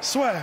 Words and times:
Soit. 0.00 0.34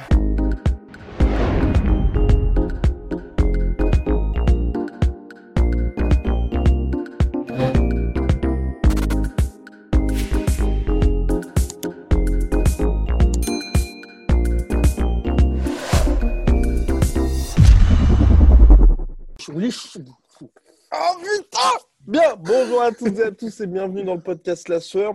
Oh 20.92 21.18
putain 21.20 21.60
Bien, 22.08 22.36
bonjour 22.38 22.82
à 22.82 22.92
toutes 22.92 23.18
et 23.18 23.24
à 23.24 23.32
tous 23.32 23.62
et 23.62 23.68
bienvenue 23.68 24.04
dans 24.04 24.16
le 24.16 24.22
podcast 24.22 24.68
La 24.68 24.80
Sueur. 24.80 25.14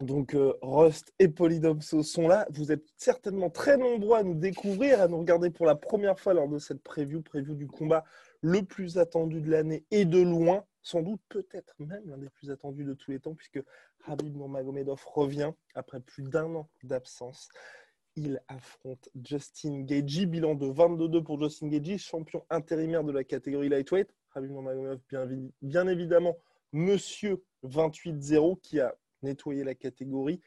Donc 0.00 0.34
euh, 0.34 0.54
Rust 0.62 1.12
et 1.18 1.28
Polydomso 1.28 2.02
sont 2.04 2.28
là. 2.28 2.46
Vous 2.50 2.70
êtes 2.70 2.84
certainement 2.96 3.50
très 3.50 3.76
nombreux 3.76 4.16
à 4.16 4.22
nous 4.22 4.34
découvrir, 4.34 5.00
à 5.00 5.08
nous 5.08 5.18
regarder 5.18 5.50
pour 5.50 5.66
la 5.66 5.74
première 5.74 6.18
fois 6.20 6.34
lors 6.34 6.48
de 6.48 6.58
cette 6.58 6.82
preview, 6.82 7.20
preview 7.20 7.54
du 7.54 7.66
combat 7.66 8.04
le 8.40 8.62
plus 8.62 8.98
attendu 8.98 9.40
de 9.40 9.50
l'année 9.50 9.84
et 9.90 10.04
de 10.04 10.20
loin, 10.20 10.64
sans 10.82 11.02
doute 11.02 11.20
peut-être 11.28 11.74
même 11.80 12.08
l'un 12.08 12.18
des 12.18 12.28
plus 12.30 12.50
attendus 12.52 12.84
de 12.84 12.94
tous 12.94 13.10
les 13.10 13.18
temps, 13.18 13.34
puisque 13.34 13.60
Habib 14.06 14.36
Nurmagomedov 14.36 15.02
revient 15.04 15.50
après 15.74 15.98
plus 15.98 16.22
d'un 16.22 16.54
an 16.54 16.68
d'absence. 16.84 17.48
Il 18.14 18.40
affronte 18.46 19.08
Justin 19.24 19.80
Gagey, 19.82 20.26
bilan 20.26 20.54
de 20.54 20.66
22-2 20.66 21.24
pour 21.24 21.42
Justin 21.42 21.68
Gagey, 21.68 21.98
champion 21.98 22.44
intérimaire 22.50 23.02
de 23.02 23.10
la 23.12 23.24
catégorie 23.24 23.68
lightweight. 23.68 24.14
Habib 24.34 24.52
Nurmagomedov, 24.52 25.00
bien, 25.10 25.26
évi- 25.26 25.50
bien 25.60 25.88
évidemment, 25.88 26.36
monsieur 26.72 27.42
28-0 27.64 28.60
qui 28.60 28.78
a 28.78 28.94
nettoyé 29.22 29.64
la 29.64 29.74
catégorie. 29.74 30.40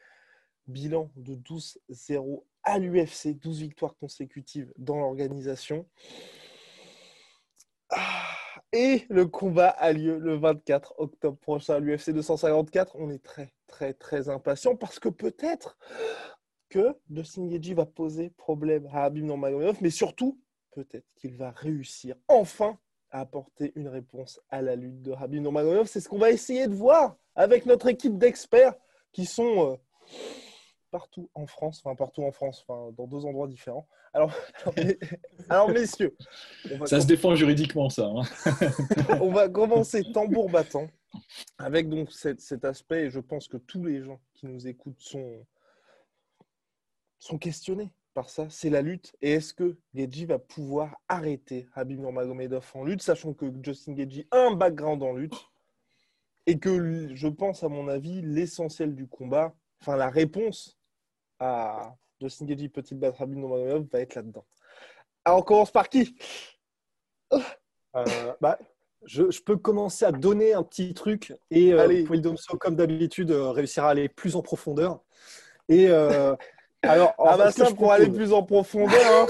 Bilan 0.66 1.10
de 1.16 1.34
12-0 1.34 2.44
à 2.62 2.78
l'UFC, 2.78 3.36
12 3.38 3.60
victoires 3.60 3.96
consécutives 3.96 4.72
dans 4.78 4.98
l'organisation. 4.98 5.88
Ah, 7.90 8.22
Et 8.72 9.04
le 9.10 9.26
combat 9.26 9.68
a 9.68 9.92
lieu 9.92 10.18
le 10.18 10.36
24 10.36 10.94
octobre 10.98 11.36
prochain 11.38 11.74
à 11.74 11.80
l'UFC 11.80 12.10
254. 12.10 12.96
On 12.96 13.10
est 13.10 13.22
très, 13.22 13.52
très, 13.66 13.92
très 13.92 14.28
impatient 14.28 14.76
parce 14.76 14.98
que 14.98 15.08
peut-être 15.08 15.76
que 16.68 16.96
Gaethje 17.10 17.74
va 17.74 17.84
poser 17.84 18.30
problème 18.30 18.88
à 18.92 19.04
Habib 19.04 19.24
Nurmagomedov, 19.24 19.76
mais 19.82 19.90
surtout, 19.90 20.40
peut-être 20.70 21.06
qu'il 21.16 21.36
va 21.36 21.50
réussir 21.50 22.16
enfin 22.28 22.78
apporter 23.20 23.72
une 23.76 23.88
réponse 23.88 24.40
à 24.50 24.62
la 24.62 24.74
lutte 24.76 25.02
de 25.02 25.12
Habib 25.12 25.42
Nurmagomedov. 25.42 25.86
C'est 25.86 26.00
ce 26.00 26.08
qu'on 26.08 26.18
va 26.18 26.30
essayer 26.30 26.66
de 26.66 26.74
voir 26.74 27.16
avec 27.34 27.66
notre 27.66 27.86
équipe 27.88 28.18
d'experts 28.18 28.74
qui 29.12 29.26
sont 29.26 29.72
euh, 29.72 29.76
partout 30.90 31.30
en 31.34 31.46
France, 31.46 31.80
enfin 31.84 31.94
partout 31.94 32.22
en 32.24 32.32
France, 32.32 32.64
enfin 32.66 32.90
dans 32.96 33.06
deux 33.06 33.24
endroits 33.26 33.46
différents. 33.48 33.86
Alors, 34.14 34.32
alors, 34.62 34.74
mes- 34.76 34.98
alors, 35.48 35.68
messieurs, 35.70 36.16
Ça 36.86 37.00
se 37.00 37.06
défend 37.06 37.34
juridiquement, 37.34 37.88
ça. 37.90 38.06
hein. 38.06 38.22
on 39.20 39.30
va 39.30 39.48
commencer 39.48 40.02
tambour 40.12 40.50
battant 40.50 40.88
avec 41.58 41.88
donc 41.88 42.10
cet, 42.12 42.40
cet 42.40 42.64
aspect, 42.64 43.04
et 43.04 43.10
je 43.10 43.20
pense 43.20 43.46
que 43.48 43.56
tous 43.58 43.84
les 43.84 44.02
gens 44.02 44.20
qui 44.34 44.46
nous 44.46 44.66
écoutent 44.66 45.00
sont, 45.00 45.46
sont 47.18 47.38
questionnés 47.38 47.90
par 48.14 48.30
ça, 48.30 48.48
c'est 48.50 48.70
la 48.70 48.82
lutte. 48.82 49.14
Et 49.20 49.32
est-ce 49.32 49.54
que 49.54 49.76
Gaethje 49.94 50.26
va 50.26 50.38
pouvoir 50.38 50.96
arrêter 51.08 51.68
Habib 51.74 52.00
Nurmagomedov 52.00 52.70
en 52.74 52.84
lutte, 52.84 53.02
sachant 53.02 53.32
que 53.32 53.46
Justin 53.62 53.92
Gaethje 53.94 54.26
a 54.30 54.46
un 54.46 54.52
background 54.52 55.02
en 55.02 55.12
lutte 55.12 55.36
et 56.46 56.58
que 56.58 57.14
je 57.14 57.28
pense, 57.28 57.62
à 57.62 57.68
mon 57.68 57.88
avis, 57.88 58.20
l'essentiel 58.22 58.94
du 58.94 59.06
combat, 59.06 59.54
enfin 59.80 59.96
la 59.96 60.10
réponse 60.10 60.78
à 61.38 61.96
Justin 62.20 62.46
Gaethje 62.46 62.68
peut-il 62.68 62.98
battre 62.98 63.22
Habib 63.22 63.38
Nurmagomedov 63.38 63.86
va 63.92 64.00
être 64.00 64.14
là-dedans. 64.14 64.44
Alors 65.24 65.40
on 65.40 65.42
commence 65.42 65.70
par 65.70 65.88
qui? 65.88 66.16
Euh, 67.94 68.32
bah, 68.40 68.58
je, 69.04 69.30
je 69.30 69.42
peux 69.42 69.56
commencer 69.56 70.04
à 70.04 70.12
donner 70.12 70.52
un 70.52 70.62
petit 70.62 70.94
truc 70.94 71.34
et 71.50 71.72
euh. 71.72 72.04
Polydomso, 72.06 72.56
comme 72.58 72.76
d'habitude, 72.76 73.30
euh, 73.30 73.50
réussira 73.50 73.88
à 73.88 73.90
aller 73.90 74.08
plus 74.08 74.36
en 74.36 74.42
profondeur. 74.42 75.00
Et 75.68 75.88
euh, 75.88 76.34
alors, 76.82 77.14
Ah 77.18 77.36
bah 77.36 77.50
ça, 77.50 77.66
je 77.66 77.74
pour 77.74 77.92
aller 77.92 78.08
plus 78.10 78.32
en 78.32 78.42
profondeur, 78.42 79.28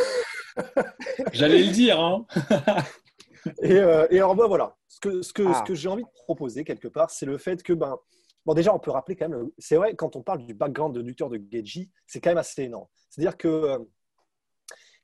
hein. 0.57 0.57
J'allais 1.33 1.63
le 1.63 1.73
dire. 1.73 1.99
Hein. 2.01 2.27
Et, 3.63 3.73
euh, 3.73 4.07
et 4.11 4.19
alors, 4.19 4.37
bah, 4.37 4.47
voilà, 4.47 4.77
ce 4.87 5.01
que, 5.01 5.21
ce 5.21 5.33
que, 5.33 5.43
Ah. 5.49 5.55
ce 5.55 5.63
que 5.67 5.75
j'ai 5.75 5.89
envie 5.89 6.05
de 6.05 6.09
proposer 6.27 6.63
quelque 6.63 6.87
part, 6.87 7.11
c'est 7.11 7.27
le 7.27 7.39
fait 7.39 7.61
que, 7.65 7.73
ben, 7.73 7.97
bon, 8.47 8.55
déjà, 8.55 8.73
on 8.73 8.79
peut 8.79 8.93
rappeler 8.93 9.17
quand 9.17 9.29
même, 9.29 9.49
c'est 9.59 9.75
vrai, 9.75 9.97
quand 9.97 10.15
on 10.15 10.23
parle 10.23 10.47
du 10.47 10.55
background 10.55 10.95
de 10.95 11.01
lutteur 11.01 11.29
de 11.29 11.41
Geji, 11.51 11.91
c'est 12.07 12.21
quand 12.21 12.31
même 12.31 12.39
assez 12.39 12.63
énorme. 12.63 12.87
C'est-à-dire 13.11 13.37
que 13.37 13.49
euh, 13.49 13.79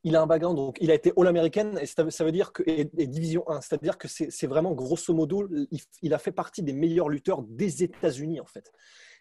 il 0.05 0.15
a 0.15 0.23
un 0.23 0.29
background, 0.29 0.57
donc 0.57 0.77
il 0.81 0.93
a 0.93 0.95
été 0.95 1.13
All-American, 1.17 1.77
et 1.79 1.87
ça, 1.87 2.05
veut- 2.05 2.11
ça 2.11 2.23
veut 2.25 2.31
dire 2.31 2.53
que, 2.53 2.63
et, 2.65 2.89
et 2.97 3.07
Division 3.09 3.43
1, 3.51 3.61
c'est-à-dire 3.61 3.99
que 3.99 4.07
c'est 4.07 4.31
c'est 4.31 4.47
vraiment 4.47 4.71
grosso 4.71 5.13
modo, 5.13 5.49
il, 5.73 5.81
il 6.03 6.15
a 6.15 6.19
fait 6.19 6.31
partie 6.31 6.63
des 6.63 6.73
meilleurs 6.73 7.09
lutteurs 7.09 7.43
des 7.43 7.83
États-Unis, 7.83 8.39
en 8.41 8.47
fait. 8.47 8.71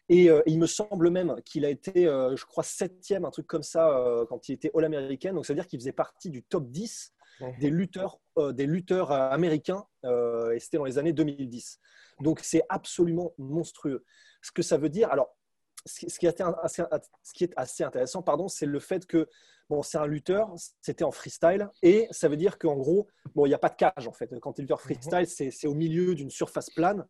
Et 0.09 0.29
euh, 0.29 0.41
il 0.45 0.57
me 0.59 0.67
semble 0.67 1.09
même 1.09 1.35
qu'il 1.43 1.65
a 1.65 1.69
été, 1.69 2.07
euh, 2.07 2.35
je 2.35 2.45
crois, 2.45 2.63
septième, 2.63 3.25
un 3.25 3.31
truc 3.31 3.47
comme 3.47 3.63
ça, 3.63 3.89
euh, 3.89 4.25
quand 4.25 4.47
il 4.47 4.53
était 4.53 4.71
All-American. 4.73 5.33
Donc, 5.33 5.45
ça 5.45 5.53
veut 5.53 5.59
dire 5.59 5.67
qu'il 5.67 5.79
faisait 5.79 5.91
partie 5.91 6.29
du 6.29 6.43
top 6.43 6.69
10 6.69 7.13
des 7.59 7.69
lutteurs, 7.69 8.19
des 8.53 8.65
lutteurs 8.65 9.11
américains, 9.11 9.85
et 10.03 10.59
c'était 10.59 10.77
dans 10.77 10.85
les 10.85 10.97
années 10.97 11.13
2010. 11.13 11.79
Donc 12.19 12.39
c'est 12.39 12.63
absolument 12.67 13.33
monstrueux. 13.37 14.03
Ce 14.41 14.51
que 14.51 14.63
ça 14.63 14.77
veut 14.77 14.89
dire, 14.89 15.11
alors, 15.11 15.37
ce 15.85 16.17
qui, 16.17 16.25
est 16.25 16.41
assez, 16.41 16.83
ce 17.23 17.33
qui 17.33 17.43
est 17.43 17.53
assez 17.55 17.83
intéressant, 17.83 18.23
pardon, 18.23 18.47
c'est 18.47 18.65
le 18.65 18.79
fait 18.79 19.05
que 19.05 19.29
bon, 19.69 19.83
c'est 19.83 19.97
un 19.97 20.07
lutteur, 20.07 20.53
c'était 20.81 21.03
en 21.03 21.11
freestyle, 21.11 21.69
et 21.83 22.07
ça 22.11 22.27
veut 22.27 22.37
dire 22.37 22.57
qu'en 22.57 22.75
gros, 22.75 23.07
bon, 23.35 23.45
il 23.45 23.49
n'y 23.49 23.55
a 23.55 23.59
pas 23.59 23.69
de 23.69 23.75
cage 23.75 24.07
en 24.07 24.13
fait. 24.13 24.29
Quand 24.41 24.53
tu 24.53 24.61
es 24.61 24.63
lutteur 24.63 24.81
freestyle, 24.81 25.27
c'est 25.27 25.51
c'est 25.51 25.67
au 25.67 25.75
milieu 25.75 26.15
d'une 26.15 26.29
surface 26.29 26.69
plane, 26.71 27.05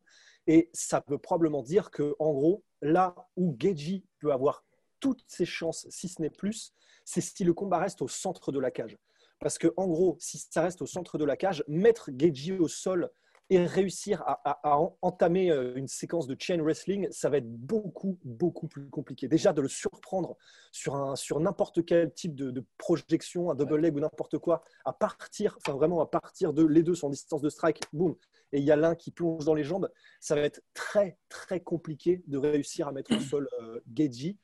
et 0.47 0.69
ça 0.73 1.03
veut 1.07 1.17
probablement 1.17 1.61
dire 1.61 1.91
que 1.91 2.15
en 2.19 2.31
gros, 2.33 2.63
là 2.81 3.15
où 3.35 3.55
Geji 3.59 4.05
peut 4.19 4.31
avoir 4.31 4.63
toutes 4.99 5.23
ses 5.27 5.45
chances, 5.45 5.85
si 5.89 6.07
ce 6.07 6.21
n'est 6.21 6.29
plus, 6.29 6.73
c'est 7.05 7.21
si 7.21 7.43
le 7.43 7.53
combat 7.53 7.79
reste 7.79 8.01
au 8.01 8.07
centre 8.07 8.51
de 8.51 8.59
la 8.59 8.71
cage. 8.71 8.97
Parce 9.39 9.59
que, 9.59 9.71
en 9.77 9.85
gros, 9.85 10.17
si 10.19 10.39
ça 10.49 10.63
reste 10.63 10.81
au 10.81 10.87
centre 10.87 11.17
de 11.17 11.25
la 11.25 11.37
cage, 11.37 11.63
mettre 11.67 12.09
Geji 12.17 12.53
au 12.53 12.67
sol 12.67 13.11
et 13.49 13.65
réussir 13.65 14.21
à, 14.23 14.41
à- 14.43 14.71
à 14.71 14.77
en- 14.77 14.97
entamer 15.01 15.51
euh, 15.51 15.73
une 15.75 15.87
séquence 15.87 16.27
de 16.27 16.35
chain 16.39 16.61
wrestling, 16.61 17.07
ça 17.11 17.29
va 17.29 17.37
être 17.37 17.49
beaucoup, 17.49 18.17
beaucoup 18.23 18.67
plus 18.67 18.89
compliqué. 18.89 19.27
Déjà, 19.27 19.53
de 19.53 19.61
le 19.61 19.67
surprendre 19.67 20.35
sur, 20.71 21.39
n'importe 21.39 21.85
quel 21.85 22.13
type 22.13 22.35
de, 22.35 22.51
de 22.51 22.63
projection, 22.77 23.49
un 23.49 23.55
double 23.55 23.77
leg 23.77 23.95
ou 23.95 23.99
n'importe 23.99 24.37
quoi, 24.37 24.63
à 24.85 24.93
partir, 24.93 25.57
enfin 25.57 25.77
vraiment 25.77 26.01
à 26.01 26.07
partir 26.07 26.53
de 26.53 26.65
les 26.65 26.83
deux 26.83 26.95
sont 26.95 27.07
en 27.07 27.11
distance 27.11 27.41
de 27.41 27.49
strike, 27.49 27.81
boum, 27.93 28.15
et 28.51 28.59
il 28.59 28.63
y 28.63 28.71
a 28.71 28.75
l'un 28.75 28.95
qui 28.95 29.11
plonge 29.11 29.45
dans 29.45 29.53
les 29.53 29.63
jambes, 29.63 29.89
ça 30.19 30.35
va 30.35 30.41
être 30.41 30.61
très, 30.73 31.17
très 31.29 31.59
compliqué 31.61 32.23
de 32.27 32.37
réussir 32.37 32.87
à 32.87 32.91
mettre 32.91 33.15
au 33.15 33.19
sol 33.19 33.47
euh, 33.61 33.79
Geji. 33.93 34.37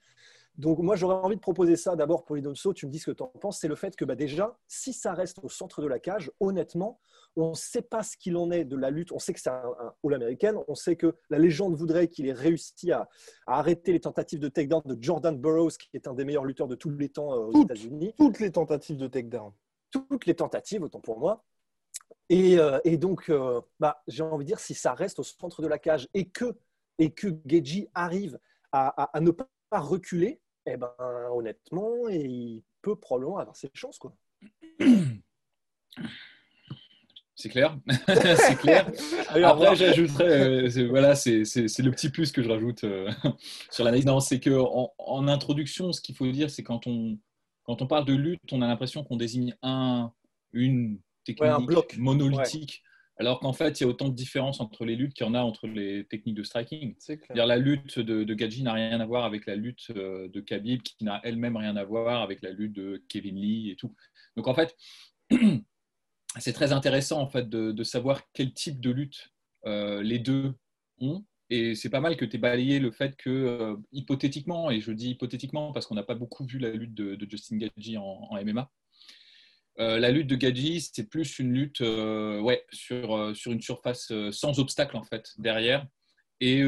Donc 0.58 0.78
moi 0.80 0.96
j'aurais 0.96 1.16
envie 1.16 1.36
de 1.36 1.41
proposer 1.41 1.75
ça 1.75 1.95
d'abord 1.95 2.24
pour 2.25 2.36
Lidomso, 2.36 2.74
tu 2.74 2.86
me 2.86 2.92
dis 2.92 3.00
ce 3.00 3.07
que 3.12 3.16
tu 3.18 3.24
en 3.24 3.27
penses, 3.27 3.60
c'est 3.60 3.68
le 3.68 3.75
fait 3.75 3.95
que 3.95 4.06
bah, 4.06 4.16
déjà, 4.16 4.56
si 4.68 4.94
ça 4.94 5.13
reste 5.13 5.39
au 5.42 5.50
centre 5.50 5.81
de 5.81 5.88
la 5.88 5.98
cage, 6.00 6.31
honnêtement, 6.39 7.00
on 7.36 7.50
ne 7.50 7.56
sait 7.56 7.81
pas 7.81 8.04
ce 8.04 8.16
qu'il 8.16 8.38
en 8.38 8.51
est 8.51 8.63
de 8.63 8.75
la 8.77 8.92
lutte, 8.92 9.12
on 9.12 9.18
sait 9.18 9.33
que 9.33 9.39
c'est 9.39 9.50
un, 9.50 9.63
un 9.80 9.94
All-Américain, 10.06 10.56
on 10.68 10.75
sait 10.75 10.95
que 10.95 11.16
la 11.31 11.39
légende 11.39 11.74
voudrait 11.75 12.07
qu'il 12.07 12.27
ait 12.27 12.33
réussi 12.33 12.92
à, 12.92 13.10
à 13.48 13.57
arrêter 13.57 13.92
les 13.94 14.00
tentatives 14.00 14.39
de 14.39 14.48
takedown 14.48 14.83
de 14.86 14.95
Jordan 15.01 15.36
Burroughs, 15.36 15.72
qui 15.80 15.89
est 15.95 16.07
un 16.07 16.13
des 16.13 16.25
meilleurs 16.25 16.45
lutteurs 16.45 16.68
de 16.68 16.75
tous 16.75 16.92
les 16.92 17.10
temps 17.10 17.33
euh, 17.33 17.38
aux 17.48 17.51
Toutes. 17.51 17.72
États-Unis. 17.72 18.13
Toutes 18.16 18.39
les 18.39 18.51
tentatives 18.51 18.98
de 18.98 19.07
takedown. 19.07 19.51
Toutes 19.89 20.27
les 20.27 20.36
tentatives, 20.36 20.83
autant 20.83 21.00
pour 21.00 21.18
moi. 21.19 21.44
Et, 22.30 22.60
euh, 22.60 22.80
et 22.83 22.98
donc, 22.98 23.30
euh, 23.30 23.60
bah, 23.80 24.04
j'ai 24.07 24.22
envie 24.22 24.45
de 24.45 24.50
dire, 24.50 24.60
si 24.60 24.75
ça 24.75 24.94
reste 24.94 25.18
au 25.18 25.24
centre 25.24 25.63
de 25.63 25.68
la 25.68 25.80
cage 25.80 26.07
et 26.13 26.30
que, 26.30 26.56
et 27.00 27.12
que 27.12 27.27
Geji 27.48 27.89
arrive 27.95 28.39
à, 28.72 28.89
à- 29.04 29.18
à 29.18 29.19
ne 29.19 29.31
pas 29.31 29.48
reculer, 29.72 30.39
eh 30.65 30.77
ben, 30.77 30.94
honnêtement, 31.31 32.07
il 32.10 32.63
peut 32.81 32.95
probablement 32.95 33.38
avoir 33.38 33.56
ses 33.56 33.69
chances. 33.74 33.98
Quoi. 33.98 34.15
C'est 37.36 37.50
clair, 37.50 37.77
c'est 38.07 38.56
clair. 38.57 38.89
Après, 39.30 39.75
j'ajouterais, 39.75 40.68
voilà, 40.86 41.15
c'est 41.15 41.42
le 41.42 41.89
petit 41.89 42.10
plus 42.10 42.31
que 42.31 42.44
je 42.44 42.48
rajoute 42.48 42.86
sur 43.71 43.83
l'analyse. 43.83 44.06
Non, 44.06 44.19
c'est 44.19 44.39
que 44.39 44.51
en, 44.51 45.27
introduction, 45.27 45.92
ce 45.92 46.00
qu'il 46.00 46.15
faut 46.15 46.27
dire, 46.27 46.50
c'est 46.51 46.63
quand 46.63 46.86
on 46.86 47.18
quand 47.63 47.81
on 47.81 47.88
parle 47.88 48.06
de 48.06 48.13
lutte, 48.13 48.54
on 48.54 48.62
a 48.62 48.68
l'impression 48.68 49.04
qu'on 49.04 49.18
désigne 49.18 49.56
un, 49.63 50.13
une 50.54 51.00
technique 51.25 51.98
monolithique 51.98 52.83
alors 53.24 53.40
qu'en 53.40 53.54
fait, 53.54 53.80
il 53.80 53.84
y 53.84 53.86
a 53.86 53.90
autant 53.90 54.10
de 54.10 54.14
différences 54.14 54.60
entre 54.60 54.84
les 54.84 54.98
luttes 54.98 55.14
qu'il 55.14 55.25
y 55.25 55.30
en 55.30 55.34
a 55.34 55.40
entre 55.40 55.66
les 55.66 56.06
techniques 56.06 56.36
de 56.36 56.44
striking. 56.44 56.94
-dire 56.98 57.46
la 57.46 57.56
lutte 57.56 58.00
de, 58.00 58.25
de 58.25 58.34
Gaji 58.34 58.64
n'a 58.64 58.74
rien 58.74 59.00
à 59.00 59.06
voir 59.06 59.24
avec 59.24 59.46
la 59.46 59.56
lutte 59.56 59.92
euh, 59.92 60.28
de 60.28 60.42
Khabib, 60.42 60.81
qui 60.81 61.06
n'a 61.06 61.22
elle-même 61.24 61.56
rien 61.56 61.78
à 61.78 61.86
voir 61.86 62.22
avec 62.22 62.42
la 62.42 62.52
lutte 62.52 62.74
de 62.74 63.02
Kevin 63.08 63.38
Lee 63.38 63.72
et 63.72 63.78
tout. 63.78 63.96
Donc 64.36 64.50
en 64.50 64.54
fait, 64.54 64.75
c'est 66.38 66.52
très 66.52 66.74
intéressant 66.74 67.22
en 67.22 67.30
fait 67.30 67.50
de, 67.50 67.84
savoir 67.84 68.24
quel 68.34 68.54
type 68.54 68.81
de 68.81 68.92
lutte 68.92 69.31
euh, 69.66 70.04
les 70.04 70.20
deux 70.20 70.54
ont. 71.00 71.25
Et 71.50 71.75
c'est 71.75 71.90
pas 71.90 72.02
mal 72.02 72.18
que 72.18 72.25
tu 72.25 72.36
aies 72.36 72.40
balayé 72.40 72.80
le 72.80 72.92
fait 72.92 73.16
que, 73.16 73.30
euh, 73.30 73.78
hypothétiquement, 73.94 74.70
et 74.70 74.81
je 74.81 74.92
dis 74.92 75.12
hypothétiquement 75.12 75.72
parce 75.72 75.86
qu'on 75.88 75.96
n'a 75.96 76.04
pas 76.04 76.16
beaucoup 76.16 76.46
vu 76.46 76.60
la 76.60 76.72
lutte 76.72 76.94
de, 76.94 77.18
Justin 77.30 77.58
Gaji 77.58 77.98
en 77.98 78.30
MMA, 78.44 78.70
euh, 79.80 79.98
la 79.98 80.12
lutte 80.12 80.28
de 80.28 80.36
Gadji, 80.36 80.81
c'est 80.81 81.10
plus 81.10 81.40
une 81.40 81.52
lutte 81.52 81.81
euh, 81.81 82.40
ouais, 82.40 82.64
sur, 82.72 83.16
euh, 83.16 83.34
sur 83.34 83.52
une 83.52 83.62
surface 83.62 84.12
sans 84.31 84.60
obstacle 84.60 84.96
en 84.96 85.04
fait 85.04 85.31
derrière 85.38 85.86
et 86.40 86.62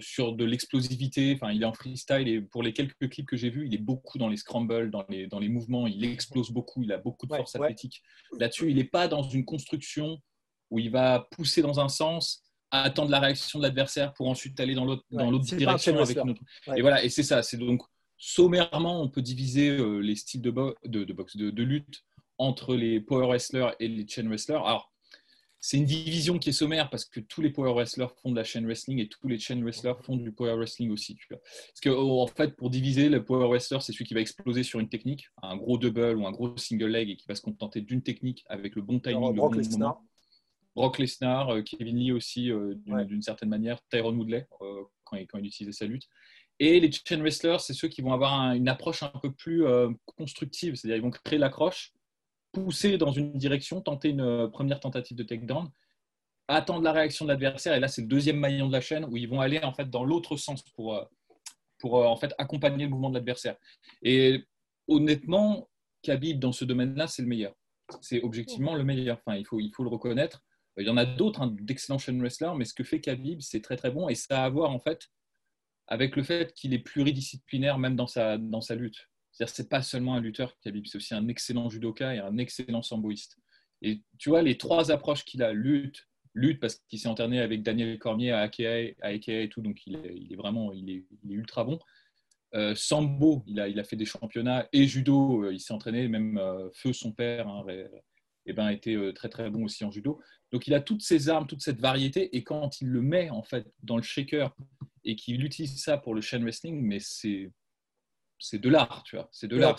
sur 0.00 0.32
de 0.32 0.44
l'explosivité. 0.44 1.34
Enfin, 1.36 1.52
il 1.52 1.62
est 1.62 1.66
en 1.66 1.72
freestyle 1.72 2.26
et 2.26 2.40
pour 2.40 2.64
les 2.64 2.72
quelques 2.72 3.08
clips 3.08 3.26
que 3.28 3.36
j'ai 3.36 3.50
vus, 3.50 3.66
il 3.66 3.74
est 3.74 3.78
beaucoup 3.78 4.18
dans 4.18 4.28
les 4.28 4.36
scrambles, 4.36 4.90
dans 4.90 5.04
les, 5.08 5.28
dans 5.28 5.38
les 5.38 5.48
mouvements. 5.48 5.86
Il 5.86 6.04
explose 6.04 6.50
beaucoup, 6.50 6.82
il 6.82 6.90
a 6.90 6.98
beaucoup 6.98 7.26
de 7.26 7.36
force 7.36 7.54
athlétique. 7.54 8.02
Là-dessus, 8.40 8.68
il 8.68 8.76
n'est 8.76 8.84
pas 8.84 9.06
dans 9.06 9.22
une 9.22 9.44
construction 9.44 10.20
où 10.70 10.80
il 10.80 10.90
va 10.90 11.28
pousser 11.30 11.62
dans 11.62 11.78
un 11.78 11.88
sens, 11.88 12.42
attendre 12.72 13.12
la 13.12 13.20
réaction 13.20 13.60
de 13.60 13.64
l'adversaire 13.64 14.12
pour 14.12 14.28
ensuite 14.28 14.58
aller 14.58 14.74
dans 14.74 14.84
l'autre 14.84 15.04
l'autre 15.12 15.44
direction 15.44 15.96
avec. 15.96 16.18
Et 16.76 16.80
voilà, 16.80 17.04
et 17.04 17.08
c'est 17.08 17.22
ça. 17.22 17.44
C'est 17.44 17.58
donc 17.58 17.82
sommairement, 18.16 19.00
on 19.02 19.08
peut 19.08 19.22
diviser 19.22 19.78
les 20.00 20.16
styles 20.16 20.42
de, 20.42 20.50
de, 20.84 21.04
de 21.04 21.12
boxe, 21.12 21.36
de, 21.36 21.50
de 21.50 21.62
lutte 21.62 22.02
entre 22.38 22.74
les 22.74 23.00
power 23.00 23.26
wrestlers 23.26 23.70
et 23.80 23.88
les 23.88 24.06
chain 24.06 24.28
wrestlers. 24.28 24.56
Alors, 24.64 24.92
c'est 25.58 25.78
une 25.78 25.84
division 25.84 26.38
qui 26.38 26.50
est 26.50 26.52
sommaire 26.52 26.90
parce 26.90 27.04
que 27.04 27.18
tous 27.18 27.40
les 27.40 27.50
power 27.50 27.72
wrestlers 27.72 28.08
font 28.22 28.30
de 28.30 28.36
la 28.36 28.44
chain 28.44 28.64
wrestling 28.64 29.00
et 29.00 29.08
tous 29.08 29.26
les 29.26 29.38
chain 29.38 29.60
wrestlers 29.62 29.94
font 30.00 30.16
du 30.16 30.30
power 30.30 30.54
wrestling 30.54 30.90
aussi. 30.90 31.18
Parce 31.28 31.80
que 31.82 31.88
oh, 31.88 32.20
en 32.20 32.26
fait, 32.26 32.54
pour 32.56 32.70
diviser, 32.70 33.08
le 33.08 33.24
power 33.24 33.48
wrestler, 33.48 33.80
c'est 33.80 33.92
celui 33.92 34.04
qui 34.04 34.14
va 34.14 34.20
exploser 34.20 34.62
sur 34.62 34.78
une 34.78 34.88
technique, 34.88 35.28
un 35.42 35.56
gros 35.56 35.78
double 35.78 36.16
ou 36.16 36.26
un 36.26 36.30
gros 36.30 36.56
single 36.56 36.86
leg 36.86 37.10
et 37.10 37.16
qui 37.16 37.26
va 37.26 37.34
se 37.34 37.40
contenter 37.40 37.80
d'une 37.80 38.02
technique 38.02 38.44
avec 38.48 38.76
le 38.76 38.82
bon 38.82 39.00
timing. 39.00 39.34
Brock 39.34 39.56
Lesnar. 39.56 40.00
Brock 40.76 40.98
Lesnar, 40.98 41.48
euh, 41.48 41.62
Kevin 41.62 41.96
Lee 41.96 42.12
aussi, 42.12 42.52
euh, 42.52 42.74
d'une 42.84 43.22
certaine 43.22 43.48
manière, 43.48 43.80
Tyrone 43.88 44.18
Woodley 44.18 44.46
euh, 44.60 44.84
quand, 45.04 45.16
il, 45.16 45.26
quand, 45.26 45.38
il, 45.38 45.46
utilisait 45.46 45.72
sa 45.72 45.86
lutte. 45.86 46.06
Et 46.60 46.78
les 46.78 46.92
chain 46.92 47.18
wrestlers, 47.18 47.58
c'est 47.60 47.74
ceux 47.74 47.88
qui 47.88 48.02
vont 48.02 48.12
avoir 48.12 48.52
une 48.52 48.68
approche 48.68 49.02
un 49.02 49.08
peu 49.08 49.32
plus 49.32 49.64
constructive, 50.04 50.74
c'est-à-dire 50.74 50.96
ils 50.96 51.02
vont 51.02 51.10
créer 51.10 51.38
l'accroche 51.38 51.92
pousser 52.56 52.96
dans 52.96 53.12
une 53.12 53.34
direction, 53.34 53.82
tenter 53.82 54.08
une 54.08 54.22
euh, 54.22 54.48
première 54.48 54.80
tentative 54.80 55.16
de 55.16 55.22
takedown, 55.22 55.70
attendre 56.48 56.82
la 56.82 56.92
réaction 56.92 57.26
de 57.26 57.30
l'adversaire. 57.30 57.74
Et 57.74 57.80
là, 57.80 57.88
c'est 57.88 58.00
le 58.00 58.08
deuxième 58.08 58.38
maillon 58.38 58.66
de 58.66 58.72
la 58.72 58.80
chaîne 58.80 59.04
où 59.04 59.16
ils 59.18 59.28
vont 59.28 59.42
aller 59.42 59.62
en 59.62 59.74
fait 59.74 59.90
dans 59.90 60.04
l'autre 60.04 60.36
sens 60.38 60.62
pour, 60.74 60.94
euh, 60.94 61.04
pour 61.78 61.98
euh, 61.98 62.06
en 62.06 62.16
fait 62.16 62.34
accompagner 62.38 62.84
le 62.84 62.90
mouvement 62.90 63.10
de 63.10 63.14
l'adversaire. 63.14 63.56
Et 64.02 64.44
honnêtement, 64.88 65.68
Khabib 66.02 66.38
dans 66.38 66.52
ce 66.52 66.64
domaine-là, 66.64 67.06
c'est 67.08 67.20
le 67.20 67.28
meilleur. 67.28 67.54
C'est 68.00 68.22
objectivement 68.22 68.74
le 68.74 68.84
meilleur. 68.84 69.18
Enfin, 69.24 69.36
il 69.36 69.44
faut, 69.44 69.60
il 69.60 69.70
faut 69.74 69.84
le 69.84 69.90
reconnaître. 69.90 70.42
Il 70.78 70.86
y 70.86 70.90
en 70.90 70.96
a 70.96 71.04
d'autres 71.04 71.42
hein, 71.42 71.54
d'excellents 71.60 71.98
chaîne 71.98 72.20
wrestlers, 72.20 72.52
mais 72.56 72.64
ce 72.64 72.74
que 72.74 72.84
fait 72.84 73.00
Khabib, 73.00 73.40
c'est 73.40 73.60
très 73.60 73.76
très 73.76 73.90
bon 73.90 74.08
et 74.08 74.14
ça 74.14 74.42
a 74.42 74.44
à 74.44 74.48
voir 74.48 74.70
en 74.70 74.78
fait 74.78 75.08
avec 75.88 76.16
le 76.16 76.22
fait 76.22 76.52
qu'il 76.52 76.74
est 76.74 76.80
pluridisciplinaire 76.80 77.78
même 77.78 77.96
dans 77.96 78.06
sa, 78.06 78.38
dans 78.38 78.60
sa 78.60 78.74
lutte. 78.74 79.08
C'est-à-dire 79.36 79.54
c'est 79.54 79.68
pas 79.68 79.82
seulement 79.82 80.14
un 80.14 80.20
lutteur, 80.20 80.58
Khabib, 80.62 80.86
c'est 80.86 80.96
aussi 80.96 81.14
un 81.14 81.28
excellent 81.28 81.68
judoka 81.68 82.14
et 82.14 82.20
un 82.20 82.38
excellent 82.38 82.80
samboïste. 82.80 83.36
Et 83.82 84.00
tu 84.16 84.30
vois, 84.30 84.40
les 84.40 84.56
trois 84.56 84.90
approches 84.90 85.26
qu'il 85.26 85.42
a, 85.42 85.52
lutte, 85.52 86.08
lutte 86.32 86.58
parce 86.58 86.76
qu'il 86.88 86.98
s'est 86.98 87.08
entraîné 87.08 87.40
avec 87.40 87.62
Daniel 87.62 87.98
Cormier 87.98 88.32
à 88.32 88.40
AKA, 88.40 88.94
à 89.02 89.12
et 89.12 89.48
tout, 89.50 89.60
donc 89.60 89.86
il 89.86 89.96
est, 89.96 90.36
vraiment 90.36 90.72
il 90.72 90.88
est, 90.88 91.04
ultra 91.28 91.64
bon. 91.64 91.78
Euh, 92.54 92.74
sambo, 92.74 93.44
il 93.46 93.60
a, 93.60 93.68
il 93.68 93.78
a 93.78 93.84
fait 93.84 93.96
des 93.96 94.06
championnats 94.06 94.66
et 94.72 94.86
judo, 94.86 95.44
euh, 95.44 95.52
il 95.52 95.60
s'est 95.60 95.74
entraîné, 95.74 96.08
même 96.08 96.38
euh, 96.38 96.70
Feu, 96.72 96.94
son 96.94 97.12
père, 97.12 97.46
hein, 97.46 97.62
et, 97.68 97.84
eh 98.46 98.54
ben, 98.54 98.70
était 98.70 98.96
très 99.12 99.28
très 99.28 99.50
bon 99.50 99.64
aussi 99.64 99.84
en 99.84 99.90
judo. 99.90 100.18
Donc 100.50 100.66
il 100.66 100.72
a 100.72 100.80
toutes 100.80 101.02
ces 101.02 101.28
armes, 101.28 101.46
toute 101.46 101.60
cette 101.60 101.80
variété, 101.80 102.34
et 102.34 102.42
quand 102.42 102.80
il 102.80 102.88
le 102.88 103.02
met 103.02 103.28
en 103.28 103.42
fait 103.42 103.66
dans 103.82 103.98
le 103.98 104.02
shaker 104.02 104.56
et 105.04 105.14
qu'il 105.14 105.44
utilise 105.44 105.82
ça 105.82 105.98
pour 105.98 106.14
le 106.14 106.22
chain 106.22 106.40
wrestling, 106.40 106.80
mais 106.80 107.00
c'est 107.00 107.50
c'est 108.38 108.58
de 108.58 108.68
l'art, 108.68 109.02
tu 109.04 109.16
vois. 109.16 109.28
C'est 109.32 109.48
de 109.48 109.56
l'art. 109.56 109.78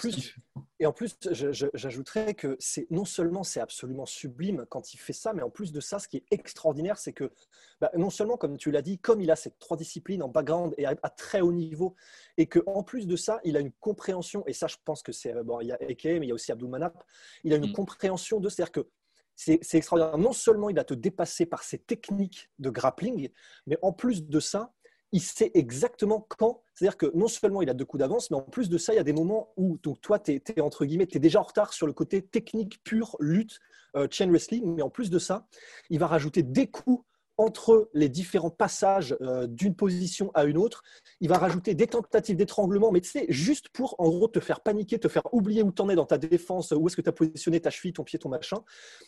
Et 0.80 0.86
en 0.86 0.94
plus, 0.94 1.18
j'ajouterais 1.32 2.34
que 2.34 2.56
c'est 2.60 2.90
non 2.92 3.06
seulement 3.06 3.44
c'est 3.44 3.60
absolument 3.60 4.06
sublime 4.06 4.66
quand 4.70 4.94
il 4.94 4.98
fait 4.98 5.14
ça, 5.14 5.34
mais 5.34 5.42
en 5.42 5.50
plus 5.50 5.72
de 5.72 5.80
ça, 5.80 6.00
ce 6.00 6.08
qui 6.08 6.18
est 6.18 6.26
extraordinaire, 6.32 6.98
c'est 6.98 7.14
que 7.14 7.32
bah, 7.82 7.92
non 7.96 8.10
seulement, 8.10 8.38
comme 8.38 8.58
tu 8.58 8.72
l'as 8.72 8.82
dit, 8.82 9.00
comme 9.00 9.22
il 9.22 9.32
a 9.32 9.36
ces 9.36 9.52
trois 9.60 9.78
disciplines 9.78 10.24
en 10.24 10.30
background 10.30 10.74
et 10.78 10.86
à, 10.86 10.96
très 10.96 11.42
haut 11.42 11.52
niveau, 11.52 11.96
et 12.38 12.48
que 12.48 12.60
en 12.66 12.84
plus 12.84 13.08
de 13.08 13.16
ça, 13.16 13.40
il 13.44 13.58
a 13.58 13.60
une 13.60 13.72
compréhension. 13.74 14.44
Et 14.48 14.54
ça, 14.54 14.68
je 14.68 14.78
pense 14.84 15.04
que 15.04 15.12
c'est 15.12 15.34
bon, 15.44 15.62
il 15.62 15.68
y 15.68 15.72
a 15.72 15.82
Eke, 15.82 16.06
mais 16.06 16.26
il 16.26 16.30
y 16.30 16.32
a 16.32 16.36
aussi 16.36 16.52
Abdul 16.52 16.70
Manap. 16.70 17.04
Il 17.44 17.54
a 17.54 17.58
une 17.58 17.70
mm. 17.70 17.74
compréhension 17.74 18.40
de, 18.40 18.50
c'est-à-dire 18.50 18.72
que 18.72 18.90
c'est 19.36 19.76
extraordinaire. 19.76 20.18
Non 20.18 20.34
seulement 20.34 20.70
il 20.70 20.76
va 20.76 20.84
te 20.84 20.96
dépasser 20.96 21.46
par 21.46 21.64
ses 21.64 21.78
techniques 21.78 22.50
de 22.58 22.72
grappling, 22.72 23.30
mais 23.68 23.78
en 23.84 23.94
plus 23.94 24.26
de 24.26 24.40
ça, 24.40 24.74
il 25.12 25.22
sait 25.22 25.52
exactement 25.54 26.26
quand. 26.38 26.62
C'est-à-dire 26.74 26.98
que 26.98 27.12
non 27.16 27.28
seulement 27.28 27.62
il 27.62 27.70
a 27.70 27.74
deux 27.74 27.86
coups 27.86 28.00
d'avance, 28.00 28.30
mais 28.30 28.38
en 28.38 28.42
plus 28.42 28.70
de 28.70 28.78
ça, 28.78 28.94
il 28.94 28.98
y 28.98 29.00
a 29.00 29.04
des 29.04 29.14
moments 29.14 29.54
où 29.58 29.78
donc, 29.84 30.02
toi, 30.02 30.20
tu 30.20 30.34
es, 30.34 30.62
entre 30.62 30.86
guillemets, 30.86 31.06
déjà 31.06 31.40
en 31.40 31.44
retard 31.44 31.74
sur 31.74 31.88
le 31.88 31.94
côté 31.94 32.22
technique 32.22 32.84
pur, 32.84 33.16
lutte, 33.20 33.60
euh, 33.96 34.08
chain 34.12 34.30
wrestling. 34.30 34.76
Mais 34.76 34.82
en 34.82 34.90
plus 34.90 35.10
de 35.10 35.20
ça, 35.20 35.48
il 35.90 36.00
va 36.00 36.08
rajouter 36.08 36.44
des 36.44 36.68
coups 36.68 37.04
entre 37.38 37.90
les 37.94 38.10
différents 38.10 38.50
passages 38.50 39.16
euh, 39.22 39.48
d'une 39.48 39.76
position 39.76 40.32
à 40.34 40.46
une 40.46 40.58
autre. 40.58 40.84
Il 41.22 41.30
va 41.30 41.38
rajouter 41.38 41.76
des 41.76 41.88
tentatives 41.88 42.36
d'étranglement, 42.36 42.92
mais 42.92 43.02
sais, 43.04 43.26
juste 43.30 43.70
pour 43.70 43.96
en 44.00 44.10
gros 44.10 44.28
te 44.28 44.40
faire 44.40 44.62
paniquer, 44.62 45.00
te 45.00 45.08
faire 45.08 45.24
oublier 45.34 45.64
où 45.64 45.72
tu 45.72 45.82
en 45.82 45.90
es 45.90 45.96
dans 45.96 46.06
ta 46.06 46.18
défense, 46.18 46.72
où 46.72 46.88
est-ce 46.88 46.96
que 46.96 47.02
tu 47.02 47.10
as 47.10 47.14
positionné 47.14 47.60
ta 47.60 47.70
cheville, 47.70 47.94
ton 47.94 48.04
pied, 48.04 48.20
ton 48.20 48.30
machin. 48.30 48.64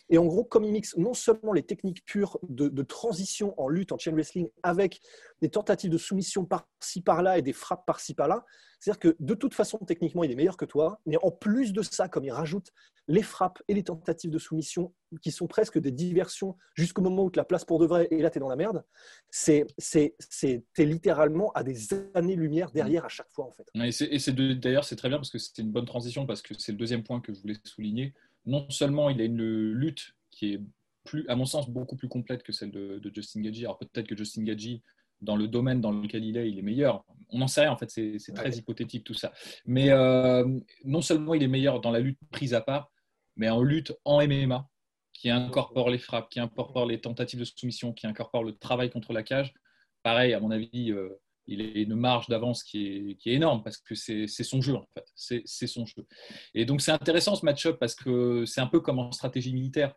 Et 0.10 0.18
en 0.18 0.26
gros, 0.26 0.44
comme 0.44 0.64
il 0.64 0.72
mixe 0.72 0.96
non 0.98 1.14
seulement 1.14 1.54
les 1.54 1.64
techniques 1.64 2.06
pures 2.06 2.40
de 2.44 2.84
transition 2.84 3.54
en 3.60 3.68
lutte, 3.68 3.92
en 3.92 3.98
chain 3.98 4.12
wrestling, 4.12 4.50
avec 4.64 5.02
des 5.42 5.50
tentatives 5.50 5.92
de 5.92 5.98
soumission 5.98 6.46
par-ci 6.46 7.02
par-là 7.02 7.38
et 7.38 7.42
des 7.42 7.54
frappes 7.54 7.86
par-ci 7.86 8.14
par-là, 8.14 8.46
c'est-à-dire 8.80 9.00
que 9.00 9.16
de 9.20 9.34
toute 9.34 9.54
façon, 9.54 9.78
techniquement, 9.80 10.24
il 10.24 10.32
est 10.32 10.36
meilleur 10.36 10.58
que 10.58 10.66
toi, 10.66 11.02
mais 11.06 11.18
en 11.22 11.32
plus 11.32 11.74
de 11.74 11.82
ça, 11.82 12.08
comme 12.08 12.24
il 12.24 12.32
rajoute 12.32 12.72
les 13.08 13.24
frappes 13.24 13.62
et 13.68 13.74
les 13.74 13.84
tentatives 13.84 14.30
de 14.30 14.38
soumission 14.38 14.94
qui 15.22 15.32
sont 15.32 15.48
presque 15.48 15.80
des 15.80 15.92
diversions 15.92 16.56
jusqu'au 16.76 17.02
moment 17.02 17.24
où 17.24 17.32
tu 17.32 17.38
la 17.38 17.44
places 17.44 17.66
pour 17.66 17.80
de 17.80 17.88
vrai 17.88 18.08
et 18.12 18.22
là, 18.22 18.30
tu 18.30 18.38
es 18.38 18.40
dans 18.40 18.50
la 18.50 18.56
merde, 18.56 18.84
c'est 19.30 19.66
es 19.98 20.86
littéralement 20.86 21.52
à 21.54 21.64
des 21.64 21.94
années-lumière 22.14 22.72
derrière 22.72 23.06
à 23.06 23.10
chaque 23.10 23.30
fois, 23.32 23.46
en 23.46 23.52
fait. 23.52 23.68
Et 23.76 24.56
d'ailleurs, 24.56 24.86
c'est 24.86 24.96
très 24.96 25.10
bien 25.10 25.18
parce 25.18 25.32
que 25.32 25.40
c'est 25.40 25.58
une 25.58 25.72
bonne 25.72 25.86
transition 25.86 26.26
parce 26.26 26.42
que 26.42 26.54
c'est 26.58 26.72
le 26.72 26.78
deuxième 26.78 27.04
point 27.04 27.20
que 27.20 27.34
je 27.34 27.42
voulais 27.42 27.58
souligner. 27.64 28.14
Non 28.46 28.70
seulement 28.70 29.10
il 29.10 29.20
a 29.20 29.26
une 29.26 29.72
lutte 29.74 30.16
qui 30.32 30.54
est 30.54 30.62
plus, 31.04 31.28
à 31.28 31.36
mon 31.36 31.46
sens, 31.46 31.70
beaucoup 31.70 31.96
plus 31.96 32.08
complète 32.08 32.44
que 32.44 32.52
celle 32.52 32.72
de, 32.72 33.00
de 33.00 33.12
Justin 33.14 33.42
Gaggi. 33.42 33.66
Alors 33.66 33.80
peut-être 33.80 34.08
que 34.08 34.16
Justin 34.16 34.44
Gaggi 34.44 34.84
dans 35.22 35.36
le 35.36 35.48
domaine 35.48 35.82
dans 35.82 35.92
lequel 35.92 36.24
il 36.24 36.38
est, 36.38 36.50
il 36.50 36.60
est 36.60 36.64
meilleur. 36.64 37.04
On 37.30 37.40
n'en 37.40 37.48
sait 37.48 37.62
rien, 37.62 37.72
en 37.72 37.78
fait, 37.78 37.90
c'est 37.90 38.34
très 38.34 38.52
hypothétique 38.52 39.04
tout 39.04 39.14
ça. 39.14 39.32
Mais 39.66 39.90
euh, 39.92 40.48
non 40.84 41.02
seulement 41.02 41.34
il 41.34 41.44
est 41.44 41.48
meilleur 41.48 41.80
dans 41.82 41.92
la 41.92 42.00
lutte 42.00 42.20
prise 42.32 42.54
à 42.54 42.62
part, 42.62 42.92
mais 43.36 43.50
en 43.50 43.62
lutte 43.62 43.94
en 44.06 44.26
MMA, 44.26 44.68
qui 45.14 45.30
incorpore 45.30 45.90
les 45.90 45.98
frappes, 45.98 46.30
qui 46.30 46.40
incorpore 46.40 46.86
les 46.86 47.02
tentatives 47.02 47.40
de 47.40 47.46
soumission, 47.46 47.94
qui 47.94 48.08
incorpore 48.08 48.44
le 48.44 48.56
travail 48.58 48.90
contre 48.90 49.14
la 49.14 49.22
cage. 49.22 49.54
Pareil, 50.02 50.34
à 50.34 50.40
mon 50.40 50.50
avis, 50.50 50.92
euh, 50.92 51.10
il 51.46 51.62
a 51.62 51.82
une 51.82 51.96
marge 51.96 52.28
d'avance 52.28 52.64
qui 52.64 52.88
est, 52.88 53.16
qui 53.16 53.30
est, 53.32 53.34
énorme 53.34 53.62
parce 53.64 53.78
que 53.78 53.96
c'est 53.96 54.28
son 54.28 54.62
jeu, 54.62 54.76
en 54.76 54.86
fait. 54.94 55.06
C'est 55.16 55.68
son 55.68 55.86
jeu. 55.86 56.06
Et 56.54 56.66
donc, 56.66 56.82
c'est 56.82 56.92
intéressant 56.92 57.36
ce 57.36 57.46
match-up 57.46 57.78
parce 57.80 57.96
que 57.96 58.46
c'est 58.46 58.62
un 58.62 58.68
peu 58.68 58.80
comme 58.80 59.00
en 59.00 59.12
stratégie 59.12 59.54
militaire. 59.54 59.94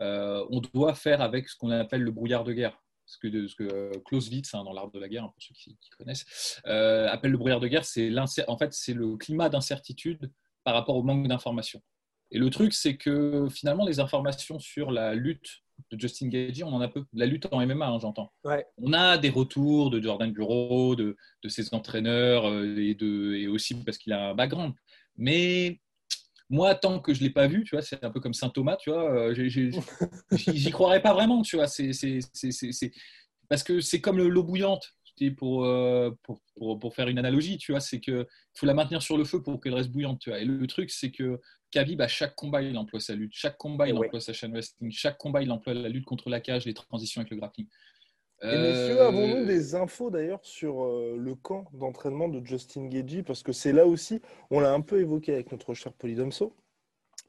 Euh, 0.00 0.44
on 0.50 0.60
doit 0.60 0.94
faire 0.94 1.20
avec 1.20 1.48
ce 1.48 1.56
qu'on 1.56 1.70
appelle 1.70 2.02
le 2.02 2.10
brouillard 2.10 2.42
de 2.42 2.52
guerre 2.52 2.82
ce 3.06 3.18
que, 3.18 3.46
ce 3.46 3.54
que 3.54 3.64
euh, 3.64 3.92
Clausewitz, 4.04 4.54
hein, 4.54 4.64
dans 4.64 4.72
l'art 4.72 4.90
de 4.90 4.98
la 4.98 5.08
guerre, 5.08 5.30
pour 5.30 5.42
ceux 5.42 5.54
qui, 5.54 5.76
connaissent, 5.98 6.60
euh, 6.66 7.08
appelle 7.08 7.32
le 7.32 7.38
brouillard 7.38 7.60
de 7.60 7.68
guerre, 7.68 7.84
c'est 7.84 8.12
en 8.48 8.58
fait, 8.58 8.72
c'est 8.72 8.94
le 8.94 9.16
climat 9.16 9.48
d'incertitude 9.48 10.30
par 10.64 10.74
rapport 10.74 10.96
au 10.96 11.02
manque 11.02 11.28
d'informations. 11.28 11.82
Et 12.30 12.38
le 12.38 12.50
truc, 12.50 12.72
c'est 12.72 12.96
que 12.96 13.48
finalement, 13.50 13.84
les 13.84 14.00
informations 14.00 14.58
sur 14.58 14.90
la 14.90 15.14
lutte 15.14 15.62
de 15.90 15.98
Justin 16.00 16.28
Gagey, 16.28 16.64
on 16.64 16.68
en 16.68 16.80
a 16.80 16.88
peu. 16.88 17.04
La 17.12 17.26
lutte 17.26 17.46
en 17.52 17.64
MMA, 17.64 17.86
hein, 17.86 17.98
j'entends. 18.00 18.32
On 18.78 18.92
a 18.92 19.18
des 19.18 19.30
retours 19.30 19.90
de 19.90 20.00
Jordan 20.00 20.32
Bureau, 20.32 20.96
de, 20.96 21.16
de 21.42 21.48
ses 21.48 21.74
entraîneurs, 21.74 22.46
euh, 22.46 22.76
et, 22.76 22.94
de, 22.94 23.34
et 23.34 23.48
aussi 23.48 23.74
parce 23.84 23.98
qu'il 23.98 24.12
a 24.12 24.30
un 24.30 24.34
background. 24.34 24.74
Mais 25.16 25.80
moi, 26.54 26.74
tant 26.76 27.00
que 27.00 27.12
je 27.12 27.20
ne 27.20 27.24
l'ai 27.24 27.32
pas 27.32 27.48
vu, 27.48 27.64
tu 27.64 27.74
vois, 27.74 27.82
c'est 27.82 28.02
un 28.04 28.10
peu 28.10 28.20
comme 28.20 28.32
Saint 28.32 28.48
Thomas, 28.48 28.76
tu 28.76 28.90
vois, 28.90 29.34
j'y 29.34 30.70
croirais 30.70 31.02
pas 31.02 31.12
vraiment, 31.12 31.42
tu 31.42 31.56
vois. 31.56 31.66
C'est, 31.66 31.90
Parce 33.48 33.64
que 33.64 33.80
c'est 33.80 34.00
comme 34.00 34.18
l'eau 34.18 34.44
bouillante, 34.44 34.94
pour, 35.36 35.66
pour, 36.22 36.40
pour, 36.56 36.78
pour, 36.78 36.94
faire 36.94 37.08
une 37.08 37.18
analogie, 37.18 37.58
tu 37.58 37.72
vois, 37.72 37.80
c'est 37.80 38.00
qu'il 38.00 38.26
faut 38.54 38.66
la 38.66 38.74
maintenir 38.74 39.02
sur 39.02 39.16
le 39.16 39.24
feu 39.24 39.42
pour 39.42 39.60
qu'elle 39.60 39.74
reste 39.74 39.90
bouillante, 39.90 40.20
tu 40.20 40.30
vois. 40.30 40.38
Et 40.38 40.44
le, 40.44 40.66
truc, 40.66 40.90
c'est 40.90 41.10
que 41.10 41.40
Khabib, 41.70 42.00
à 42.00 42.08
chaque 42.08 42.34
combat, 42.36 42.62
il 42.62 42.76
emploie 42.78 43.00
sa 43.00 43.14
lutte. 43.14 43.32
Chaque 43.34 43.56
combat, 43.56 43.88
il 43.88 43.96
emploie 43.96 44.20
sa 44.20 44.32
chaîne 44.32 44.52
wrestling. 44.52 44.92
Chaque 44.92 45.18
combat, 45.18 45.42
il 45.42 45.50
emploie 45.50 45.74
la 45.74 45.88
lutte 45.88 46.04
contre 46.04 46.30
la 46.30 46.40
cage, 46.40 46.66
les 46.66 46.74
transitions 46.74 47.20
avec 47.20 47.30
le 47.30 47.36
grappling. 47.36 47.66
Et 48.42 48.46
messieurs, 48.46 49.00
euh, 49.00 49.08
avons-nous 49.08 49.46
des 49.46 49.74
infos 49.74 50.10
d'ailleurs 50.10 50.44
sur 50.44 50.84
euh, 50.84 51.16
le 51.18 51.34
camp 51.34 51.64
d'entraînement 51.72 52.28
de 52.28 52.44
Justin 52.44 52.88
Gagey? 52.88 53.22
Parce 53.22 53.42
que 53.42 53.52
c'est 53.52 53.72
là 53.72 53.86
aussi, 53.86 54.20
on 54.50 54.60
l'a 54.60 54.72
un 54.72 54.80
peu 54.80 55.00
évoqué 55.00 55.32
avec 55.32 55.50
notre 55.50 55.72
cher 55.72 55.92
Polydomso. 55.92 56.54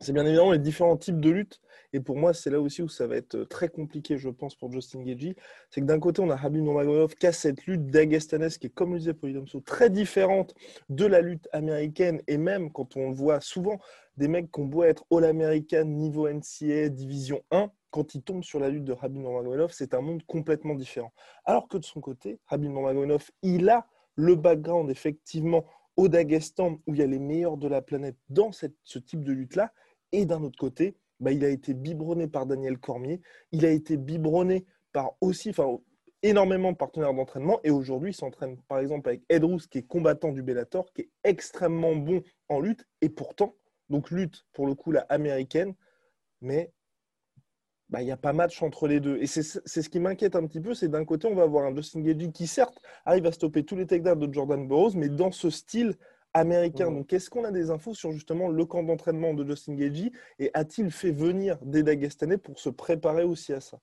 C'est 0.02 0.12
bien 0.12 0.26
évidemment 0.26 0.52
les 0.52 0.60
différents 0.60 0.98
types 0.98 1.22
de 1.22 1.30
luttes. 1.30 1.62
Et 1.94 2.02
pour 2.02 2.18
moi, 2.18 2.34
c'est 2.34 2.50
là 2.50 2.60
aussi 2.60 2.82
où 2.82 2.90
ça 2.90 3.08
va 3.08 3.16
être 3.16 3.36
euh, 3.36 3.46
très 3.46 3.70
compliqué, 3.70 4.18
je 4.18 4.28
pense, 4.30 4.56
pour 4.56 4.70
Justin 4.72 5.04
Gagey. 5.04 5.36
C'est 5.70 5.80
que 5.80 5.86
d'un 5.86 6.00
côté, 6.00 6.22
on 6.22 6.30
a 6.30 6.36
Habib 6.36 6.62
Nurmagomedov 6.64 7.16
qui 7.16 7.28
a 7.28 7.32
cette 7.32 7.66
lutte 7.66 7.88
d'Agestanes 7.88 8.50
qui 8.50 8.68
est, 8.68 8.74
comme 8.74 8.92
le 8.92 9.00
disait 9.00 9.14
Polydomso, 9.14 9.62
très 9.62 9.90
différente 9.90 10.54
de 10.90 11.06
la 11.06 11.22
lutte 11.22 11.48
américaine. 11.54 12.22
Et 12.28 12.38
même 12.38 12.72
quand 12.74 12.98
on 12.98 13.12
voit 13.12 13.40
souvent, 13.40 13.80
des 14.18 14.28
mecs 14.28 14.52
qui 14.52 14.60
ont 14.60 14.66
beau 14.66 14.84
être 14.84 15.06
All-American, 15.12 15.86
niveau 15.86 16.28
NCA, 16.28 16.90
Division 16.90 17.42
1, 17.52 17.72
quand 17.96 18.14
il 18.14 18.24
tombe 18.24 18.44
sur 18.44 18.60
la 18.60 18.68
lutte 18.68 18.84
de 18.84 18.94
Habib 19.02 19.22
Nurmagomedov, 19.22 19.72
c'est 19.72 19.94
un 19.94 20.02
monde 20.02 20.22
complètement 20.24 20.76
différent. 20.76 21.14
Alors 21.46 21.70
que 21.70 21.78
de 21.78 21.86
son 21.86 22.02
côté, 22.02 22.42
Habib 22.50 22.70
Nurmagomedov, 22.70 23.32
il 23.42 23.70
a 23.70 23.88
le 24.16 24.36
background 24.36 24.92
effectivement 24.92 25.64
au 25.96 26.10
Daghestan 26.10 26.82
où 26.88 26.94
il 26.94 27.00
y 27.00 27.04
a 27.04 27.08
les 27.08 27.20
meilleurs 27.20 27.56
de 27.56 27.70
la 27.70 27.82
planète 27.82 28.18
dans 28.28 28.52
ce 28.52 29.00
type 29.00 29.24
de 29.24 29.32
lutte-là. 29.32 29.72
Et 30.12 30.26
d'un 30.26 30.44
autre 30.44 30.60
côté, 30.60 30.98
bah, 31.22 31.32
il 31.32 31.46
a 31.46 31.48
été 31.48 31.74
biberonné 31.74 32.28
par 32.28 32.46
Daniel 32.46 32.78
Cormier, 32.80 33.22
il 33.54 33.66
a 33.66 33.70
été 33.70 33.96
biberonné 33.96 34.66
par 34.92 35.14
aussi, 35.22 35.52
enfin, 35.52 35.80
énormément 36.22 36.74
de 36.74 36.78
partenaires 36.78 37.14
d'entraînement. 37.14 37.62
Et 37.64 37.72
aujourd'hui, 37.72 38.12
il 38.12 38.16
s'entraîne 38.16 38.58
par 38.64 38.80
exemple 38.80 39.08
avec 39.08 39.22
Ed 39.30 39.46
Roos, 39.46 39.60
qui 39.72 39.78
est 39.78 39.88
combattant 39.88 40.34
du 40.34 40.44
Bellator, 40.44 40.92
qui 40.92 41.04
est 41.04 41.10
extrêmement 41.24 41.96
bon 41.96 42.24
en 42.50 42.60
lutte. 42.60 42.86
Et 43.00 43.08
pourtant, 43.08 43.56
donc 43.88 44.12
lutte 44.12 44.44
pour 44.52 44.68
le 44.68 44.76
coup 44.76 44.92
la 44.92 45.06
américaine, 45.08 45.76
mais 46.42 46.74
bah, 47.90 48.02
il 48.02 48.06
n'y 48.06 48.12
a 48.12 48.18
pas 48.18 48.34
match 48.34 48.62
entre 48.64 48.88
les 48.88 49.00
deux. 49.00 49.18
Et 49.18 49.28
c'est 49.28 49.44
ce 49.44 49.90
qui 49.90 50.00
m'inquiète 50.00 50.36
un 50.36 50.46
petit 50.48 50.60
peu, 50.60 50.74
c'est 50.74 50.88
d'un 50.88 51.06
côté, 51.06 51.28
on 51.28 51.36
va 51.36 51.44
avoir 51.44 51.66
un 51.66 51.76
Justin 51.76 52.02
Gagey 52.02 52.32
qui, 52.32 52.48
certes, 52.48 52.82
arrive 53.06 53.26
à 53.26 53.32
stopper 53.32 53.64
tous 53.64 53.76
les 53.76 53.86
takedowns 53.86 54.20
de 54.20 54.34
Jordan 54.34 54.68
Burroughs, 54.68 54.96
mais 54.96 55.10
dans 55.10 55.32
ce 55.32 55.50
style 55.50 55.96
américain. 56.34 56.92
Donc, 56.92 57.14
est-ce 57.14 57.30
qu'on 57.30 57.46
a 57.46 57.52
des 57.52 57.72
infos 57.72 57.94
sur 57.94 58.12
justement 58.12 58.50
le 58.50 58.66
camp 58.66 58.84
d'entraînement 58.84 59.34
de 59.34 59.46
Justin 59.46 59.76
Gagey 59.76 60.12
et 60.40 60.52
a-t-il 60.54 60.92
fait 60.92 61.12
venir 61.12 61.58
des 61.62 61.84
Dagestanais 61.84 62.38
pour 62.38 62.60
se 62.60 62.70
préparer 62.70 63.24
aussi 63.24 63.54
à 63.54 63.62
ça? 63.62 63.80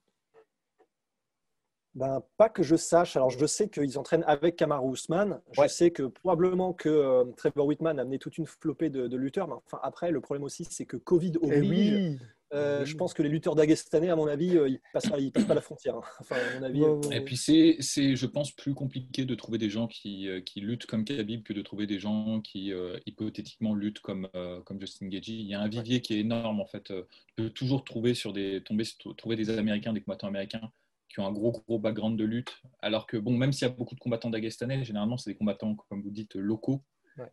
Ben, 1.94 2.22
pas 2.38 2.48
que 2.48 2.62
je 2.62 2.76
sache. 2.76 3.16
Alors, 3.16 3.28
je 3.28 3.44
sais 3.44 3.68
qu'ils 3.68 3.98
entraînent 3.98 4.24
avec 4.26 4.56
Kamaru 4.56 4.94
Usman. 4.94 5.40
Je 5.52 5.66
sais 5.68 5.90
que 5.90 6.04
probablement 6.04 6.72
que 6.72 6.88
euh, 6.88 7.24
Trevor 7.36 7.66
Whitman 7.66 7.98
a 7.98 8.02
amené 8.02 8.18
toute 8.18 8.38
une 8.38 8.46
flopée 8.46 8.88
de, 8.88 9.14
lutteurs. 9.16 9.46
Mais 9.46 9.54
enfin, 9.66 9.78
après, 9.82 10.10
le 10.10 10.20
problème 10.20 10.44
aussi, 10.44 10.64
c'est 10.64 10.86
que 10.86 10.96
Covid 10.96 11.32
eh 11.42 11.58
oblige. 11.58 12.18
Euh, 12.52 12.84
je 12.84 12.96
pense 12.96 13.14
que 13.14 13.22
les 13.22 13.28
lutteurs 13.28 13.54
d'Agestanais, 13.54 14.10
à 14.10 14.16
mon 14.16 14.26
avis, 14.26 14.56
euh, 14.56 14.68
ils 14.68 14.74
ne 14.74 14.78
passent, 14.92 15.08
pas 15.46 15.54
la 15.54 15.60
frontière. 15.60 15.96
Hein. 15.96 16.02
Enfin, 16.20 16.36
à 16.36 16.58
mon 16.58 16.66
avis, 16.66 16.82
Et 17.10 17.20
puis, 17.22 17.36
c'est, 17.36 17.80
je 17.80 18.26
pense, 18.26 18.52
plus 18.52 18.74
compliqué 18.74 19.24
de 19.24 19.34
trouver 19.34 19.58
des 19.58 19.70
gens 19.70 19.86
qui, 19.86 20.28
qui, 20.44 20.60
luttent 20.60 20.86
comme 20.86 21.04
Khabib 21.04 21.42
que 21.42 21.52
de 21.52 21.62
trouver 21.62 21.86
des 21.86 21.98
gens 21.98 22.40
qui, 22.40 22.72
hypothétiquement, 23.06 23.74
luttent 23.74 24.00
comme, 24.00 24.28
comme 24.66 24.80
Justin 24.80 25.08
Gagey. 25.08 25.32
Il 25.32 25.46
y 25.46 25.54
a 25.54 25.60
un 25.60 25.68
vivier 25.68 26.00
qui 26.00 26.14
est 26.14 26.20
énorme, 26.20 26.60
en 26.60 26.66
fait. 26.66 26.84
Tu 26.84 27.34
peux 27.36 27.50
toujours 27.50 27.84
trouver, 27.84 28.14
sur 28.14 28.32
des, 28.32 28.62
tomber, 28.62 28.84
trouver 29.16 29.36
des 29.36 29.50
Américains, 29.50 29.92
des 29.92 30.02
combattants 30.02 30.28
américains 30.28 30.70
qui 31.12 31.20
ont 31.20 31.26
un 31.26 31.32
gros, 31.32 31.52
gros 31.52 31.78
background 31.78 32.18
de 32.18 32.24
lutte. 32.24 32.60
Alors 32.80 33.06
que, 33.06 33.16
bon, 33.16 33.36
même 33.36 33.52
s'il 33.52 33.68
y 33.68 33.70
a 33.70 33.74
beaucoup 33.74 33.94
de 33.94 34.00
combattants 34.00 34.30
d'Agestanais, 34.30 34.82
généralement, 34.84 35.16
c'est 35.16 35.30
des 35.30 35.36
combattants, 35.36 35.74
comme 35.88 36.02
vous 36.02 36.10
dites, 36.10 36.34
locaux, 36.34 36.82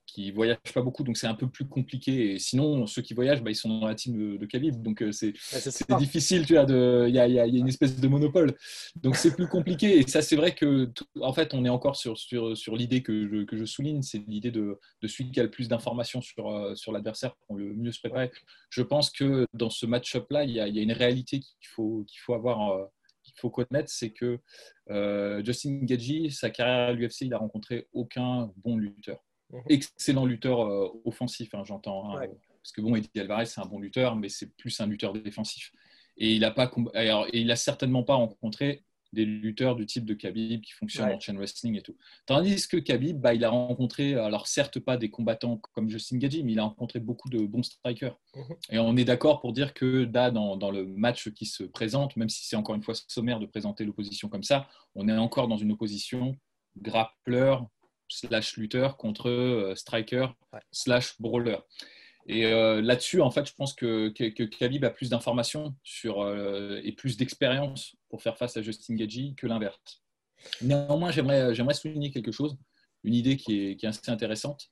qui 0.06 0.32
voyagent 0.32 0.58
pas 0.74 0.82
beaucoup. 0.82 1.04
Donc, 1.04 1.18
c'est 1.18 1.28
un 1.28 1.36
peu 1.36 1.48
plus 1.48 1.68
compliqué. 1.68 2.34
Et 2.34 2.40
sinon, 2.40 2.88
ceux 2.88 3.02
qui 3.02 3.14
voyagent, 3.14 3.42
bah, 3.42 3.52
ils 3.52 3.56
sont 3.56 3.80
dans 3.80 3.88
la 3.88 3.96
team 3.96 4.18
de, 4.18 4.38
de 4.38 4.46
Khabib. 4.46 4.82
Donc, 4.82 5.02
euh, 5.02 5.12
c'est 5.12 5.34
difficile, 5.98 6.46
tu 6.46 6.54
il 6.54 7.16
y 7.16 7.20
a, 7.20 7.28
y 7.28 7.40
a, 7.40 7.46
une 7.46 7.68
espèce 7.68 8.00
de 8.00 8.08
monopole. 8.08 8.56
Donc, 8.96 9.16
c'est 9.16 9.36
plus 9.36 9.48
compliqué. 9.48 9.98
Et 10.00 10.08
ça, 10.08 10.22
c'est 10.22 10.36
vrai 10.36 10.54
que, 10.54 10.92
en 11.22 11.34
fait, 11.34 11.54
on 11.54 11.66
est 11.66 11.70
encore 11.70 11.96
sur, 11.96 12.18
sur, 12.18 12.56
sur 12.58 12.76
l'idée 12.76 13.02
que 13.02 13.28
je, 13.28 13.44
que 13.44 13.58
je 13.58 13.66
souligne, 13.66 14.02
c'est 14.02 14.24
l'idée 14.28 14.52
de, 14.52 14.80
de 15.02 15.08
celui 15.08 15.32
qui 15.32 15.40
a 15.40 15.44
le 15.44 15.52
plus 15.52 15.68
d'informations 15.68 16.22
sur, 16.22 16.50
euh, 16.50 16.76
sur 16.76 16.92
l'adversaire 16.92 17.36
pour 17.48 17.58
le 17.58 17.74
mieux 17.74 17.92
se 17.92 18.00
préparer. 18.00 18.32
Je 18.70 18.82
pense 18.82 19.10
que 19.10 19.46
dans 19.54 19.70
ce 19.70 19.86
match-up-là, 19.86 20.44
il 20.44 20.52
y, 20.52 20.56
y, 20.56 20.80
a 20.80 20.82
une 20.82 20.92
réalité 20.92 21.40
qu'il 21.40 21.68
faut, 21.68 22.04
qu'il 22.08 22.20
faut 22.20 22.34
avoir 22.34 22.72
euh, 22.72 22.86
qu'il 23.24 23.34
faut 23.40 23.50
connaître, 23.50 23.90
c'est 23.90 24.12
que 24.12 24.40
euh, 24.90 25.44
Justin 25.44 25.80
Gagey, 25.84 26.30
sa 26.30 26.50
carrière 26.50 26.90
à 26.90 26.94
l'UFC, 26.94 27.22
il 27.22 27.30
n'a 27.30 27.38
rencontré 27.38 27.88
aucun 27.94 28.52
bon 28.58 28.78
lutteur. 28.78 29.24
Mhm. 29.52 29.62
Excellent 29.70 30.26
lutteur 30.26 30.62
euh, 30.62 30.88
offensif, 31.06 31.54
hein, 31.54 31.64
j'entends. 31.66 32.16
Hein, 32.16 32.28
parce 32.62 32.72
que 32.72 32.82
bon, 32.82 32.96
Eddie 32.96 33.20
Alvarez, 33.20 33.46
c'est 33.46 33.62
un 33.62 33.66
bon 33.66 33.80
lutteur, 33.80 34.16
mais 34.16 34.30
c'est 34.30 34.56
plus 34.56 34.80
un 34.80 34.88
lutteur 34.88 35.14
défensif. 35.14 35.72
Et 36.18 36.34
il 36.34 36.42
n'a 36.42 36.52
pas, 36.52 36.70
et 36.96 37.40
il 37.40 37.50
a 37.52 37.56
certainement 37.56 38.04
pas 38.04 38.16
rencontré 38.16 38.84
des 39.14 39.26
lutteurs 39.26 39.76
du 39.76 39.86
type 39.86 40.06
de 40.06 40.14
Khabib 40.14 40.62
qui 40.62 40.72
fonctionnent 40.72 41.12
en 41.12 41.20
chain 41.20 41.36
wrestling 41.36 41.76
et 41.78 41.82
tout. 41.82 41.96
Tandis 42.26 42.68
que 42.68 42.78
Khabib, 42.78 43.20
bah, 43.20 43.34
il 43.34 43.44
a 43.44 43.50
rencontré, 43.50 44.14
alors 44.16 44.48
certes 44.48 44.80
pas 44.80 44.98
des 44.98 45.10
combattants 45.10 45.58
comme 45.74 45.90
Justin 45.90 46.18
Gaethje, 46.18 46.44
mais 46.44 46.52
il 46.52 46.60
a 46.60 46.64
rencontré 46.64 47.00
beaucoup 47.00 47.30
de 47.30 47.40
bons 47.40 47.64
strikers. 47.64 48.18
Mhm. 48.36 48.56
Et 48.72 48.80
on 48.80 48.96
est 48.98 49.06
d'accord 49.06 49.42
pour 49.42 49.54
dire 49.54 49.74
que 49.74 50.08
là, 50.14 50.30
dans, 50.30 50.58
dans, 50.58 50.72
le 50.72 50.86
match 50.86 51.30
qui 51.30 51.46
se 51.46 51.64
présente, 51.64 52.16
même 52.18 52.30
si 52.30 52.46
c'est 52.46 52.56
encore 52.56 52.76
une 52.76 52.84
fois 52.84 52.94
sommaire 53.08 53.40
de 53.40 53.46
présenter 53.46 53.84
l'opposition 53.84 54.30
comme 54.30 54.44
ça, 54.44 54.68
on 54.96 55.08
est 55.08 55.18
encore 55.18 55.48
dans 55.48 55.58
une 55.58 55.72
opposition 55.72 56.38
grappleur 56.78 57.68
slash 58.10 58.58
lutteur 58.58 58.98
contre 58.98 59.30
euh, 59.30 59.76
striker 59.76 60.28
slash 60.72 61.20
brawler. 61.20 61.58
Et 62.26 62.46
euh, 62.46 62.82
là-dessus, 62.82 63.22
en 63.22 63.32
fait, 63.32 63.48
je 63.48 63.54
pense 63.56 63.74
que, 63.74 64.10
que, 64.10 64.44
Khabib 64.44 64.86
a 64.86 64.92
plus 64.92 65.10
d'informations 65.10 65.76
sur, 65.84 66.22
euh, 66.22 66.80
et 66.84 66.92
plus 66.92 67.18
d'expérience 67.18 67.96
pour 68.10 68.22
faire 68.22 68.38
face 68.38 68.56
à 68.56 68.62
Justin 68.62 68.96
Gagey 68.96 69.34
que 69.36 69.48
l'inverse. 69.48 70.04
Néanmoins, 70.62 71.12
j'aimerais, 71.12 71.56
j'aimerais 71.56 71.74
souligner 71.74 72.12
quelque 72.12 72.32
chose, 72.32 72.56
une 73.04 73.16
idée 73.16 73.36
qui 73.36 73.60
est, 73.60 73.76
qui 73.78 73.86
est, 73.86 73.90
assez 73.90 74.12
intéressante, 74.12 74.70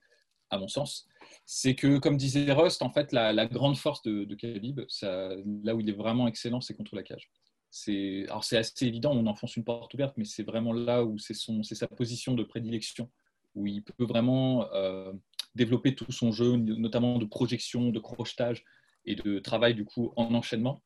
à 0.52 0.60
mon 0.60 0.68
sens. 0.68 1.08
C'est 1.46 1.74
que, 1.74 1.98
comme 1.98 2.18
disait 2.18 2.52
Rust, 2.52 2.84
en 2.84 2.92
fait, 2.92 3.12
la, 3.12 3.34
la 3.34 3.48
grande 3.48 3.78
force 3.78 4.04
de, 4.04 4.24
de 4.24 4.36
Khabib, 4.36 4.82
ça, 4.88 5.32
là 5.64 5.76
où 5.76 5.80
il 5.80 5.90
est 5.90 5.94
vraiment 5.98 6.28
excellent, 6.28 6.62
c'est 6.62 6.76
contre 6.76 6.96
la 6.96 7.04
cage. 7.04 7.32
C'est, 7.70 8.26
alors 8.28 8.44
c'est 8.44 8.58
assez 8.58 8.86
évident, 8.86 9.12
on 9.12 9.26
enfonce 9.28 9.58
une 9.58 9.64
porte 9.64 9.94
ouverte, 9.94 10.16
mais 10.18 10.26
c'est 10.26 10.44
vraiment 10.44 10.74
là 10.74 11.04
où 11.04 11.18
c'est, 11.18 11.34
son, 11.34 11.64
c'est 11.64 11.76
sa 11.76 11.88
position 11.88 12.34
de 12.34 12.44
prédilection, 12.44 13.10
où 13.58 13.68
il 13.68 13.84
peut 13.84 14.06
vraiment 14.06 14.72
euh, 14.74 15.12
développer 15.56 15.96
tout 15.96 16.12
son 16.12 16.32
jeu, 16.32 16.56
notamment 16.56 17.18
de 17.18 17.26
projection, 17.26 17.90
de 17.90 18.00
crochetage 18.00 18.64
et 19.06 19.16
de 19.16 19.40
travail 19.40 19.74
du 19.74 19.84
coup 19.84 20.14
en 20.16 20.34
enchaînement. 20.34 20.84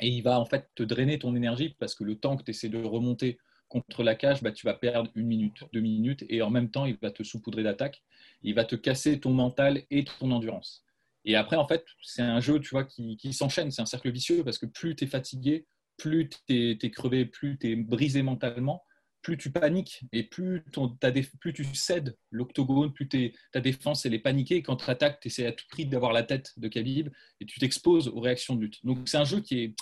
Et 0.00 0.08
il 0.08 0.22
va 0.22 0.40
en 0.40 0.46
fait 0.46 0.70
te 0.74 0.82
drainer 0.82 1.18
ton 1.18 1.36
énergie 1.36 1.76
parce 1.78 1.94
que 1.94 2.02
le 2.02 2.16
temps 2.16 2.36
que 2.36 2.42
tu 2.42 2.50
essaies 2.50 2.70
de 2.70 2.82
remonter 2.82 3.38
contre 3.68 4.02
la 4.02 4.14
cage, 4.14 4.42
bah, 4.42 4.52
tu 4.52 4.66
vas 4.66 4.74
perdre 4.74 5.10
une 5.14 5.26
minute, 5.26 5.64
deux 5.72 5.80
minutes, 5.80 6.24
et 6.28 6.42
en 6.42 6.50
même 6.50 6.70
temps, 6.70 6.84
il 6.84 6.98
va 7.00 7.10
te 7.10 7.22
saupoudrer 7.22 7.62
d'attaque. 7.62 8.02
Il 8.42 8.54
va 8.54 8.64
te 8.64 8.76
casser 8.76 9.18
ton 9.18 9.30
mental 9.30 9.82
et 9.90 10.04
ton 10.04 10.30
endurance. 10.30 10.84
Et 11.24 11.36
après, 11.36 11.56
en 11.56 11.66
fait, 11.66 11.84
c'est 12.02 12.22
un 12.22 12.40
jeu 12.40 12.60
tu 12.60 12.70
vois, 12.70 12.84
qui, 12.84 13.16
qui 13.16 13.32
s'enchaîne, 13.32 13.70
c'est 13.70 13.80
un 13.80 13.86
cercle 13.86 14.10
vicieux 14.10 14.44
parce 14.44 14.58
que 14.58 14.66
plus 14.66 14.94
tu 14.94 15.04
es 15.04 15.06
fatigué, 15.06 15.66
plus 15.96 16.28
tu 16.28 16.78
es, 16.82 16.90
crevé, 16.90 17.24
plus 17.24 17.58
tu 17.58 17.70
es 17.70 17.76
brisé 17.76 18.22
mentalement, 18.22 18.82
plus 19.22 19.38
tu 19.38 19.50
paniques 19.50 20.02
et 20.12 20.24
plus, 20.24 20.64
ton, 20.72 20.96
plus 21.40 21.52
tu 21.52 21.64
cèdes 21.74 22.16
l'octogone, 22.30 22.92
plus 22.92 23.08
ta 23.52 23.60
défense 23.60 24.04
elle 24.04 24.14
est 24.14 24.18
paniquée. 24.18 24.62
Quand 24.62 24.76
tu 24.76 24.90
attaques, 24.90 25.20
tu 25.20 25.28
essaies 25.28 25.46
à 25.46 25.52
tout 25.52 25.64
prix 25.68 25.86
d'avoir 25.86 26.12
la 26.12 26.22
tête 26.22 26.52
de 26.56 26.68
Khabib 26.68 27.08
et 27.40 27.46
tu 27.46 27.60
t'exposes 27.60 28.08
aux 28.08 28.20
réactions 28.20 28.56
de 28.56 28.62
lutte. 28.62 28.84
Donc 28.84 29.08
c'est 29.08 29.16
un 29.16 29.24
jeu 29.24 29.40
qui 29.40 29.60
est, 29.60 29.74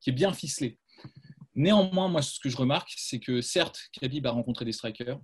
qui 0.00 0.10
est 0.10 0.14
bien 0.14 0.32
ficelé. 0.32 0.78
Néanmoins, 1.56 2.08
moi, 2.08 2.22
ce 2.22 2.40
que 2.40 2.48
je 2.48 2.56
remarque, 2.56 2.92
c'est 2.96 3.20
que 3.20 3.40
certes, 3.40 3.80
Khabib 4.00 4.26
a 4.26 4.30
rencontré 4.30 4.64
des 4.64 4.72
strikers, 4.72 5.20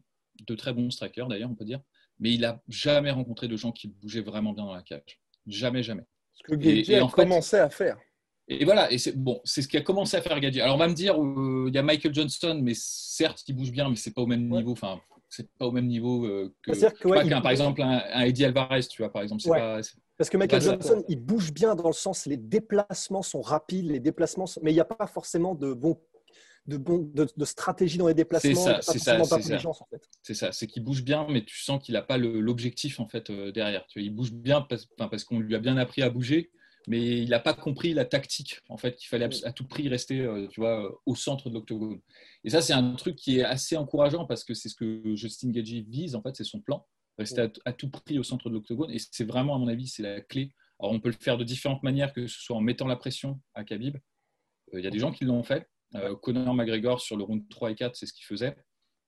de 0.46 0.54
très 0.54 0.72
bons 0.72 0.90
strikers 0.90 1.28
d'ailleurs, 1.28 1.50
on 1.50 1.56
peut 1.56 1.64
dire, 1.64 1.80
mais 2.18 2.32
il 2.32 2.42
n'a 2.42 2.62
jamais 2.68 3.10
rencontré 3.10 3.48
de 3.48 3.56
gens 3.56 3.72
qui 3.72 3.88
bougeaient 3.88 4.20
vraiment 4.20 4.52
bien 4.52 4.64
dans 4.64 4.74
la 4.74 4.82
cage. 4.82 5.20
Jamais, 5.46 5.82
jamais. 5.82 6.04
Ce 6.34 6.42
que 6.44 6.54
Gagey 6.54 6.96
a 6.96 7.06
commencé 7.08 7.56
à 7.56 7.70
faire. 7.70 7.98
Et 8.52 8.64
voilà, 8.64 8.90
et 8.90 8.98
c'est 8.98 9.16
bon, 9.16 9.40
c'est 9.44 9.62
ce 9.62 9.68
qui 9.68 9.76
a 9.76 9.80
commencé 9.80 10.16
à 10.16 10.22
faire 10.22 10.38
Gadji. 10.40 10.60
Alors 10.60 10.74
on 10.74 10.78
va 10.78 10.88
me 10.88 10.94
dire, 10.94 11.14
euh, 11.22 11.66
il 11.68 11.74
y 11.74 11.78
a 11.78 11.82
Michael 11.82 12.12
Johnson, 12.12 12.58
mais 12.60 12.72
certes, 12.74 13.44
il 13.46 13.54
bouge 13.54 13.70
bien, 13.70 13.88
mais 13.88 13.94
c'est 13.94 14.10
pas 14.10 14.22
au 14.22 14.26
même 14.26 14.48
niveau. 14.48 14.72
Enfin, 14.72 15.00
c'est 15.28 15.48
pas 15.52 15.66
au 15.66 15.70
même 15.70 15.86
niveau 15.86 16.26
euh, 16.26 16.52
que, 16.64 16.72
que 16.72 17.40
par 17.40 17.52
exemple 17.52 17.80
un, 17.80 18.20
Eddie 18.22 18.44
Alvarez, 18.44 18.82
tu 18.82 19.02
vois, 19.02 19.12
par 19.12 19.22
exemple. 19.22 19.44
Pas, 19.46 19.80
Parce 20.18 20.28
que 20.28 20.36
Michael 20.36 20.62
Johnson, 20.62 21.04
il 21.08 21.20
bouge 21.20 21.52
bien 21.52 21.76
dans 21.76 21.86
le 21.86 21.92
sens, 21.92 22.26
les 22.26 22.36
déplacements 22.36 23.22
sont 23.22 23.40
rapides, 23.40 23.88
les 23.88 24.00
déplacements, 24.00 24.46
mais 24.62 24.72
il 24.72 24.74
n'y 24.74 24.80
a 24.80 24.84
pas 24.84 25.06
forcément 25.06 25.54
de 25.54 25.72
bon. 25.72 25.96
de, 26.66 26.76
de, 26.76 27.44
stratégie 27.44 27.98
dans 27.98 28.08
les 28.08 28.14
déplacements. 28.14 28.52
C'est 28.52 28.60
ça, 28.60 28.80
c'est 28.82 28.98
ça. 28.98 29.16
C'est 30.22 30.34
ça, 30.34 30.50
c'est 30.50 30.66
qu'il 30.66 30.82
bouge 30.82 31.04
bien, 31.04 31.24
mais 31.30 31.44
tu 31.44 31.60
sens 31.60 31.80
qu'il 31.80 31.92
n'a 31.92 32.02
pas 32.02 32.18
l'objectif 32.18 32.98
en 32.98 33.06
fait 33.06 33.30
euh, 33.30 33.52
derrière. 33.52 33.86
Tu 33.86 34.00
vois, 34.00 34.06
il 34.06 34.12
bouge 34.12 34.32
bien 34.32 34.60
parce, 34.60 34.86
parce 34.96 35.22
qu'on 35.22 35.38
lui 35.38 35.54
a 35.54 35.60
bien 35.60 35.76
appris 35.76 36.02
à 36.02 36.10
bouger, 36.10 36.50
mais 36.86 37.22
il 37.22 37.30
n'a 37.30 37.40
pas 37.40 37.54
compris 37.54 37.92
la 37.92 38.04
tactique 38.04 38.60
en 38.68 38.76
fait 38.76 38.96
qu'il 38.96 39.08
fallait 39.08 39.28
à 39.44 39.52
tout 39.52 39.66
prix 39.66 39.88
rester, 39.88 40.20
euh, 40.20 40.46
tu 40.48 40.60
vois, 40.60 41.00
au 41.06 41.14
centre 41.14 41.48
de 41.48 41.54
l'octogone. 41.54 42.00
Et 42.44 42.50
ça, 42.50 42.62
c'est 42.62 42.72
un 42.72 42.94
truc 42.94 43.16
qui 43.16 43.38
est 43.38 43.44
assez 43.44 43.76
encourageant 43.76 44.26
parce 44.26 44.44
que 44.44 44.54
c'est 44.54 44.68
ce 44.68 44.74
que 44.74 45.14
Justin 45.14 45.50
Gagey 45.50 45.84
vise 45.88 46.14
en 46.14 46.22
fait, 46.22 46.34
c'est 46.36 46.44
son 46.44 46.60
plan, 46.60 46.86
rester 47.18 47.48
à, 47.64 47.72
tout 47.72 47.90
prix 47.90 48.18
au 48.18 48.22
centre 48.22 48.48
de 48.48 48.54
l'octogone. 48.54 48.90
Et 48.90 48.98
c'est 48.98 49.24
vraiment, 49.24 49.54
à 49.54 49.58
mon 49.58 49.68
avis, 49.68 49.86
c'est 49.86 50.02
la 50.02 50.20
clé. 50.20 50.52
Alors, 50.78 50.92
on 50.92 51.00
peut 51.00 51.10
le 51.10 51.16
faire 51.20 51.36
de 51.36 51.44
différentes 51.44 51.82
manières, 51.82 52.12
que 52.12 52.26
ce 52.26 52.40
soit 52.40 52.56
en 52.56 52.60
mettant 52.60 52.86
la 52.86 52.96
pression 52.96 53.40
à 53.54 53.64
Khabib. 53.64 53.96
Euh, 54.74 54.80
il 54.80 54.84
y 54.84 54.88
a 54.88 54.90
des 54.90 54.98
gens 54.98 55.12
qui 55.12 55.24
l'ont 55.24 55.42
fait. 55.42 55.68
Euh, 55.96 56.14
Conor 56.16 56.54
McGregor 56.54 57.00
sur 57.00 57.16
le 57.16 57.24
round 57.24 57.46
3 57.48 57.72
et 57.72 57.74
4, 57.74 57.96
c'est 57.96 58.06
ce 58.06 58.12
qu'il 58.12 58.24
faisait. 58.24 58.56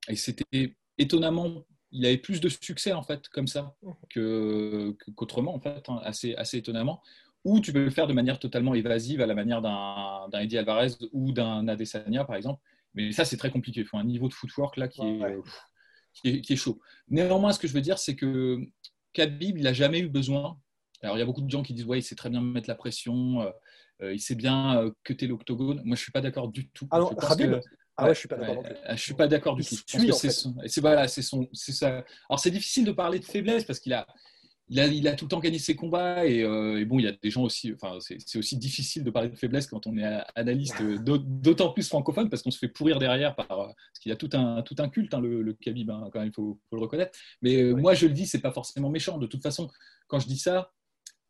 Et 0.09 0.17
c'était 0.17 0.76
étonnamment, 0.99 1.64
il 1.93 2.05
avait 2.05 2.19
plus 2.19 2.41
de 2.41 2.49
succès 2.49 2.93
en 2.93 3.02
fait 3.02 3.29
comme 3.29 3.47
ça 3.47 3.76
qu'autrement 4.12 5.55
en 5.55 5.61
fait, 5.61 5.88
hein, 5.88 6.00
assez, 6.02 6.35
assez 6.35 6.59
étonnamment. 6.59 7.02
Ou 7.44 7.61
tu 7.61 7.72
peux 7.72 7.84
le 7.84 7.90
faire 7.90 8.06
de 8.06 8.12
manière 8.12 8.38
totalement 8.38 8.75
évasive 8.75 9.20
à 9.20 9.26
la 9.26 9.34
manière 9.34 9.61
d'un 9.62 10.40
Eddie 10.40 10.58
Alvarez 10.58 10.92
ou 11.12 11.32
d'un 11.32 11.66
Adesanya 11.66 12.25
par 12.25 12.37
exemple. 12.37 12.61
Mais 12.94 13.11
ça 13.12 13.25
c'est 13.25 13.37
très 13.37 13.50
compliqué. 13.50 13.80
Il 13.80 13.87
faut 13.87 13.96
un 13.96 14.04
niveau 14.04 14.28
de 14.28 14.34
footwork 14.34 14.76
là 14.76 14.88
qui, 14.88 15.02
est, 15.02 15.20
qui, 16.14 16.28
est, 16.28 16.40
qui 16.40 16.52
est 16.52 16.56
chaud. 16.56 16.80
Néanmoins, 17.08 17.52
ce 17.52 17.58
que 17.58 17.66
je 17.66 17.72
veux 17.72 17.80
dire, 17.80 17.99
c'est 17.99 18.14
que 18.14 18.58
Khabib, 19.12 19.58
il 19.58 19.64
n'a 19.64 19.72
jamais 19.72 20.00
eu 20.00 20.08
besoin. 20.08 20.58
Alors 21.02 21.16
il 21.16 21.18
y 21.18 21.22
a 21.22 21.26
beaucoup 21.26 21.42
de 21.42 21.50
gens 21.50 21.62
qui 21.62 21.75
disent 21.75 21.87
ouais, 21.87 21.99
il 21.99 22.02
sait 22.02 22.14
très 22.14 22.30
bien 22.30 22.40
mettre 22.40 22.68
la 22.68 22.76
pression. 22.76 23.42
Euh, 23.42 23.50
euh, 24.02 24.14
il 24.14 24.20
sait 24.20 24.34
bien 24.34 24.78
euh, 24.78 24.90
que 25.04 25.12
tu 25.12 25.25
es 25.25 25.28
l'octogone. 25.28 25.80
Moi, 25.84 25.96
je 25.96 26.02
suis 26.02 26.12
pas 26.12 26.20
d'accord 26.20 26.49
du 26.49 26.68
tout. 26.70 26.87
Je 26.92 26.99
ah 27.99 28.06
ouais, 28.06 28.14
je 28.14 28.20
suis 28.20 28.28
pas 28.28 28.37
d'accord. 28.37 28.64
je 28.90 28.96
suis 28.96 29.14
pas 29.14 29.28
d'accord 29.28 29.54
du 29.54 29.64
tout. 29.64 29.76
C'est 29.87 30.80
voilà, 30.80 31.08
c'est 31.08 31.22
son, 31.22 31.49
c'est 31.52 31.72
ça. 31.72 32.04
Alors 32.28 32.40
c'est 32.40 32.50
difficile 32.50 32.87
de 32.87 32.92
parler 32.92 33.18
de 33.18 33.25
faiblesse 33.25 33.64
parce 33.64 33.80
qu'il 33.80 33.92
a, 33.92 34.06
il 34.73 34.81
a, 34.81 34.87
il 34.87 35.07
a, 35.07 35.12
tout 35.14 35.26
le 35.26 35.29
temps 35.29 35.38
gagné 35.38 35.59
ses 35.59 35.76
combats 35.76 36.25
et, 36.25 36.43
euh, 36.43 36.83
bon, 36.87 36.99
il 36.99 37.05
y 37.05 37.09
a 37.09 37.12
des 37.12 37.31
gens 37.31 37.43
aussi. 37.43 37.75
Enfin, 37.75 37.99
c'est 38.00 38.38
aussi 38.38 38.57
difficile 38.57 39.05
de 39.05 39.11
parler 39.11 39.29
de 39.29 39.37
faiblesse 39.37 39.67
quand 39.67 39.87
on 39.87 39.99
est 39.99 40.21
analyste, 40.35 40.83
d'autant 41.05 41.73
plus 41.73 41.87
francophone 41.87 42.31
parce 42.31 42.43
qu'on 42.43 42.50
se 42.50 42.59
fait 42.59 42.69
pourrir 42.69 42.99
derrière 42.99 43.35
par 43.35 43.49
parce 43.49 43.99
qu'il 44.00 44.09
y 44.09 44.12
a 44.12 44.17
tout 44.17 44.31
un 44.33 44.62
tout 44.62 44.76
un 44.79 44.88
culte, 44.88 45.12
hein, 45.12 45.21
le, 45.21 45.43
le 45.43 45.52
Khabib, 45.52 45.91
hein, 45.91 46.09
quand 46.11 46.21
même, 46.21 46.29
il 46.29 46.35
faut, 46.35 46.59
faut, 46.71 46.76
le 46.76 46.83
reconnaître. 46.83 47.12
Mais 47.43 47.62
moi, 47.75 47.93
je 47.93 48.07
le 48.07 48.14
dis, 48.14 48.26
c'est 48.26 48.41
pas 48.41 48.52
forcément 48.52 48.88
méchant. 48.88 49.19
De 49.19 49.26
toute 49.26 49.43
façon, 49.43 49.69
quand 50.07 50.19
je 50.19 50.26
dis 50.26 50.38
ça, 50.38 50.73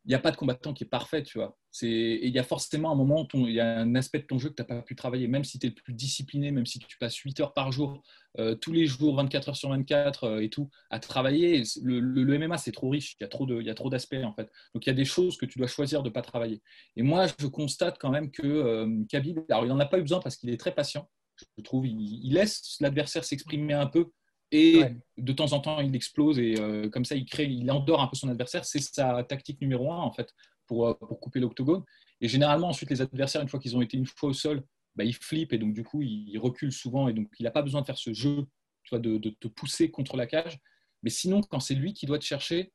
il 0.05 0.09
n'y 0.09 0.15
a 0.15 0.19
pas 0.19 0.31
de 0.31 0.35
combattant 0.35 0.73
qui 0.73 0.83
est 0.83 0.87
parfait, 0.87 1.23
tu 1.23 1.37
vois. 1.37 1.57
il 1.81 2.29
y 2.29 2.39
a 2.39 2.43
forcément 2.43 2.91
un 2.91 2.95
moment, 2.95 3.25
il 3.33 3.51
y 3.51 3.61
a 3.61 3.79
un 3.79 3.95
aspect 3.95 4.19
de 4.19 4.25
ton 4.25 4.37
jeu 4.37 4.49
que 4.49 4.55
tu 4.55 4.61
n'as 4.61 4.67
pas 4.67 4.81
pu 4.81 4.95
travailler, 4.95 5.27
même 5.27 5.45
si 5.45 5.59
tu 5.59 5.67
es 5.67 5.69
le 5.69 5.75
plus 5.75 5.93
discipliné, 5.93 6.51
même 6.51 6.65
si 6.65 6.79
tu 6.79 6.97
passes 6.97 7.15
8 7.15 7.39
heures 7.39 7.53
par 7.53 7.71
jour, 7.71 8.03
euh, 8.37 8.53
tous 8.55 8.73
les 8.73 8.85
jours, 8.85 9.15
24 9.15 9.49
heures 9.49 9.55
sur 9.55 9.69
24 9.69 10.23
euh, 10.25 10.39
et 10.41 10.49
tout, 10.49 10.69
à 10.89 10.99
travailler. 10.99 11.63
Le, 11.81 12.37
MMA, 12.37 12.57
c'est 12.57 12.73
trop 12.73 12.89
riche, 12.89 13.15
il 13.19 13.23
y 13.23 13.25
a 13.25 13.29
trop, 13.29 13.47
il 13.47 13.73
d'aspects, 13.89 14.15
en 14.23 14.33
fait. 14.33 14.49
Donc, 14.73 14.85
il 14.85 14.89
y 14.89 14.91
a 14.91 14.95
des 14.95 15.05
choses 15.05 15.37
que 15.37 15.45
tu 15.45 15.57
dois 15.57 15.67
choisir 15.67 16.03
de 16.03 16.09
ne 16.09 16.13
pas 16.13 16.21
travailler. 16.21 16.61
Et 16.97 17.01
moi, 17.01 17.27
je 17.39 17.47
constate 17.47 17.97
quand 17.97 18.11
même 18.11 18.29
que 18.29 18.45
euh, 18.45 19.05
Khabib, 19.07 19.39
alors 19.49 19.63
il 19.63 19.69
n'en 19.69 19.79
a 19.79 19.85
pas 19.85 19.99
eu 19.99 20.01
besoin 20.01 20.19
parce 20.19 20.35
qu'il 20.35 20.49
est 20.49 20.59
très 20.59 20.75
patient, 20.75 21.09
je 21.57 21.63
trouve, 21.63 21.87
il 21.87 22.33
laisse 22.33 22.77
l'adversaire 22.79 23.23
s'exprimer 23.23 23.73
un 23.73 23.87
peu 23.87 24.11
et 24.53 24.83
de 25.17 25.33
temps 25.33 25.51
en 25.53 25.59
temps, 25.59 25.79
il 25.79 25.95
explose 25.95 26.37
et 26.37 26.59
euh, 26.59 26.87
comme 26.87 27.05
ça, 27.05 27.15
il 27.15 27.25
crée, 27.25 27.45
il 27.45 27.69
endort 27.71 28.01
un 28.01 28.07
peu 28.07 28.15
son 28.15 28.29
adversaire. 28.29 28.65
C'est 28.65 28.79
sa 28.79 29.23
tactique 29.23 29.59
numéro 29.59 29.91
un, 29.91 29.97
en 29.97 30.11
fait, 30.11 30.31
pour, 30.67 30.87
euh, 30.87 30.93
pour 30.93 31.19
couper 31.19 31.39
l'octogone. 31.39 31.83
Et 32.21 32.27
généralement, 32.27 32.69
ensuite, 32.69 32.91
les 32.91 33.01
adversaires, 33.01 33.41
une 33.41 33.49
fois 33.49 33.59
qu'ils 33.59 33.75
ont 33.75 33.81
été 33.81 33.97
une 33.97 34.05
fois 34.05 34.29
au 34.29 34.33
sol, 34.33 34.63
bah, 34.95 35.05
ils 35.05 35.15
flippent 35.15 35.53
et 35.53 35.57
donc, 35.57 35.73
du 35.73 35.83
coup, 35.83 36.03
ils 36.03 36.37
reculent 36.37 36.71
souvent. 36.71 37.07
Et 37.07 37.13
donc, 37.13 37.29
il 37.39 37.43
n'a 37.43 37.51
pas 37.51 37.63
besoin 37.63 37.81
de 37.81 37.87
faire 37.87 37.97
ce 37.97 38.13
jeu 38.13 38.45
tu 38.83 38.91
vois, 38.91 38.99
de, 38.99 39.17
de, 39.17 39.31
te 39.31 39.47
pousser 39.47 39.89
contre 39.89 40.17
la 40.17 40.27
cage. 40.27 40.59
Mais 41.01 41.09
sinon, 41.09 41.41
quand 41.41 41.59
c'est 41.59 41.73
lui 41.73 41.93
qui 41.93 42.05
doit 42.05 42.19
te 42.19 42.23
chercher, 42.23 42.71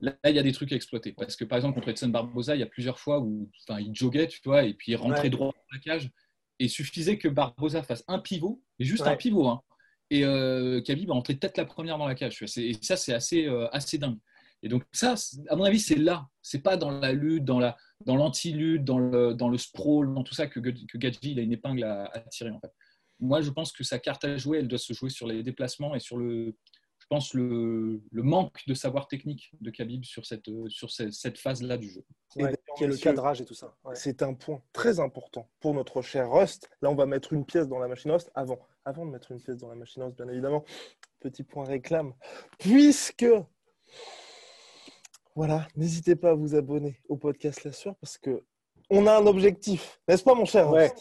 là, 0.00 0.14
il 0.26 0.36
y 0.36 0.38
a 0.38 0.42
des 0.42 0.52
trucs 0.52 0.70
à 0.70 0.76
exploiter. 0.76 1.12
Parce 1.12 1.34
que, 1.34 1.46
par 1.46 1.56
exemple, 1.56 1.76
contre 1.76 1.88
Edson 1.88 2.08
Barbosa, 2.08 2.56
il 2.56 2.60
y 2.60 2.62
a 2.62 2.66
plusieurs 2.66 2.98
fois 2.98 3.20
où 3.20 3.50
il 3.78 3.94
joguait, 3.94 4.28
tu 4.28 4.40
vois, 4.44 4.64
et 4.64 4.74
puis 4.74 4.92
il 4.92 4.96
rentrait 4.96 5.30
droit 5.30 5.48
dans 5.48 5.76
la 5.76 5.80
cage. 5.80 6.10
Et 6.58 6.66
il 6.66 6.70
suffisait 6.70 7.16
que 7.16 7.28
Barbosa 7.28 7.82
fasse 7.82 8.04
un 8.06 8.18
pivot, 8.18 8.62
et 8.78 8.84
juste 8.84 9.06
un 9.06 9.16
pivot, 9.16 9.48
hein, 9.48 9.62
et 10.10 10.24
euh, 10.24 10.80
Khabib 10.80 11.10
a 11.10 11.14
entré 11.14 11.34
peut-être 11.34 11.56
la 11.56 11.64
première 11.64 11.98
dans 11.98 12.06
la 12.06 12.14
cage. 12.14 12.42
Et 12.56 12.76
ça, 12.80 12.96
c'est 12.96 13.14
assez, 13.14 13.46
euh, 13.46 13.68
assez 13.72 13.98
dingue. 13.98 14.18
Et 14.62 14.68
donc 14.68 14.84
ça, 14.92 15.14
à 15.48 15.56
mon 15.56 15.64
avis, 15.64 15.80
c'est 15.80 15.96
là. 15.96 16.28
C'est 16.42 16.62
pas 16.62 16.76
dans 16.76 16.90
la 16.90 17.12
lutte, 17.12 17.44
dans 17.44 17.58
la, 17.58 17.76
dans 18.04 18.16
l'anti-lutte, 18.16 18.84
dans 18.84 18.98
le, 18.98 19.34
dans 19.34 19.48
le 19.48 19.58
sprawl, 19.58 20.12
dans 20.14 20.22
tout 20.22 20.34
ça 20.34 20.46
que, 20.46 20.60
que 20.60 20.98
Gadji 20.98 21.38
a 21.38 21.42
une 21.42 21.52
épingle 21.52 21.84
à, 21.84 22.10
tirer 22.30 22.50
en 22.50 22.60
fait. 22.60 22.72
Moi, 23.18 23.40
je 23.40 23.50
pense 23.50 23.72
que 23.72 23.82
sa 23.82 23.98
carte 23.98 24.24
à 24.24 24.36
jouer, 24.36 24.58
elle 24.58 24.68
doit 24.68 24.78
se 24.78 24.92
jouer 24.92 25.10
sur 25.10 25.26
les 25.26 25.42
déplacements 25.42 25.94
et 25.94 26.00
sur 26.00 26.16
le, 26.16 26.54
je 27.06 27.14
pense 27.14 27.34
le, 27.34 28.02
le 28.10 28.22
manque 28.24 28.66
de 28.66 28.74
savoir 28.74 29.06
technique 29.06 29.52
de 29.60 29.70
Khabib 29.70 30.04
sur 30.04 30.26
cette, 30.26 30.50
sur 30.68 30.90
cette, 30.90 31.38
phase-là 31.38 31.78
du 31.78 31.88
jeu. 31.88 32.04
qui 32.30 32.42
est 32.42 32.86
le 32.88 32.96
cadrage 32.96 33.40
et 33.40 33.44
tout 33.44 33.54
ça. 33.54 33.76
C'est 33.94 34.22
un 34.22 34.34
point 34.34 34.60
très 34.72 34.98
important 34.98 35.48
pour 35.60 35.72
notre 35.72 36.02
cher 36.02 36.28
Rust. 36.28 36.68
Là, 36.82 36.90
on 36.90 36.96
va 36.96 37.06
mettre 37.06 37.32
une 37.32 37.44
pièce 37.44 37.68
dans 37.68 37.78
la 37.78 37.86
machine 37.86 38.10
Rust 38.10 38.32
avant 38.34 38.58
avant 38.84 39.04
de 39.04 39.10
mettre 39.10 39.32
une 39.32 39.40
pièce 39.40 39.56
dans 39.56 39.68
la 39.68 39.74
machine 39.74 40.02
house, 40.02 40.14
bien 40.14 40.28
évidemment, 40.28 40.64
petit 41.20 41.42
point 41.42 41.64
réclame, 41.64 42.12
puisque 42.58 43.26
voilà, 45.34 45.66
n'hésitez 45.76 46.16
pas 46.16 46.30
à 46.30 46.34
vous 46.34 46.54
abonner 46.54 47.00
au 47.08 47.16
podcast 47.16 47.64
La 47.64 47.72
Sueur 47.72 47.94
parce 48.00 48.16
que 48.16 48.44
on 48.90 49.06
a 49.06 49.16
un 49.16 49.26
objectif, 49.26 50.00
n'est-ce 50.08 50.22
pas, 50.22 50.34
mon 50.34 50.44
cher 50.44 50.70
ouais. 50.70 50.92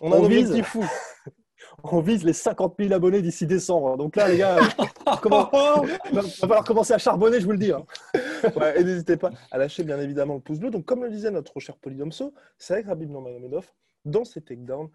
On 0.00 0.12
a 0.12 0.16
un 0.16 0.24
objectif 0.24 0.66
fou. 0.66 0.84
on 1.84 2.00
vise 2.00 2.24
les 2.24 2.32
50 2.32 2.74
000 2.78 2.92
abonnés 2.92 3.22
d'ici 3.22 3.46
décembre. 3.46 3.96
Donc 3.96 4.16
là, 4.16 4.28
les 4.28 4.38
gars, 4.38 4.58
comment... 5.16 5.50
il 6.10 6.14
va 6.14 6.22
falloir 6.22 6.64
commencer 6.64 6.92
à 6.92 6.98
charbonner, 6.98 7.40
je 7.40 7.46
vous 7.46 7.52
le 7.52 7.58
dis. 7.58 7.72
Hein. 7.72 7.84
et 8.76 8.84
n'hésitez 8.84 9.16
pas 9.16 9.30
à 9.50 9.58
lâcher 9.58 9.84
bien 9.84 10.00
évidemment 10.00 10.34
le 10.34 10.40
pouce 10.40 10.58
bleu. 10.58 10.70
Donc, 10.70 10.84
comme 10.84 11.04
le 11.04 11.10
disait 11.10 11.30
notre 11.30 11.58
cher 11.60 11.76
Polydomso, 11.76 12.34
c'est 12.58 12.74
avec 12.74 12.86
Rabib 12.86 13.10
Nurmagomedov, 13.10 13.66
dans 14.04 14.24
ses 14.24 14.40
takedowns, 14.40 14.90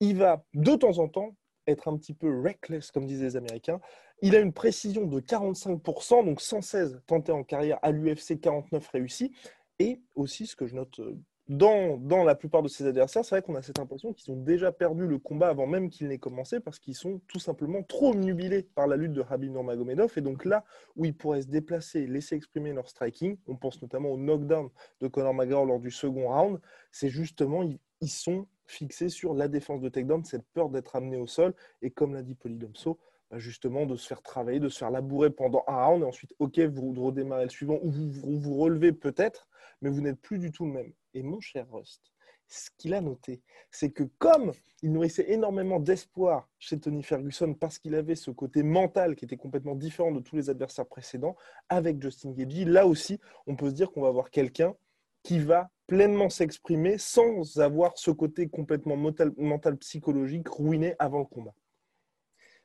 il 0.00 0.16
va 0.16 0.44
de 0.54 0.74
temps 0.74 0.98
en 0.98 1.08
temps 1.08 1.34
être 1.66 1.88
un 1.88 1.96
petit 1.96 2.14
peu 2.14 2.40
reckless, 2.40 2.90
comme 2.90 3.06
disaient 3.06 3.24
les 3.24 3.36
Américains. 3.36 3.80
Il 4.22 4.36
a 4.36 4.40
une 4.40 4.52
précision 4.52 5.06
de 5.06 5.20
45%, 5.20 6.24
donc 6.24 6.40
116 6.40 7.00
tentés 7.06 7.32
en 7.32 7.42
carrière 7.42 7.78
à 7.82 7.90
l'UFC, 7.90 8.40
49 8.40 8.88
réussis. 8.88 9.32
Et 9.78 10.00
aussi, 10.14 10.46
ce 10.46 10.56
que 10.56 10.66
je 10.66 10.74
note 10.74 11.00
euh, 11.00 11.18
dans, 11.48 12.24
la 12.24 12.34
plupart 12.34 12.62
de 12.62 12.68
ses 12.68 12.86
adversaires, 12.86 13.24
c'est 13.24 13.36
vrai 13.36 13.42
qu'on 13.42 13.54
a 13.54 13.62
cette 13.62 13.78
impression 13.78 14.12
qu'ils 14.12 14.32
ont 14.32 14.36
déjà 14.36 14.72
perdu 14.72 15.06
le 15.06 15.18
combat 15.18 15.48
avant 15.48 15.66
même 15.66 15.90
qu'il 15.90 16.08
n'ait 16.08 16.18
commencé 16.18 16.58
parce 16.58 16.80
qu'ils 16.80 16.96
sont 16.96 17.20
tout 17.28 17.38
simplement 17.38 17.84
trop 17.84 18.14
nubilés 18.14 18.62
par 18.62 18.88
la 18.88 18.96
lutte 18.96 19.12
de 19.12 19.24
Habib 19.28 19.52
Nurmagomedov. 19.52 20.12
Et 20.16 20.20
donc 20.22 20.44
là 20.44 20.64
où 20.96 21.04
ils 21.04 21.14
pourraient 21.14 21.42
se 21.42 21.48
déplacer, 21.48 22.06
laisser 22.06 22.34
exprimer 22.34 22.72
leur 22.72 22.88
striking, 22.88 23.36
on 23.46 23.54
pense 23.54 23.80
notamment 23.80 24.10
au 24.10 24.16
knockdown 24.16 24.70
de 25.00 25.08
Conor 25.08 25.34
McGregor 25.34 25.66
lors 25.66 25.78
du 25.78 25.92
second 25.92 26.28
round, 26.28 26.60
c'est 26.90 27.10
justement, 27.10 27.62
ils 27.62 28.10
sont 28.10 28.48
fixé 28.66 29.08
sur 29.08 29.34
la 29.34 29.46
défense 29.46 29.80
de 29.80 29.88
takedown, 29.88 30.24
cette 30.24 30.46
peur 30.52 30.68
d'être 30.68 30.96
amené 30.96 31.16
au 31.16 31.28
sol. 31.28 31.54
Et 31.82 31.90
comme 31.90 32.14
l'a 32.14 32.22
dit 32.22 32.34
Polydomso, 32.34 32.98
justement 33.32 33.86
de 33.86 33.96
se 33.96 34.06
faire 34.06 34.22
travailler, 34.22 34.60
de 34.60 34.68
se 34.68 34.78
faire 34.78 34.90
labourer 34.90 35.30
pendant 35.30 35.64
un 35.66 35.84
round 35.84 36.02
et 36.02 36.06
ensuite, 36.06 36.34
ok, 36.38 36.58
vous 36.60 36.92
redémarrez 36.92 37.44
le 37.44 37.50
suivant 37.50 37.78
ou 37.82 37.90
vous 37.90 38.38
vous, 38.38 38.56
relevez 38.56 38.92
peut-être, 38.92 39.48
mais 39.82 39.90
vous 39.90 40.00
n'êtes 40.00 40.20
plus 40.20 40.38
du 40.38 40.50
tout 40.50 40.64
le 40.64 40.72
même. 40.72 40.92
Et 41.14 41.22
mon 41.22 41.40
cher 41.40 41.66
Rust, 41.70 42.12
ce 42.48 42.70
qu'il 42.78 42.94
a 42.94 43.00
noté, 43.00 43.42
c'est 43.70 43.90
que 43.90 44.04
comme 44.18 44.52
il 44.82 44.92
nourrissait 44.92 45.30
énormément 45.30 45.80
d'espoir 45.80 46.48
chez 46.58 46.78
Tony 46.78 47.02
Ferguson 47.02 47.54
parce 47.54 47.78
qu'il 47.78 47.94
avait 47.94 48.14
ce 48.14 48.30
côté 48.30 48.62
mental 48.62 49.16
qui 49.16 49.24
était 49.24 49.36
complètement 49.36 49.74
différent 49.74 50.12
de 50.12 50.20
tous 50.20 50.36
les 50.36 50.50
adversaires 50.50 50.86
précédents, 50.86 51.36
avec 51.68 52.00
Justin 52.00 52.32
Gagey, 52.32 52.64
là 52.64 52.86
aussi, 52.86 53.18
on 53.46 53.56
peut 53.56 53.70
se 53.70 53.74
dire 53.74 53.90
qu'on 53.90 54.02
va 54.02 54.08
avoir 54.08 54.30
quelqu'un 54.30 54.74
qui 55.22 55.40
va 55.40 55.70
pleinement 55.88 56.30
s'exprimer 56.30 56.98
sans 56.98 57.58
avoir 57.58 57.96
ce 57.96 58.10
côté 58.12 58.48
complètement 58.48 58.96
mental, 58.96 59.76
psychologique 59.78 60.48
ruiné 60.48 60.94
avant 60.98 61.18
le 61.18 61.24
combat. 61.24 61.54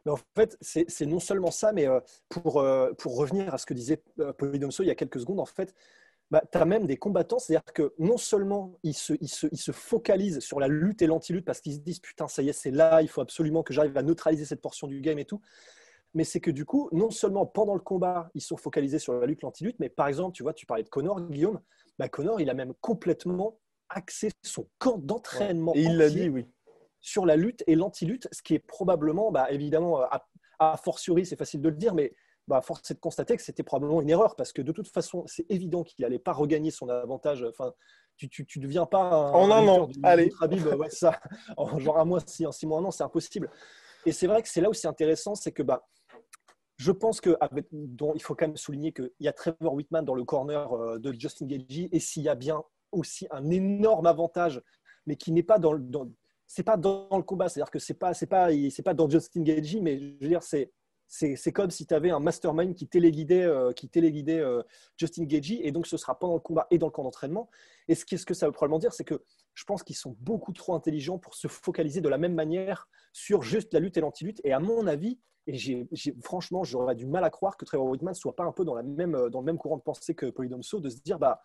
Mais 0.06 0.12
en 0.12 0.20
fait, 0.36 0.58
c'est 0.62 1.06
non 1.06 1.20
seulement 1.20 1.52
ça, 1.52 1.72
mais 1.74 1.88
euh, 1.88 2.00
pour, 2.30 2.60
euh, 2.60 2.92
pour 2.94 3.18
revenir 3.18 3.54
à 3.54 3.58
ce 3.58 3.66
que 3.66 3.74
disait 3.74 4.02
euh, 4.20 4.34
Polydomso 4.34 4.84
il 4.84 4.88
y 4.88 4.92
a 4.92 4.96
quelques 4.96 5.20
secondes, 5.20 5.40
en 5.40 5.46
fait, 5.46 5.76
bah, 6.32 6.42
tu 6.50 6.58
as 6.58 6.66
même 6.66 6.88
des 6.88 6.98
combattants, 6.98 7.40
c'est-à-dire 7.40 7.74
que 7.74 7.94
non 8.00 8.18
seulement 8.18 8.80
ils 8.84 8.94
se, 8.94 9.14
ils, 9.20 9.28
se, 9.28 9.48
ils 9.52 9.60
se, 9.60 9.72
focalisent 9.72 10.40
sur 10.40 10.60
la 10.60 10.70
lutte 10.70 11.02
et 11.02 11.08
l'anti-lutte 11.08 11.46
parce 11.46 11.60
qu'ils 11.60 11.74
se 11.76 11.80
disent 11.80 12.00
putain, 12.00 12.28
ça 12.28 12.42
y 12.42 12.50
est, 12.50 12.54
c'est 12.54 12.72
là, 12.72 13.02
il 13.02 13.10
faut 13.10 13.22
absolument 13.22 13.64
que 13.64 13.74
j'arrive 13.74 13.98
à 13.98 14.02
neutraliser 14.02 14.46
cette 14.46 14.62
portion 14.62 14.88
du 14.88 15.02
game 15.02 15.20
et 15.20 15.26
tout, 15.26 15.42
mais 16.14 16.24
c'est 16.24 16.40
que 16.40 16.52
du 16.52 16.66
coup, 16.66 16.90
non 16.94 17.12
seulement 17.12 17.46
pendant 17.46 17.74
le 17.74 17.82
combat, 17.82 18.32
ils 18.34 18.42
sont 18.42 18.58
focalisés 18.58 19.00
sur 19.00 19.14
la 19.14 19.26
lutte, 19.26 19.42
l'anti-lutte, 19.44 19.78
mais 19.80 19.90
par 19.90 20.08
exemple, 20.08 20.34
tu 20.34 20.44
vois, 20.44 20.54
tu 20.54 20.66
parlais 20.66 20.84
de 20.84 20.90
Connor, 20.90 21.22
Guillaume, 21.30 21.60
bah, 22.00 22.08
Connor, 22.08 22.40
il 22.40 22.50
a 22.50 22.54
même 22.54 22.74
complètement 22.80 23.60
axé 23.90 24.30
son 24.42 24.68
camp 24.80 24.98
d'entraînement. 24.98 25.74
il 25.76 25.98
l'a 25.98 26.10
dit, 26.10 26.30
oui. 26.30 26.46
Sur 27.02 27.26
la 27.26 27.36
lutte 27.36 27.64
et 27.68 27.76
l'anti-lutte, 27.76 28.28
ce 28.32 28.42
qui 28.42 28.54
est 28.54 28.60
probablement, 28.60 29.32
bah, 29.32 29.52
évidemment, 29.52 30.02
à, 30.60 30.78
fortiori, 30.78 31.26
c'est 31.26 31.36
facile 31.36 31.62
de 31.62 31.70
le 31.70 31.76
dire, 31.76 31.96
mais 31.96 32.14
bah, 32.48 32.62
force 32.62 32.92
est 32.92 32.94
de 32.94 33.00
constater 33.00 33.36
que 33.36 33.42
c'était 33.42 33.64
probablement 33.64 34.02
une 34.02 34.10
erreur 34.10 34.36
parce 34.36 34.54
que 34.54 34.62
de 34.62 34.72
toute 34.72 34.88
façon, 34.88 35.24
c'est 35.26 35.46
évident 35.50 35.84
qu'il 35.84 36.04
n'allait 36.04 36.20
pas 36.20 36.34
regagner 36.34 36.70
son 36.70 36.90
avantage. 36.90 37.44
Enfin, 37.44 37.74
tu, 38.18 38.30
tu 38.46 38.60
deviens 38.60 38.86
pas 38.86 39.02
un, 39.02 39.32
En 39.32 39.52
un 39.52 39.68
an, 39.68 39.90
allez. 40.04 40.30
ouais, 40.78 40.90
ça, 40.90 41.20
en 41.58 41.80
genre 41.80 41.98
un 41.98 42.06
mois, 42.06 42.20
si, 42.26 42.46
en 42.46 42.52
six 42.52 42.68
mois, 42.68 42.80
un 42.80 42.86
an, 42.86 42.92
c'est 42.92 43.04
impossible. 43.04 43.50
Et 44.06 44.12
c'est 44.12 44.28
vrai 44.28 44.42
que 44.42 44.50
c'est 44.50 44.62
là 44.62 44.70
où 44.70 44.74
c'est 44.74 44.88
intéressant, 44.88 45.36
c'est 45.36 45.52
que 45.52 45.64
bah, 45.64 45.88
je 46.78 46.92
pense 46.92 47.22
que 47.22 47.38
avec, 47.42 47.68
dont 47.72 48.14
il 48.16 48.22
faut 48.22 48.36
quand 48.36 48.48
même 48.48 48.58
souligner 48.58 48.92
qu'il 48.92 49.12
y 49.20 49.28
a 49.28 49.34
Trevor 49.34 49.74
Whitman 49.74 50.04
dans 50.04 50.16
le 50.16 50.24
corner 50.24 50.74
euh, 50.74 51.00
de 51.00 51.14
Justin 51.14 51.46
Gaethje, 51.46 51.88
et 51.92 52.00
s'il 52.00 52.24
y 52.24 52.30
a 52.30 52.36
bien 52.36 52.64
aussi 52.92 53.28
un 53.32 53.50
énorme 53.50 54.08
avantage, 54.08 54.62
mais 55.06 55.16
qui 55.16 55.32
n'est 55.32 55.44
pas 55.44 55.60
dans, 55.60 55.78
dans 55.78 56.12
c'est 56.54 56.64
pas 56.64 56.76
dans 56.76 57.08
le 57.14 57.24
combat, 57.24 57.48
c'est-à-dire 57.48 57.72
que 57.72 57.80
c'est 57.80 57.94
pas 57.94 58.14
c'est 58.14 58.28
pas 58.28 58.50
c'est 58.70 58.84
pas 58.84 58.94
dans 58.94 59.10
Justin 59.10 59.42
Gaethje, 59.42 59.78
mais 59.82 59.98
je 59.98 60.18
veux 60.20 60.28
dire 60.28 60.44
c'est 60.44 60.74
c'est 61.08 61.52
comme 61.54 61.72
si 61.72 61.86
tu 61.86 61.94
avais 61.94 62.10
un 62.10 62.20
mastermind 62.20 62.74
qui 62.76 62.88
téléguidait, 62.88 63.44
euh, 63.44 63.72
qui 63.72 63.88
téléguidait 63.88 64.40
euh, 64.40 64.62
Justin 64.98 65.24
Gaethje, 65.24 65.60
et 65.62 65.72
donc 65.72 65.88
ce 65.88 65.96
sera 65.96 66.18
pendant 66.20 66.34
le 66.34 66.40
combat 66.42 66.68
et 66.70 66.78
dans 66.78 66.88
le 66.88 66.92
camp 66.92 67.04
d'entraînement. 67.04 67.50
Et 67.88 67.96
ce, 67.96 68.06
que 68.06 68.34
ça 68.34 68.48
veut 68.48 68.52
probablement 68.52 68.80
dire, 68.80 68.94
c'est 68.94 69.04
que 69.06 69.22
je 69.54 69.64
pense 69.64 69.84
qu'ils 69.84 69.96
sont 69.96 70.16
beaucoup 70.20 70.52
trop 70.54 70.74
intelligents 70.74 71.18
pour 71.20 71.36
se 71.36 71.48
focaliser 71.48 72.00
de 72.02 72.08
la 72.10 72.18
même 72.18 72.34
manière 72.34 72.88
sur 73.14 73.44
juste 73.44 73.74
la 73.74 73.82
lutte 73.82 73.98
et 73.98 74.02
l'anti-lutte. 74.02 74.40
Et 74.46 74.54
à 74.54 74.60
mon 74.60 74.88
avis, 74.88 75.20
et 75.48 75.58
j'ai- 75.58 75.88
franchement, 76.22 76.64
j'aurais 76.64 76.96
du 76.96 77.08
mal 77.08 77.26
à 77.26 77.30
croire 77.30 77.58
que 77.58 77.66
Trevor 77.66 77.88
Whitman 77.88 78.14
soit 78.14 78.36
pas 78.36 78.44
un 78.46 78.54
peu 78.54 78.64
dans, 78.64 78.76
la 78.76 78.84
même, 78.84 79.16
euh, 79.16 79.30
dans 79.30 79.40
le 79.40 79.46
même 79.46 79.58
courant 79.58 79.78
de 79.78 79.84
pensée 79.84 80.16
que 80.16 80.28
Polydomso, 80.28 80.80
de 80.80 80.90
se 80.90 81.02
dire, 81.02 81.20
bah, 81.20 81.42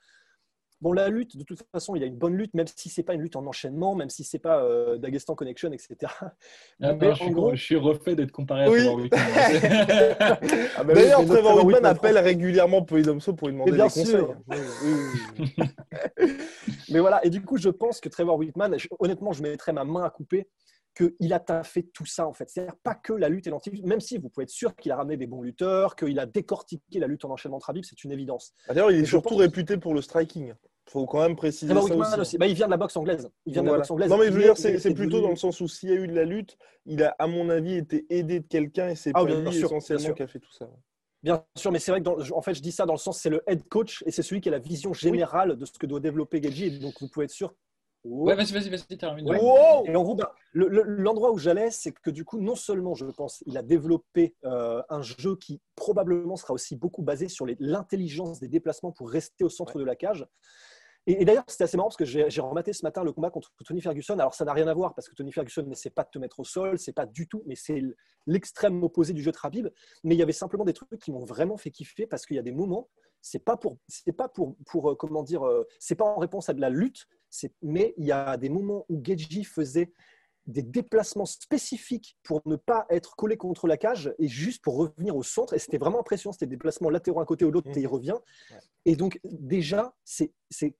bon, 0.80 0.92
la 0.92 1.08
lutte, 1.08 1.36
de 1.36 1.42
toute 1.44 1.62
façon, 1.72 1.96
il 1.96 2.02
a 2.02 2.06
une 2.06 2.16
bonne 2.16 2.36
lutte, 2.36 2.54
même 2.54 2.66
si 2.74 2.88
c'est 2.88 3.02
pas 3.02 3.14
une 3.14 3.22
lutte 3.22 3.36
en 3.36 3.46
enchaînement, 3.46 3.94
même 3.94 4.10
si 4.10 4.24
c'est 4.24 4.38
pas 4.38 4.62
euh, 4.62 4.98
Dagestan 4.98 5.34
Connection, 5.34 5.70
etc. 5.72 5.96
Ah, 6.20 6.32
Mais 6.80 7.06
je, 7.06 7.10
en 7.10 7.14
suis, 7.14 7.30
gros- 7.30 7.54
je 7.54 7.62
suis 7.62 7.76
refait 7.76 8.14
d'être 8.14 8.32
comparé 8.32 8.64
à 8.64 8.70
Oui. 8.70 8.78
Trevor 8.78 8.96
Whitman. 8.96 9.20
Ah 10.78 10.84
bah 10.84 10.94
D'ailleurs, 10.94 11.24
Trevor 11.24 11.64
Whitman 11.64 11.86
appelle 11.86 12.18
régulièrement 12.18 12.82
Polydomso 12.82 13.34
pour 13.34 13.48
lui 13.48 13.54
demander 13.54 13.70
Mais 13.72 13.76
bien 13.78 13.86
des 13.86 13.92
conseils. 13.92 14.06
sûr. 14.10 14.36
Oui, 14.48 14.56
oui. 15.58 15.66
Mais 16.90 17.00
voilà, 17.00 17.24
et 17.24 17.30
du 17.30 17.42
coup, 17.42 17.56
je 17.56 17.68
pense 17.68 18.00
que 18.00 18.08
Trevor 18.08 18.36
Whitman, 18.36 18.78
je- 18.78 18.88
honnêtement, 18.98 19.32
je 19.32 19.42
mettrais 19.42 19.72
ma 19.72 19.84
main 19.84 20.04
à 20.04 20.10
couper 20.10 20.48
qu'il 20.96 21.32
a 21.32 21.40
taffé 21.40 21.82
tout 21.84 22.06
ça, 22.06 22.26
en 22.26 22.32
fait. 22.32 22.48
C'est-à-dire 22.48 22.76
pas 22.82 22.94
que 22.94 23.12
la 23.12 23.28
lutte 23.28 23.46
et 23.46 23.50
l'anti-lutte, 23.50 23.84
même 23.84 24.00
si 24.00 24.16
vous 24.18 24.28
pouvez 24.30 24.44
être 24.44 24.50
sûr 24.50 24.74
qu'il 24.74 24.90
a 24.92 24.96
ramené 24.96 25.16
des 25.16 25.26
bons 25.26 25.42
lutteurs, 25.42 25.94
qu'il 25.94 26.18
a 26.18 26.26
décortiqué 26.26 26.98
la 26.98 27.06
lutte 27.06 27.24
en 27.24 27.30
enchaînement 27.30 27.56
entre 27.58 27.70
Habib, 27.70 27.84
c'est 27.84 28.02
une 28.04 28.12
évidence. 28.12 28.52
Ah, 28.68 28.74
D'ailleurs, 28.74 28.90
il 28.90 29.00
est 29.00 29.04
surtout 29.04 29.30
pense- 29.30 29.38
réputé 29.40 29.76
pour 29.76 29.94
le 29.94 30.00
striking. 30.00 30.54
Il 30.88 30.90
faut 30.92 31.04
quand 31.06 31.20
même 31.20 31.34
préciser 31.36 31.74
Trevor 31.74 31.88
ça 32.06 32.12
aussi. 32.12 32.20
aussi. 32.20 32.38
Bah, 32.38 32.46
il 32.46 32.54
vient 32.54 32.66
de 32.66 32.70
la 32.70 32.76
boxe 32.76 32.96
anglaise. 32.96 33.28
Il 33.44 33.52
vient 33.52 33.62
de 33.62 33.66
la 33.66 33.70
Voilà. 33.72 33.80
boxe 33.82 33.90
anglaise. 33.90 34.08
Non, 34.10 34.18
mais 34.18 34.26
je 34.26 34.30
veux 34.30 34.42
dire, 34.42 34.56
c'est 34.56 34.94
plutôt 34.94 35.20
dans 35.20 35.30
le 35.30 35.36
sens 35.36 35.60
où 35.60 35.68
s'il 35.68 35.90
y 35.90 35.92
a 35.92 35.96
eu 35.96 36.06
de 36.06 36.14
la 36.14 36.24
lutte, 36.24 36.56
il 36.86 37.02
a, 37.02 37.14
à 37.18 37.26
mon 37.26 37.50
avis, 37.50 37.74
été 37.74 38.06
aidé 38.08 38.40
de 38.40 38.46
quelqu'un 38.46 38.88
et 38.90 38.94
c'est 38.94 39.10
Ah, 39.14 39.20
pas 39.20 39.24
bien 39.26 39.40
lui 39.42 39.52
sûr, 39.52 39.66
essentiellement 39.66 40.00
bien 40.00 40.06
sûr. 40.08 40.14
qui 40.14 40.22
a 40.22 40.26
fait 40.28 40.38
tout 40.38 40.52
ça. 40.52 40.70
Bien 41.22 41.44
sûr, 41.56 41.72
mais 41.72 41.80
c'est 41.80 41.90
vrai 41.90 42.00
que 42.00 42.04
dans- 42.04 42.18
en 42.36 42.40
fait, 42.40 42.54
je 42.54 42.62
dis 42.62 42.70
ça 42.70 42.86
dans 42.86 42.92
le 42.92 42.98
sens, 43.00 43.18
c'est 43.20 43.30
le 43.30 43.42
head 43.48 43.66
coach 43.68 44.04
et 44.06 44.12
c'est 44.12 44.22
celui 44.22 44.40
qui 44.40 44.48
a 44.48 44.52
la 44.52 44.60
vision 44.60 44.92
générale 44.92 45.56
de 45.56 45.64
ce 45.66 45.72
que 45.72 45.86
doit 45.86 45.98
développer. 45.98 46.36
Et 46.36 46.70
Donc, 46.78 46.94
vous 47.00 47.08
pouvez 47.08 47.24
être 47.24 47.32
sûr. 47.32 47.52
Ouais, 48.08 48.34
vas-y, 48.34 48.52
vas-y, 48.52 48.70
vas-y, 48.70 48.96
termine. 48.98 49.28
Ouais. 49.28 49.38
Wow 49.40 49.84
Et 49.86 49.94
en 49.96 50.02
gros, 50.02 50.16
le- 50.52 50.68
le- 50.68 50.82
l'endroit 50.82 51.32
où 51.32 51.38
j'allais, 51.38 51.70
c'est 51.70 51.92
que 51.92 52.10
du 52.10 52.24
coup, 52.24 52.38
non 52.40 52.54
seulement, 52.54 52.94
je 52.94 53.06
pense, 53.06 53.42
il 53.46 53.56
a 53.58 53.62
développé 53.62 54.34
euh, 54.44 54.82
un 54.88 55.02
jeu 55.02 55.36
qui 55.36 55.60
probablement 55.74 56.36
sera 56.36 56.54
aussi 56.54 56.76
beaucoup 56.76 57.02
basé 57.02 57.28
sur 57.28 57.46
l'intelligence 57.58 58.40
des 58.40 58.48
déplacements 58.48 58.92
pour 58.92 59.10
rester 59.10 59.44
au 59.44 59.48
centre 59.48 59.78
de 59.78 59.84
la 59.84 59.96
cage. 59.96 60.26
Et, 61.06 61.22
et 61.22 61.24
d'ailleurs, 61.24 61.44
c'était 61.46 61.64
assez 61.64 61.76
marrant 61.76 61.88
parce 61.88 61.96
que 61.96 62.04
j'ai 62.04 62.40
rematé 62.40 62.72
ce 62.72 62.84
matin 62.84 63.04
le 63.04 63.12
combat 63.12 63.30
contre 63.30 63.52
Tony 63.64 63.80
Ferguson. 63.80 64.18
Alors, 64.18 64.34
ça 64.34 64.44
n'a 64.44 64.52
rien 64.52 64.66
à 64.66 64.74
voir 64.74 64.94
parce 64.94 65.08
que 65.08 65.14
Tony 65.14 65.32
Ferguson 65.32 65.62
n'essaie 65.62 65.90
pas 65.90 66.04
de 66.04 66.10
te 66.10 66.18
mettre 66.18 66.40
au 66.40 66.44
sol, 66.44 66.78
c'est 66.78 66.92
pas 66.92 67.06
du 67.06 67.28
tout, 67.28 67.42
mais 67.46 67.54
c'est 67.54 67.82
l'extrême 68.26 68.82
opposé 68.82 69.12
du 69.12 69.22
jeu 69.22 69.32
de 69.32 69.36
Khabib. 69.36 69.68
Mais 70.04 70.14
il 70.14 70.18
y 70.18 70.22
avait 70.22 70.32
simplement 70.32 70.64
des 70.64 70.72
trucs 70.72 71.00
qui 71.00 71.12
m'ont 71.12 71.24
vraiment 71.24 71.56
fait 71.56 71.70
kiffer 71.70 72.06
parce 72.06 72.26
qu'il 72.26 72.36
y 72.36 72.40
a 72.40 72.42
des 72.42 72.52
moments, 72.52 72.88
c'est 73.20 73.38
pas 73.38 73.56
pour, 73.56 73.78
c'est 73.88 74.12
pas 74.12 74.28
pour, 74.28 74.56
pour 74.66 74.90
euh, 74.90 74.94
comment 74.94 75.22
dire, 75.22 75.46
euh, 75.46 75.66
c'est 75.78 75.94
pas 75.94 76.04
en 76.04 76.18
réponse 76.18 76.48
à 76.48 76.54
de 76.54 76.60
la 76.60 76.70
lutte, 76.70 77.06
mais 77.62 77.94
il 77.96 78.06
y 78.06 78.12
a 78.12 78.36
des 78.36 78.48
moments 78.48 78.84
où 78.88 79.00
Geji 79.02 79.44
faisait 79.44 79.92
des 80.46 80.62
déplacements 80.62 81.26
spécifiques 81.26 82.16
pour 82.22 82.40
ne 82.46 82.54
pas 82.56 82.86
être 82.88 83.16
collé 83.16 83.36
contre 83.36 83.66
la 83.66 83.76
cage 83.76 84.14
et 84.18 84.28
juste 84.28 84.62
pour 84.62 84.76
revenir 84.76 85.16
au 85.16 85.24
centre. 85.24 85.54
Et 85.54 85.58
c'était 85.58 85.78
vraiment 85.78 86.00
impressionnant, 86.00 86.32
c'était 86.32 86.46
des 86.46 86.54
déplacements 86.54 86.88
latéraux 86.88 87.20
un 87.20 87.24
côté 87.24 87.44
ou 87.44 87.50
l'autre 87.50 87.68
Mhm. 87.70 87.78
et 87.78 87.80
il 87.80 87.86
revient. 87.88 88.16
Et 88.88 88.94
donc, 88.94 89.18
déjà, 89.24 89.92
c'est 90.04 90.32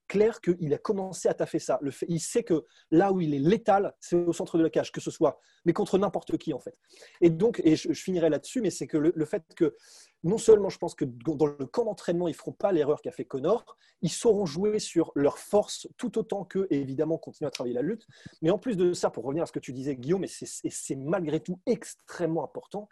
clair 0.07 0.39
qu'il 0.39 0.73
a 0.73 0.77
commencé 0.77 1.27
à 1.27 1.33
taffer 1.33 1.59
ça. 1.59 1.77
Le 1.81 1.91
fait, 1.91 2.05
il 2.07 2.21
sait 2.21 2.41
que 2.41 2.63
là 2.89 3.11
où 3.11 3.19
il 3.19 3.33
est 3.33 3.39
létal, 3.39 3.93
c'est 3.99 4.15
au 4.15 4.31
centre 4.31 4.57
de 4.57 4.63
la 4.63 4.69
cage, 4.69 4.93
que 4.93 5.01
ce 5.01 5.11
soit, 5.11 5.41
mais 5.65 5.73
contre 5.73 5.97
n'importe 5.97 6.37
qui, 6.37 6.53
en 6.53 6.59
fait. 6.59 6.73
Et 7.19 7.29
donc, 7.29 7.61
et 7.65 7.75
je, 7.75 7.91
finirai 7.91 8.29
là-dessus, 8.29 8.61
mais 8.61 8.69
c'est 8.69 8.87
que 8.87 8.97
le, 8.97 9.11
le 9.13 9.25
fait 9.25 9.43
que, 9.57 9.75
non 10.23 10.37
seulement 10.37 10.69
je 10.69 10.77
pense 10.77 10.95
que 10.95 11.03
dans 11.03 11.45
le 11.45 11.65
camp 11.65 11.83
d'entraînement, 11.83 12.29
ils 12.29 12.31
ne 12.31 12.37
feront 12.37 12.53
pas 12.53 12.71
l'erreur 12.71 13.01
qu'a 13.01 13.11
fait 13.11 13.25
Connor, 13.25 13.77
ils 14.01 14.09
sauront 14.09 14.45
jouer 14.45 14.79
sur 14.79 15.11
leur 15.13 15.37
force 15.37 15.89
tout 15.97 16.17
autant 16.17 16.45
que, 16.45 16.65
évidemment, 16.69 17.17
continuer 17.17 17.47
à 17.49 17.51
travailler 17.51 17.75
la 17.75 17.81
lutte. 17.81 18.07
Mais 18.41 18.51
en 18.51 18.57
plus 18.57 18.77
de 18.77 18.93
ça, 18.93 19.09
pour 19.09 19.25
revenir 19.25 19.43
à 19.43 19.47
ce 19.47 19.51
que 19.51 19.59
tu 19.59 19.73
disais, 19.73 19.97
Guillaume, 19.97 20.23
et 20.23 20.27
c'est 20.29 20.95
malgré 20.95 21.41
tout 21.41 21.59
extrêmement 21.65 22.45
important, 22.45 22.87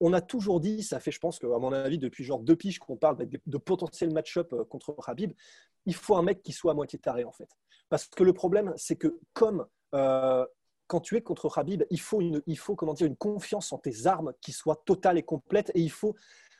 on 0.00 0.12
a 0.12 0.20
toujours 0.20 0.60
dit, 0.60 0.82
ça 0.82 1.00
fait, 1.00 1.10
je 1.10 1.18
pense, 1.18 1.38
qu'à 1.38 1.46
mon 1.46 1.72
avis, 1.72 1.98
depuis 1.98 2.24
genre 2.24 2.40
deux 2.40 2.56
piges 2.56 2.78
qu'on 2.78 2.96
parle 2.96 3.16
de, 3.28 3.58
potentiel 3.58 4.12
match-up 4.12 4.52
euh, 4.52 4.64
contre 4.64 4.94
Habib, 5.06 5.32
il 5.86 5.94
faut 5.94 6.16
un 6.16 6.22
mec 6.22 6.42
qui 6.42 6.52
soit 6.52 6.72
à 6.72 6.74
moitié 6.74 6.98
taré, 6.98 7.24
en 7.24 7.32
fait. 7.32 7.48
Parce 7.88 8.06
que 8.06 8.22
le 8.22 8.32
problème, 8.32 8.72
c'est 8.76 8.96
que 8.96 9.18
comme 9.32 9.66
euh, 9.94 10.46
quand 10.86 11.00
tu 11.00 11.16
es 11.16 11.22
contre 11.22 11.58
Habib, 11.58 11.84
il 11.90 12.00
faut, 12.00 12.20
une, 12.20 12.42
il 12.46 12.58
faut 12.58 12.76
comment 12.76 12.94
dire, 12.94 13.06
une 13.06 13.16
confiance 13.16 13.72
en 13.72 13.78
tes 13.78 14.06
armes 14.06 14.32
qui 14.40 14.52
soit 14.52 14.82
totale 14.84 15.18
et 15.18 15.22
complète. 15.22 15.70
Et 15.74 15.80
il 15.80 15.90
faut, 15.90 16.14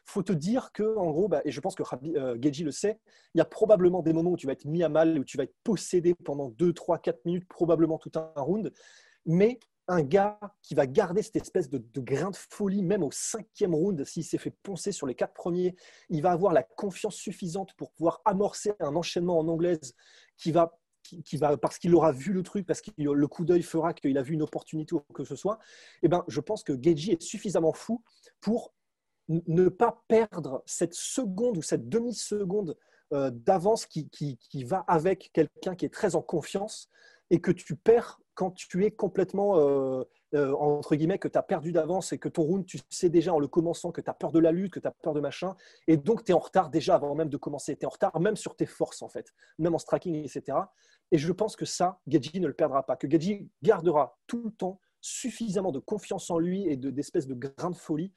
faut 0.05 0.22
te 0.22 0.33
dire 0.33 0.72
que, 0.72 0.96
en 0.96 1.11
gros, 1.11 1.29
bah, 1.29 1.40
et 1.44 1.51
je 1.51 1.61
pense 1.61 1.74
que 1.74 1.83
Habib, 1.88 2.16
euh, 2.16 2.37
Geji 2.40 2.64
le 2.64 2.72
sait, 2.72 2.98
il 3.35 3.38
y 3.38 3.40
a 3.40 3.44
probablement 3.44 4.03
des 4.03 4.12
moments 4.12 4.33
où 4.33 4.37
tu 4.37 4.46
vas 4.46 4.53
être 4.53 4.64
mis 4.64 4.83
à 4.83 4.88
mal, 4.88 5.18
où 5.18 5.24
tu 5.24 5.37
vas 5.37 5.44
être 5.44 5.57
possédé 5.62 6.14
pendant 6.14 6.48
2, 6.48 6.72
3, 6.72 6.98
4 6.98 7.24
minutes, 7.24 7.46
probablement 7.48 7.98
tout 7.98 8.12
un 8.16 8.33
round. 8.37 8.72
Mais 9.27 9.61
un 9.88 10.03
gars 10.03 10.38
qui 10.62 10.74
va 10.74 10.87
garder 10.87 11.22
cette 11.22 11.37
espèce 11.37 11.70
de, 11.70 11.83
grain 12.01 12.31
de 12.31 12.37
folie, 12.37 12.83
même 12.83 13.03
au 13.03 13.11
cinquième 13.11 13.74
round, 13.74 14.05
s'il 14.05 14.24
s'est 14.24 14.38
fait 14.38 14.55
poncer 14.62 14.92
sur 14.92 15.07
les 15.07 15.14
quatre 15.14 15.33
premiers, 15.33 15.74
il 16.11 16.22
va 16.22 16.31
avoir 16.31 16.53
la 16.53 16.62
confiance 16.62 17.16
suffisante 17.16 17.72
pour 17.74 17.90
pouvoir 17.92 18.20
amorcer 18.24 18.72
un 18.81 18.94
enchaînement 18.94 19.38
en 19.38 19.48
anglaise 19.48 19.94
qui 20.37 20.53
va, 20.53 20.79
qui, 21.03 21.37
va 21.38 21.57
parce 21.57 21.79
qu'il 21.79 21.94
aura 21.94 22.12
vu 22.12 22.33
le 22.33 22.42
truc, 22.42 22.66
parce 22.66 22.83
que 22.83 22.90
le 22.98 23.29
coup 23.29 23.46
d'œil 23.46 23.62
fera 23.62 23.94
qu'il 23.94 24.16
a 24.18 24.22
vu 24.22 24.35
une 24.35 24.42
opportunité 24.42 24.94
ou 24.94 25.01
que 25.14 25.24
ce 25.24 25.37
soit. 25.37 25.59
Eh 26.03 26.09
ben, 26.09 26.22
je 26.29 26.40
pense 26.40 26.62
que 26.62 26.74
Geji 26.81 27.12
est 27.12 27.22
suffisamment 27.22 27.72
fou 27.72 28.03
pour 28.40 28.74
ne 29.29 29.68
pas 29.68 30.03
perdre 30.09 30.62
cette 30.66 30.94
seconde 30.94 31.59
ou 31.59 31.62
cette 31.62 31.88
demi-seconde 31.88 32.77
euh, 33.12 33.31
d'avance 33.31 33.87
qui, 33.87 34.09
qui, 34.11 34.37
qui 34.37 34.64
va 34.64 34.85
avec 34.87 35.31
quelqu'un 35.33 35.74
qui 35.74 35.87
est 35.87 35.92
très 35.92 36.14
en 36.14 36.22
confiance 36.22 36.90
et 37.31 37.40
que 37.40 37.51
tu 37.51 37.77
perds 37.77 38.20
quand 38.38 38.53
tu 38.53 38.85
es 38.85 38.92
complètement, 38.92 39.59
euh, 39.59 40.05
euh, 40.35 40.55
entre 40.55 40.94
guillemets, 40.94 41.18
que 41.18 41.27
tu 41.27 41.37
as 41.37 41.42
perdu 41.42 41.72
d'avance 41.72 42.12
et 42.12 42.18
que 42.18 42.29
ton 42.29 42.42
round, 42.42 42.64
tu 42.64 42.79
sais 42.88 43.09
déjà 43.09 43.35
en 43.35 43.40
le 43.40 43.48
commençant 43.48 43.90
que 43.90 44.01
tu 44.01 44.09
as 44.09 44.14
peur 44.14 44.31
de 44.31 44.38
la 44.38 44.53
lutte, 44.53 44.74
que 44.74 44.79
tu 44.79 44.87
as 44.87 44.92
peur 44.92 45.12
de 45.12 45.18
machin, 45.18 45.57
et 45.88 45.96
donc 45.96 46.22
tu 46.22 46.31
es 46.31 46.35
en 46.37 46.38
retard 46.38 46.70
déjà 46.70 46.94
avant 46.94 47.16
même 47.16 47.31
de 47.31 47.37
commencer. 47.37 47.74
Tu 47.77 47.83
es 47.83 47.87
en 47.87 47.90
retard 47.90 48.20
même 48.20 48.37
sur 48.37 48.55
tes 48.55 48.64
forces, 48.64 49.03
en 49.03 49.09
fait, 49.09 49.35
même 49.59 49.74
en 49.74 49.79
striking, 49.79 50.14
etc. 50.14 50.57
Et 51.11 51.18
je 51.18 51.33
pense 51.33 51.57
que 51.57 51.64
ça, 51.64 51.98
Geji 52.07 52.38
ne 52.38 52.46
le 52.46 52.53
perdra 52.55 52.87
pas, 52.87 52.94
que 52.94 53.11
Geji 53.11 53.51
gardera 53.61 54.16
tout 54.29 54.44
le 54.44 54.53
temps 54.53 54.81
suffisamment 55.01 55.72
de 55.72 55.81
confiance 55.81 56.31
en 56.31 56.38
lui 56.38 56.62
et 56.68 56.77
de- 56.77 56.90
d'espèces 56.90 57.27
de, 57.27 57.35
grain 57.35 57.70
de 57.70 57.77
folie 57.77 58.12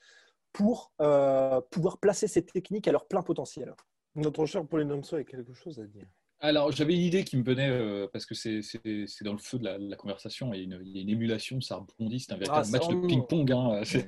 pour 0.53 0.93
euh, 1.01 1.61
pouvoir 1.71 1.97
placer 1.97 2.27
ses 2.27 2.45
techniques 2.45 2.87
à 2.87 2.91
leur 2.91 3.07
plein 3.07 3.23
potentiel. 3.23 3.73
Notre 4.13 4.45
cher 4.45 4.67
Polynomso 4.67 5.15
a 5.15 5.23
quelque 5.23 5.53
chose 5.53 5.79
à 5.79 5.85
dire. 5.85 6.05
Alors, 6.43 6.71
j'avais 6.71 6.95
une 6.95 7.01
idée 7.01 7.23
qui 7.23 7.37
me 7.37 7.43
venait, 7.43 7.69
euh, 7.69 8.07
parce 8.11 8.25
que 8.25 8.33
c'est 8.33 8.61
dans 9.23 9.33
le 9.33 9.37
feu 9.37 9.59
de 9.59 9.63
la, 9.63 9.95
conversation, 9.95 10.53
et 10.55 10.61
une- 10.61 10.81
il 10.83 10.95
y 10.95 10.97
a 10.97 11.01
une 11.03 11.09
émulation, 11.09 11.61
ça 11.61 11.75
rebondit, 11.75 12.19
c'est 12.19 12.33
un 12.33 12.37
véritable 12.37 12.65
Ah, 12.67 12.71
match 12.71 12.87
de 12.87 13.07
ping-pong. 13.07 13.51
hein, 13.51 13.81
c'est- 13.85 14.07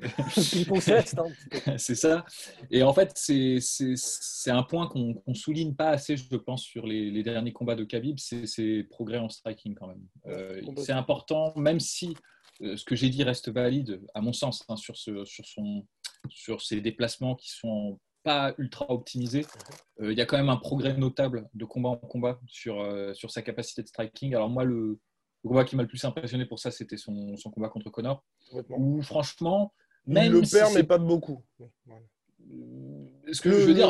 Ping-pong 0.52 0.82
hein, 0.90 1.28
c'est 1.78 1.94
ça. 1.96 2.26
Et 2.72 2.82
en 2.82 2.92
fait, 2.94 3.12
c'est- 3.16 3.60
c'est 3.60 3.94
c'est 3.96 4.50
un 4.52 4.64
point 4.64 4.88
qu'on 4.88 5.14
qu'on 5.14 5.36
souligne 5.36 5.76
pas 5.76 5.90
assez, 5.90 6.18
je 6.18 6.36
pense, 6.36 6.64
sur 6.64 6.88
les, 6.88 7.12
les 7.12 7.22
derniers 7.22 7.54
combats 7.54 7.76
de 7.76 7.84
Khabib, 7.84 8.18
c'est 8.18 8.48
ses 8.48 8.84
progrès 8.84 9.20
en 9.20 9.30
striking 9.30 9.76
quand 9.76 9.88
même. 9.88 10.02
Euh, 10.26 10.60
Complètement. 10.62 10.84
c'est 10.84 10.92
important, 10.94 11.54
même 11.56 11.80
si 11.80 12.16
euh, 12.62 12.76
ce 12.78 12.84
que 12.84 12.96
j'ai 12.96 13.10
dit 13.10 13.24
reste 13.24 13.50
valide, 13.52 14.02
à 14.16 14.22
mon 14.22 14.34
sens, 14.34 14.64
hein, 14.70 14.76
sur, 14.76 14.98
ce, 14.98 15.24
sur, 15.26 15.46
son, 15.46 15.86
sur 16.30 16.62
ses 16.62 16.82
déplacements 16.82 17.36
qui 17.36 17.52
sont 17.52 18.00
pas 18.24 18.54
ultra 18.58 18.90
optimisés. 18.92 19.46
Euh, 20.02 20.12
il 20.12 20.18
y 20.18 20.22
a 20.22 20.26
quand 20.26 20.38
même 20.38 20.50
un 20.50 20.58
progrès 20.58 20.96
notable 20.96 21.48
de 21.54 21.66
combat 21.66 21.90
en 21.90 21.98
combat 21.98 22.40
sur, 22.48 22.82
euh, 22.82 23.14
sur 23.14 23.32
sa 23.32 23.42
capacité 23.42 23.82
de 23.84 23.88
striking. 23.88 24.34
Alors 24.36 24.50
moi, 24.50 24.64
le, 24.64 25.00
le 25.44 25.48
combat 25.50 25.66
qui 25.66 25.76
m'a 25.76 25.84
le 25.84 25.88
plus 25.90 26.04
impressionné 26.06 26.46
pour 26.46 26.60
ça, 26.60 26.72
c'était 26.72 26.98
son, 26.98 27.36
son 27.38 27.52
combat 27.52 27.70
contre 27.70 27.90
Connor, 27.90 28.24
où 28.70 29.02
franchement, 29.02 29.74
Il 30.08 30.14
même 30.16 30.32
le 30.34 30.44
si 30.44 30.52
perd, 30.56 30.70
c'est- 30.72 30.80
mais 30.80 30.84
pas 30.84 30.98
de 30.98 31.06
beaucoup. 31.06 31.44
Ce 33.32 33.42
que 33.42 33.50
Le- 33.50 33.60
je 33.60 33.66
veux 33.68 33.74
dire, 33.74 33.88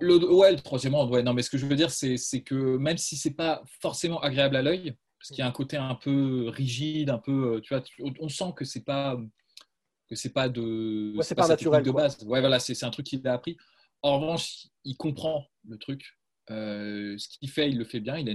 le- 0.00 0.32
ouais, 0.34 0.56
troisième 0.56 0.94
round, 0.94 1.10
ouais, 1.12 1.22
non, 1.22 1.34
mais 1.34 1.42
ce 1.42 1.50
que 1.50 1.58
je 1.58 1.66
veux 1.66 1.74
dire, 1.76 1.90
c'est 1.90 2.16
que 2.42 2.76
même 2.76 2.96
si 2.98 3.16
c'est 3.16 3.34
pas 3.34 3.62
forcément 3.80 4.20
agréable 4.20 4.56
à 4.56 4.62
l'œil, 4.62 4.94
parce 5.18 5.28
qu'il 5.30 5.38
y 5.38 5.42
a 5.42 5.46
un 5.46 5.52
côté 5.52 5.76
un 5.76 5.94
peu 5.94 6.48
rigide, 6.48 7.10
un 7.10 7.18
peu, 7.18 7.54
euh, 7.56 7.60
tu 7.60 7.74
vois, 7.74 7.82
on 8.20 8.28
sent 8.28 8.52
que 8.56 8.64
c'est 8.64 8.84
pas 8.84 9.16
que 10.14 10.20
c'est 10.20 10.32
pas 10.32 10.48
de, 10.48 11.14
Ouais, 11.16 11.24
c'est 11.24 11.34
pas 11.34 11.48
naturel, 11.48 11.82
de 11.82 11.90
quoi. 11.90 12.02
base. 12.02 12.22
Ouais, 12.24 12.40
voilà, 12.40 12.58
c'est 12.58 12.74
c'est 12.74 12.86
un 12.86 12.90
truc 12.90 13.06
qu'il 13.06 13.26
a 13.26 13.32
appris. 13.32 13.56
En 14.02 14.18
revanche, 14.20 14.66
il 14.84 14.96
comprend 14.96 15.46
le 15.66 15.78
truc 15.78 16.18
ce 16.48 17.28
qu'il 17.38 17.48
fait, 17.48 17.70
il 17.70 17.78
le 17.78 17.84
fait 17.84 18.00
bien. 18.00 18.18
Il 18.18 18.28
a, 18.28 18.34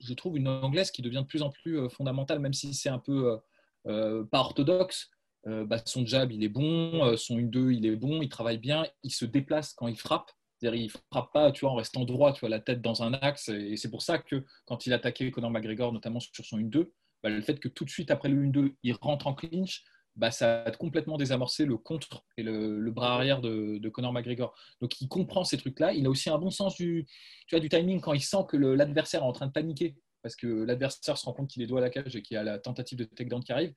je 0.00 0.14
trouve, 0.14 0.36
une 0.36 0.48
anglaise 0.48 0.90
qui 0.90 1.02
devient 1.02 1.22
de 1.22 1.26
plus 1.26 1.42
en 1.42 1.50
plus 1.50 1.88
fondamentale, 1.90 2.38
même 2.38 2.54
si 2.54 2.72
c'est 2.74 2.88
un 2.88 2.98
peu 2.98 3.38
pas 3.84 4.38
orthodoxe. 4.38 5.10
Bah, 5.46 5.80
son 5.86 6.04
jab, 6.04 6.32
il 6.32 6.44
est 6.44 6.48
bon, 6.50 7.16
son 7.16 7.38
1-2, 7.38 7.72
il 7.72 7.86
est 7.86 7.96
bon, 7.96 8.20
il 8.22 8.28
travaille 8.28 8.58
bien, 8.58 8.86
il 9.02 9.10
se 9.10 9.24
déplace 9.24 9.72
quand 9.74 9.88
il 9.88 9.96
frappe. 9.96 10.30
C'est-à-dire, 10.58 10.80
il 10.82 10.90
frappe 10.90 11.32
pas, 11.32 11.50
tu 11.52 11.60
vois, 11.62 11.70
en 11.70 11.76
restant 11.76 12.04
droit, 12.04 12.34
tu 12.34 12.40
vois, 12.40 12.50
la 12.50 12.60
tête 12.60 12.82
dans 12.82 13.02
un 13.02 13.14
axe. 13.14 13.48
Et 13.48 13.76
c'est 13.78 13.90
pour 13.90 14.02
ça 14.02 14.18
que 14.18 14.44
quand 14.66 14.86
il 14.86 14.92
attaquait 14.92 15.30
Conor 15.30 15.50
McGregor, 15.50 15.92
notamment 15.92 16.20
sur 16.20 16.44
son 16.44 16.58
1-2, 16.58 16.90
bah, 17.22 17.30
le 17.30 17.40
fait 17.40 17.58
que 17.58 17.68
tout 17.68 17.84
de 17.86 17.90
suite 17.90 18.10
après 18.10 18.28
le 18.28 18.36
1-2, 18.46 18.74
il 18.82 18.92
rentre 19.00 19.26
en 19.26 19.34
clinch, 19.34 19.82
bah, 20.16 20.30
ça 20.30 20.62
a 20.62 20.70
complètement 20.70 21.16
désamorcé 21.16 21.64
le 21.64 21.76
contre 21.76 22.24
et 22.36 22.42
le, 22.42 22.90
bras 22.90 23.14
arrière 23.14 23.40
de, 23.40 23.88
Conor 23.88 24.12
McGregor. 24.12 24.54
Donc 24.80 25.00
il 25.00 25.08
comprend 25.08 25.44
ces 25.44 25.56
trucs-là. 25.56 25.92
Il 25.92 26.06
a 26.06 26.10
aussi 26.10 26.30
un 26.30 26.38
bon 26.38 26.50
sens 26.50 26.74
du, 26.76 27.06
tu 27.46 27.54
vois, 27.54 27.60
du 27.60 27.68
timing 27.68 28.00
quand 28.00 28.12
il 28.12 28.22
sent 28.22 28.44
que 28.48 28.56
l'adversaire 28.56 29.22
est 29.22 29.26
en 29.26 29.32
train 29.32 29.46
de 29.46 29.52
paniquer 29.52 29.96
parce 30.22 30.36
que 30.36 30.46
l'adversaire 30.46 31.16
se 31.16 31.24
rend 31.24 31.32
compte 31.32 31.48
qu'il 31.48 31.62
est 31.62 31.66
dos 31.66 31.78
à 31.78 31.80
la 31.80 31.90
cage 31.90 32.14
et 32.14 32.22
qu'il 32.22 32.34
y 32.34 32.38
a 32.38 32.42
la 32.42 32.58
tentative 32.58 32.98
de 32.98 33.04
takedown 33.04 33.42
qui 33.42 33.52
arrive. 33.52 33.74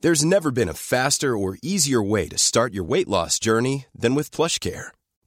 There's 0.00 0.24
never 0.24 0.52
been 0.52 0.68
a 0.68 0.74
faster 0.74 1.36
or 1.36 1.56
easier 1.60 2.00
way 2.00 2.28
to 2.28 2.38
start 2.38 2.72
your 2.72 2.84
weight 2.84 3.08
loss 3.08 3.40
journey 3.40 3.86
than 3.92 4.14
with 4.14 4.30
PlushCare. 4.30 4.92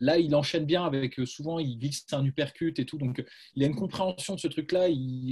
Là, 0.00 0.18
il 0.18 0.34
enchaîne 0.34 0.64
bien 0.64 0.84
avec, 0.84 1.18
euh, 1.18 1.26
souvent, 1.26 1.58
il 1.58 1.78
glisse 1.78 2.06
un 2.12 2.24
uppercut 2.24 2.74
et 2.78 2.86
tout. 2.86 2.98
Donc, 2.98 3.24
il 3.54 3.64
a 3.64 3.66
une 3.66 3.74
compréhension 3.74 4.34
de 4.34 4.40
ce 4.40 4.48
truc-là. 4.48 4.84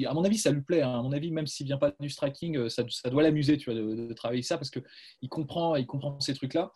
À 0.08 0.14
mon 0.14 0.24
avis, 0.24 0.38
ça 0.38 0.50
lui 0.50 0.62
plaît. 0.62 0.82
Hein. 0.82 0.98
À 0.98 1.02
mon 1.02 1.12
avis, 1.12 1.30
même 1.30 1.46
s'il 1.46 1.66
vient 1.66 1.78
pas 1.78 1.92
du 2.00 2.10
striking, 2.10 2.56
euh, 2.56 2.68
ça, 2.68 2.84
ça 2.88 3.10
doit 3.10 3.22
l'amuser 3.22 3.56
tu 3.58 3.70
vois, 3.70 3.80
de, 3.80 3.94
de, 4.08 4.12
travailler 4.14 4.42
ça 4.42 4.58
parce 4.58 4.70
qu'il 4.70 5.28
comprend, 5.28 5.76
il 5.76 5.86
comprend 5.86 6.18
ces 6.20 6.34
trucs-là. 6.34 6.72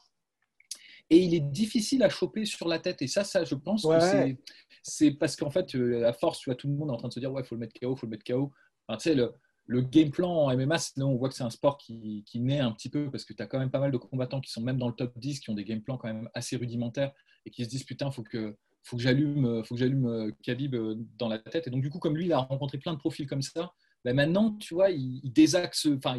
Et 1.12 1.18
il 1.18 1.34
est 1.34 1.40
difficile 1.40 2.04
à 2.04 2.08
choper 2.08 2.44
sur 2.44 2.68
la 2.68 2.78
tête. 2.78 3.02
Et 3.02 3.08
ça, 3.08 3.24
ça 3.24 3.44
je 3.44 3.56
pense 3.56 3.82
que 3.82 4.00
c'est 4.00 4.38
c'est 4.82 5.10
parce 5.12 5.36
qu'en 5.36 5.50
fait, 5.50 5.74
euh, 5.74 6.06
à 6.06 6.12
force, 6.12 6.38
tu 6.38 6.50
vois, 6.50 6.54
tout 6.54 6.68
le 6.68 6.74
monde 6.74 6.88
est 6.88 6.92
en 6.92 6.96
train 6.96 7.08
de 7.08 7.12
se 7.12 7.20
dire, 7.20 7.32
ouais, 7.32 7.42
il 7.42 7.46
faut 7.46 7.54
le 7.54 7.60
mettre 7.60 7.78
KO, 7.78 7.94
il 7.94 7.98
faut 7.98 8.06
le 8.06 8.10
mettre 8.10 8.24
KO. 8.24 8.52
tu 8.90 8.96
sais, 8.98 9.14
le, 9.14 9.34
le, 9.70 9.82
game 9.82 10.10
plan 10.10 10.30
en 10.30 10.56
MMA, 10.56 10.76
là, 10.96 11.06
on 11.06 11.16
voit 11.16 11.28
que 11.28 11.34
c'est 11.34 11.44
un 11.44 11.50
sport 11.50 11.78
qui, 11.78 12.24
qui, 12.26 12.40
naît 12.40 12.60
un 12.60 12.72
petit 12.72 12.90
peu 12.90 13.10
parce 13.10 13.24
que 13.24 13.32
tu 13.32 13.42
as 13.42 13.46
quand 13.46 13.58
même 13.58 13.70
pas 13.70 13.78
mal 13.78 13.92
de 13.92 13.96
combattants 13.96 14.40
qui 14.40 14.50
sont 14.50 14.60
même 14.60 14.78
dans 14.78 14.88
le 14.88 14.94
top 14.94 15.12
10, 15.16 15.40
qui 15.40 15.50
ont 15.50 15.54
des 15.54 15.64
game 15.64 15.80
plans 15.80 15.96
quand 15.96 16.08
même 16.08 16.28
assez 16.34 16.56
rudimentaires 16.56 17.12
et 17.46 17.50
qui 17.50 17.64
se 17.64 17.70
disent, 17.70 17.84
putain, 17.84 18.10
faut 18.10 18.22
que, 18.22 18.56
faut 18.82 18.96
que 18.96 19.02
j'allume, 19.02 19.64
faut 19.64 19.74
que 19.74 19.80
j'allume 19.80 20.06
euh, 20.06 20.30
Khabib 20.42 20.74
euh, 20.74 20.96
dans 21.18 21.28
la 21.28 21.38
tête. 21.38 21.66
Et 21.66 21.70
donc, 21.70 21.82
du 21.82 21.90
coup, 21.90 21.98
comme 21.98 22.16
lui, 22.16 22.26
il 22.26 22.32
a 22.32 22.38
rencontré 22.38 22.78
plein 22.78 22.92
de 22.92 22.98
profils 22.98 23.26
comme 23.26 23.42
ça, 23.42 23.72
ben 24.04 24.16
maintenant, 24.16 24.56
tu 24.56 24.74
vois, 24.74 24.90
il, 24.90 25.20
désaxe, 25.32 25.86
enfin, 25.86 26.18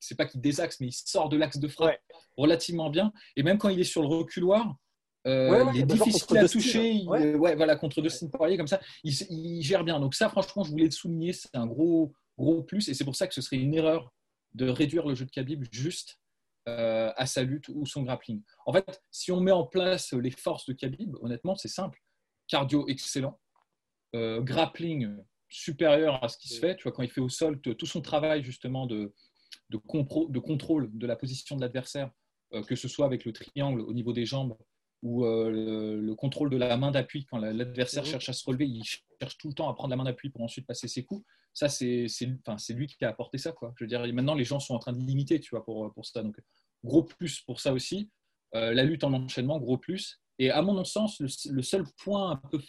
c'est 0.00 0.16
pas 0.16 0.26
qu'il 0.26 0.40
désaxe, 0.40 0.80
mais 0.80 0.88
il 0.88 0.92
sort 0.92 1.28
de 1.28 1.36
l'axe 1.36 1.58
de 1.58 1.68
frappe 1.68 2.00
relativement 2.36 2.90
bien. 2.90 3.12
Et 3.36 3.42
même 3.42 3.56
quand 3.56 3.68
il 3.68 3.78
est 3.78 3.84
sur 3.84 4.02
le 4.02 4.08
reculoir, 4.08 4.76
euh, 5.26 5.64
il 5.74 5.82
est 5.82 5.86
difficile 5.86 6.38
à 6.38 6.48
toucher. 6.48 7.04
ouais. 7.06 7.36
voilà, 7.54 7.76
contre 7.76 8.00
Dustin 8.02 8.26
Poirier, 8.28 8.56
comme 8.56 8.66
ça, 8.66 8.80
il, 9.04 9.62
gère 9.62 9.84
bien. 9.84 10.00
Donc, 10.00 10.14
ça, 10.14 10.28
franchement, 10.28 10.64
je 10.64 10.70
voulais 10.70 10.86
le 10.86 10.90
souligner, 10.90 11.32
c'est 11.32 11.54
un 11.54 11.66
gros, 11.66 12.12
gros 12.40 12.62
plus. 12.62 12.88
Et 12.88 12.94
c'est 12.94 13.04
pour 13.04 13.16
ça 13.16 13.26
que 13.26 13.34
ce 13.34 13.40
serait 13.40 13.56
une 13.58 13.74
erreur 13.74 14.12
de 14.54 14.68
réduire 14.68 15.06
le 15.06 15.14
jeu 15.14 15.24
de 15.24 15.30
Khabib 15.30 15.64
juste 15.70 16.20
euh, 16.68 17.12
à 17.16 17.26
sa 17.26 17.42
lutte 17.42 17.68
ou 17.68 17.86
son 17.86 18.02
grappling. 18.02 18.42
En 18.66 18.72
fait, 18.72 19.02
si 19.10 19.30
on 19.32 19.40
met 19.40 19.52
en 19.52 19.64
place 19.64 20.12
les 20.12 20.30
forces 20.30 20.66
de 20.66 20.72
Khabib, 20.72 21.14
honnêtement, 21.20 21.54
c'est 21.54 21.68
simple. 21.68 22.00
Cardio 22.48 22.88
excellent, 22.88 23.38
euh, 24.16 24.40
grappling 24.40 25.16
supérieur 25.48 26.22
à 26.22 26.28
ce 26.28 26.38
qui 26.38 26.48
se 26.48 26.58
fait. 26.58 26.76
Tu 26.76 26.84
vois, 26.84 26.92
quand 26.92 27.02
il 27.02 27.10
fait 27.10 27.20
au 27.20 27.28
sol, 27.28 27.60
tout 27.60 27.86
son 27.86 28.00
travail 28.00 28.42
justement 28.42 28.86
de, 28.86 29.14
de, 29.70 29.78
de 29.78 30.38
contrôle 30.38 30.90
de 30.92 31.06
la 31.06 31.16
position 31.16 31.56
de 31.56 31.60
l'adversaire, 31.60 32.10
que 32.66 32.74
ce 32.74 32.88
soit 32.88 33.06
avec 33.06 33.24
le 33.24 33.32
triangle 33.32 33.80
au 33.80 33.92
niveau 33.92 34.12
des 34.12 34.26
jambes 34.26 34.56
ou 35.02 35.24
euh, 35.24 35.98
le, 36.00 36.14
contrôle 36.14 36.50
de 36.50 36.56
la 36.56 36.76
main 36.76 36.90
d'appui, 36.90 37.24
quand 37.26 37.38
l'adversaire 37.38 38.04
cherche 38.04 38.28
à 38.28 38.32
se 38.32 38.44
relever, 38.44 38.66
il 38.66 38.84
cherche 39.20 39.38
tout 39.38 39.48
le 39.48 39.54
temps 39.54 39.68
à 39.68 39.74
prendre 39.74 39.90
la 39.90 39.96
main 39.96 40.04
d'appui 40.04 40.30
pour 40.30 40.42
ensuite 40.42 40.66
passer 40.66 40.88
ses 40.88 41.04
coups. 41.04 41.24
Ça, 41.52 41.68
c'est 41.68 42.06
enfin, 42.46 42.56
lui 42.74 42.86
qui 42.86 43.04
a 43.04 43.08
apporté 43.08 43.38
ça. 43.38 43.52
Quoi. 43.52 43.72
Je 43.76 43.84
veux 43.84 43.88
dire, 43.88 44.00
maintenant, 44.12 44.34
les 44.34 44.44
gens 44.44 44.60
sont 44.60 44.74
en 44.74 44.78
train 44.78 44.92
de 44.92 45.00
limiter 45.00 45.40
tu 45.40 45.50
vois, 45.50 45.64
pour, 45.64 45.92
pour 45.92 46.06
ça. 46.06 46.22
Donc, 46.22 46.40
gros 46.84 47.02
plus 47.02 47.40
pour 47.40 47.60
ça 47.60 47.72
aussi. 47.72 48.10
Euh, 48.54 48.72
la 48.72 48.82
lutte 48.82 49.04
en 49.04 49.12
enchaînement, 49.12 49.58
gros 49.58 49.78
plus. 49.78 50.20
Et 50.38 50.50
à 50.50 50.62
mon 50.62 50.82
sens, 50.84 51.20
le, 51.20 51.62
seul 51.62 51.84
point 52.02 52.30
un 52.30 52.36
peu 52.36 52.60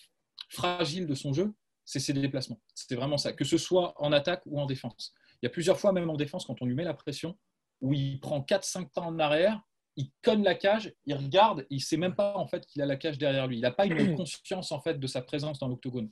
fragile 0.49 1.07
de 1.07 1.15
son 1.15 1.33
jeu, 1.33 1.53
c'est 1.85 1.99
ses 1.99 2.13
déplacements. 2.13 2.61
C'est 2.75 2.95
vraiment 2.95 3.17
ça, 3.17 3.33
que 3.33 3.45
ce 3.45 3.57
soit 3.57 3.93
en 3.97 4.11
attaque 4.11 4.43
ou 4.45 4.59
en 4.59 4.65
défense. 4.65 5.13
Il 5.41 5.45
y 5.45 5.47
a 5.47 5.49
plusieurs 5.49 5.79
fois, 5.79 5.93
même 5.93 6.09
en 6.09 6.17
défense, 6.17 6.45
quand 6.45 6.61
on 6.61 6.65
lui 6.65 6.75
met 6.75 6.83
la 6.83 6.93
pression, 6.93 7.37
où 7.79 7.93
il 7.93 8.19
prend 8.19 8.41
4-5 8.41 8.91
pas 8.91 9.01
en 9.01 9.17
arrière 9.19 9.61
il 9.97 10.09
conne 10.23 10.43
la 10.43 10.55
cage, 10.55 10.93
il 11.05 11.13
regarde, 11.15 11.65
il 11.69 11.81
sait 11.81 11.97
même 11.97 12.15
pas 12.15 12.37
en 12.37 12.47
fait 12.47 12.65
qu'il 12.65 12.81
a 12.81 12.85
la 12.85 12.95
cage 12.95 13.17
derrière 13.17 13.47
lui. 13.47 13.57
Il 13.57 13.61
n'a 13.61 13.71
pas 13.71 13.85
une 13.85 14.15
conscience 14.15 14.71
en 14.71 14.81
fait 14.81 14.99
de 14.99 15.07
sa 15.07 15.21
présence 15.21 15.59
dans 15.59 15.67
l'octogone. 15.67 16.09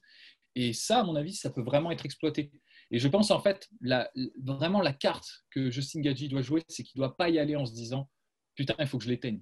Et 0.56 0.74
ça, 0.74 1.00
à 1.00 1.04
mon 1.04 1.16
avis, 1.16 1.34
ça 1.34 1.50
peut 1.50 1.62
vraiment 1.62 1.92
être 1.92 2.06
exploité. 2.06 2.52
Et 2.92 3.00
je 3.00 3.08
pense 3.08 3.32
en 3.32 3.40
fait, 3.40 3.70
la, 3.82 4.12
vraiment 4.44 4.82
la 4.82 4.94
carte 4.94 5.46
que 5.52 5.70
Justin 5.70 6.02
Gaggi 6.02 6.28
doit 6.28 6.42
jouer, 6.42 6.64
c'est 6.68 6.84
qu'il 6.84 7.00
ne 7.00 7.06
doit 7.06 7.16
pas 7.16 7.30
y 7.30 7.40
aller 7.40 7.56
en 7.56 7.66
se 7.66 7.74
disant 7.74 8.10
putain, 8.56 8.76
il 8.80 8.88
faut 8.88 8.98
que 8.98 9.06
je 9.06 9.10
l'éteigne. 9.10 9.42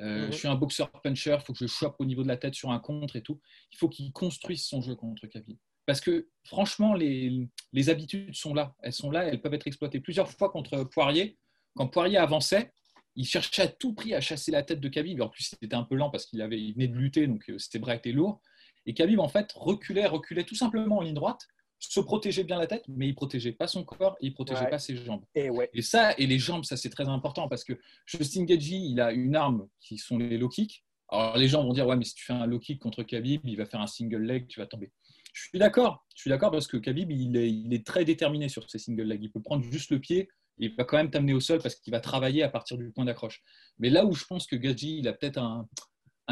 Euh. 0.00 0.26
Je 0.30 0.36
suis 0.36 0.48
un 0.48 0.54
boxeur 0.54 0.90
puncher, 1.02 1.36
il 1.38 1.44
faut 1.44 1.52
que 1.52 1.58
je 1.58 1.66
chope 1.66 1.96
au 1.98 2.04
niveau 2.04 2.22
de 2.22 2.28
la 2.28 2.36
tête 2.36 2.54
sur 2.54 2.70
un 2.70 2.80
contre 2.80 3.16
et 3.16 3.22
tout. 3.22 3.40
Il 3.72 3.76
faut 3.76 3.88
qu'il 3.88 4.10
construise 4.12 4.64
son 4.64 4.80
jeu 4.80 4.94
contre 4.94 5.26
Khabib. 5.26 5.58
Parce 5.86 6.00
que 6.00 6.28
franchement, 6.44 6.94
les, 6.94 7.46
les 7.72 7.90
habitudes 7.90 8.34
sont 8.34 8.54
là. 8.54 8.74
Elles 8.82 8.92
sont 8.92 9.10
là, 9.10 9.26
elles 9.26 9.40
peuvent 9.40 9.54
être 9.54 9.66
exploitées. 9.66 10.00
Plusieurs 10.00 10.30
fois 10.30 10.50
contre 10.50 10.82
Poirier, 10.84 11.38
quand 11.76 11.88
Poirier 11.88 12.16
avançait, 12.16 12.72
il 13.16 13.26
cherchait 13.26 13.62
à 13.62 13.68
tout 13.68 13.94
prix 13.94 14.14
à 14.14 14.20
chasser 14.20 14.50
la 14.50 14.62
tête 14.62 14.80
de 14.80 14.88
Khabib. 14.88 15.20
En 15.20 15.28
plus, 15.28 15.44
c'était 15.44 15.74
un 15.74 15.84
peu 15.84 15.94
lent 15.94 16.10
parce 16.10 16.26
qu'il 16.26 16.42
avait, 16.42 16.60
il 16.60 16.74
venait 16.74 16.88
de 16.88 16.96
lutter, 16.96 17.26
donc 17.26 17.48
euh, 17.48 17.58
c'était 17.58 17.78
bras 17.78 17.94
était 17.94 18.12
lourd. 18.12 18.40
Et 18.86 18.94
Khabib, 18.94 19.20
en 19.20 19.28
fait, 19.28 19.52
reculait, 19.52 20.06
reculait 20.06 20.44
tout 20.44 20.54
simplement 20.54 20.98
en 20.98 21.02
ligne 21.02 21.14
droite, 21.14 21.48
se 21.78 22.00
protégeait 22.00 22.44
bien 22.44 22.58
la 22.58 22.66
tête, 22.66 22.84
mais 22.88 23.08
il 23.08 23.14
protégeait 23.14 23.52
pas 23.52 23.66
son 23.66 23.84
corps 23.84 24.16
et 24.20 24.26
il 24.26 24.34
protégeait 24.34 24.68
pas 24.68 24.78
ses 24.78 24.96
jambes. 24.96 25.24
Et, 25.34 25.48
et, 25.72 25.82
ça, 25.82 26.12
et 26.18 26.26
les 26.26 26.38
jambes, 26.38 26.64
ça 26.64 26.76
c'est 26.76 26.90
très 26.90 27.08
important 27.08 27.48
parce 27.48 27.64
que 27.64 27.74
Justin 28.06 28.44
Gaggi, 28.44 28.90
il 28.90 29.00
a 29.00 29.12
une 29.12 29.36
arme 29.36 29.68
qui 29.80 29.98
sont 29.98 30.18
les 30.18 30.38
low 30.38 30.48
kicks. 30.48 30.84
Alors 31.08 31.36
les 31.36 31.48
gens 31.48 31.62
vont 31.62 31.72
dire 31.72 31.86
ouais, 31.86 31.96
mais 31.96 32.04
si 32.04 32.14
tu 32.14 32.24
fais 32.24 32.32
un 32.32 32.46
low 32.46 32.58
kick 32.58 32.80
contre 32.80 33.02
Khabib, 33.02 33.42
il 33.44 33.56
va 33.56 33.66
faire 33.66 33.80
un 33.80 33.86
single 33.86 34.22
leg, 34.22 34.46
tu 34.48 34.60
vas 34.60 34.66
tomber. 34.66 34.90
Je 35.32 35.48
suis 35.48 35.58
d'accord, 35.58 36.06
je 36.14 36.20
suis 36.22 36.30
d'accord 36.30 36.50
parce 36.50 36.66
que 36.66 36.76
Khabib, 36.76 37.10
il 37.10 37.36
est, 37.36 37.50
il 37.50 37.72
est 37.74 37.86
très 37.86 38.04
déterminé 38.04 38.48
sur 38.48 38.68
ses 38.70 38.78
single 38.78 39.02
legs. 39.02 39.22
Il 39.22 39.30
peut 39.30 39.42
prendre 39.42 39.64
juste 39.64 39.90
le 39.90 39.98
pied, 39.98 40.28
il 40.58 40.74
va 40.74 40.84
quand 40.84 40.96
même 40.96 41.10
t'amener 41.10 41.32
au 41.32 41.40
sol 41.40 41.60
parce 41.60 41.74
qu'il 41.74 41.90
va 41.90 42.00
travailler 42.00 42.42
à 42.42 42.48
partir 42.48 42.78
du 42.78 42.90
point 42.90 43.04
d'accroche. 43.04 43.42
Mais 43.78 43.90
là 43.90 44.04
où 44.04 44.12
je 44.12 44.24
pense 44.24 44.46
que 44.46 44.56
Gadji, 44.56 44.98
il 44.98 45.08
a 45.08 45.12
peut-être 45.12 45.38
un, 45.38 45.68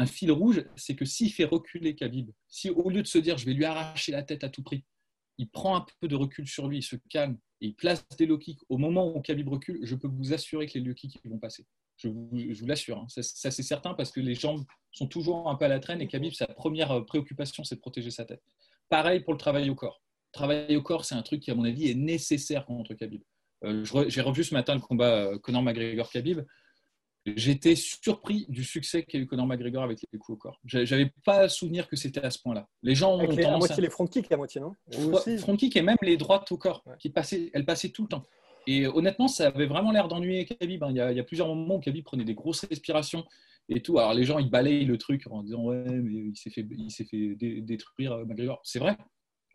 fil 0.05 0.31
rouge, 0.31 0.65
c'est 0.75 0.95
que 0.95 1.05
s'il 1.05 1.31
fait 1.31 1.43
reculer 1.43 1.95
Khabib, 1.95 2.31
si 2.47 2.69
au 2.69 2.89
lieu 2.89 3.01
de 3.01 3.07
se 3.07 3.17
dire 3.17 3.37
je 3.37 3.45
vais 3.45 3.53
lui 3.53 3.65
arracher 3.65 4.11
la 4.11 4.23
tête 4.23 4.43
à 4.43 4.49
tout 4.49 4.63
prix, 4.63 4.83
il 5.37 5.49
prend 5.49 5.75
un 5.75 5.85
peu 5.99 6.07
de 6.07 6.15
recul 6.15 6.47
sur 6.47 6.67
lui, 6.67 6.79
il 6.79 6.83
se 6.83 6.95
calme 7.09 7.37
et 7.61 7.67
il 7.67 7.75
place 7.75 8.05
des 8.17 8.25
low 8.25 8.37
kicks, 8.37 8.61
au 8.69 8.77
moment 8.77 9.15
où 9.15 9.21
Khabib 9.21 9.49
recule, 9.49 9.79
je 9.83 9.95
peux 9.95 10.07
vous 10.07 10.33
assurer 10.33 10.67
que 10.67 10.77
les 10.77 10.83
low 10.83 10.93
kicks 10.93 11.19
vont 11.25 11.39
passer. 11.39 11.65
Je 11.97 12.07
vous, 12.07 12.65
l'assure. 12.65 12.97
Hein. 12.97 13.07
Ça, 13.07 13.51
c'est 13.51 13.63
certain 13.63 13.93
parce 13.93 14.11
que 14.11 14.19
les 14.19 14.35
jambes 14.35 14.65
sont 14.91 15.07
toujours 15.07 15.49
un 15.49 15.55
peu 15.55 15.65
à 15.65 15.67
la 15.67 15.79
traîne 15.79 16.01
et 16.01 16.07
Khabib, 16.07 16.33
sa 16.33 16.47
première 16.47 17.05
préoccupation, 17.05 17.63
c'est 17.63 17.75
de 17.75 17.79
protéger 17.81 18.11
sa 18.11 18.25
tête. 18.25 18.43
Pareil 18.89 19.21
pour 19.21 19.33
le 19.33 19.39
travail 19.39 19.69
au 19.69 19.75
corps. 19.75 20.01
Le 20.33 20.37
travail 20.37 20.75
au 20.75 20.81
corps, 20.81 21.05
c'est 21.05 21.15
un 21.15 21.21
truc 21.21 21.41
qui, 21.41 21.51
à 21.51 21.55
mon 21.55 21.63
avis, 21.63 21.89
est 21.89 21.95
nécessaire 21.95 22.65
contre 22.65 22.93
Khabib. 22.95 23.21
Euh, 23.63 23.85
j'ai 24.07 24.21
revu 24.21 24.43
ce 24.43 24.53
matin 24.53 24.75
le 24.75 24.81
combat 24.81 25.25
euh, 25.25 25.37
Conor 25.39 25.63
McGregor-Khabib. 25.63 26.45
J'étais 27.25 27.75
surpris 27.75 28.45
du 28.49 28.65
succès 28.65 29.03
qu'a 29.03 29.17
eu 29.17 29.25
Conor 29.25 29.47
McGregor 29.47 29.83
avec 29.83 29.99
les 30.11 30.19
coups 30.19 30.35
au 30.35 30.37
corps. 30.37 30.59
J'avais 30.65 31.13
pas 31.23 31.47
souvenir 31.47 31.87
que 31.87 31.95
c'était 31.95 32.21
à 32.23 32.29
ce 32.29 32.39
point-là. 32.39 32.67
Les 32.81 32.95
gens 32.95 33.15
ont 33.15 33.25
les, 33.25 33.45
à 33.45 33.57
moitié 33.57 33.81
les 33.81 33.89
front 33.89 34.07
kicks, 34.07 34.29
à 34.29 34.35
moitié 34.35 34.59
non? 34.59 34.73
Front 35.39 35.55
kick 35.55 35.75
et 35.77 35.81
même 35.81 35.95
les 36.01 36.17
droites 36.17 36.51
au 36.51 36.57
corps, 36.57 36.83
qui 36.99 37.09
passaient, 37.09 37.49
elles 37.53 37.65
passaient 37.65 37.89
tout 37.89 38.01
le 38.03 38.09
temps. 38.09 38.25
Et 38.67 38.87
honnêtement, 38.87 39.29
ça 39.29 39.47
avait 39.47 39.65
vraiment 39.65 39.91
l'air 39.91 40.09
d'ennuyer 40.09 40.45
Khabib. 40.45 40.83
Hein. 40.83 40.89
Il, 40.91 40.97
y 40.97 41.19
a, 41.19 41.23
plusieurs 41.23 41.47
moments 41.47 41.75
où 41.75 41.79
Khabib 41.79 42.03
prenait 42.03 42.25
des 42.25 42.33
grosses 42.33 42.65
respirations 42.65 43.25
et 43.69 43.81
tout. 43.81 43.99
Alors 43.99 44.13
les 44.13 44.25
gens, 44.25 44.39
ils 44.39 44.49
balayent 44.49 44.85
le 44.85 44.97
truc 44.97 45.25
en 45.29 45.43
disant 45.43 45.63
ouais, 45.63 45.85
mais 45.85 46.11
il 46.11 46.35
s'est 46.35 46.49
fait, 46.49 46.65
il 46.69 46.91
s'est 46.91 47.05
fait 47.05 47.35
détruire 47.61 48.13
euh, 48.13 48.25
McGregor. 48.25 48.59
C'est 48.63 48.79
vrai, 48.79 48.97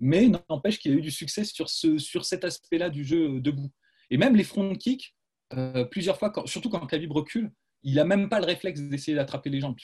mais 0.00 0.28
n'empêche 0.48 0.78
qu'il 0.78 0.92
y 0.92 0.94
a 0.94 0.98
eu 0.98 1.02
du 1.02 1.10
succès 1.10 1.44
sur, 1.44 1.68
ce, 1.68 1.98
sur 1.98 2.24
cet 2.24 2.44
aspect-là 2.44 2.90
du 2.90 3.04
jeu 3.04 3.40
debout. 3.40 3.70
Et 4.10 4.16
même 4.16 4.36
les 4.36 4.44
front 4.44 4.74
kicks, 4.74 5.14
euh, 5.54 5.84
plusieurs 5.84 6.18
fois, 6.18 6.32
surtout 6.46 6.70
quand 6.70 6.84
Khabib 6.86 7.12
recule, 7.12 7.52
il 7.82 7.94
n'a 7.94 8.04
même 8.04 8.28
pas 8.28 8.40
le 8.40 8.46
réflexe 8.46 8.80
d'essayer 8.80 9.16
d'attraper 9.16 9.50
les 9.50 9.60
jambes. 9.60 9.76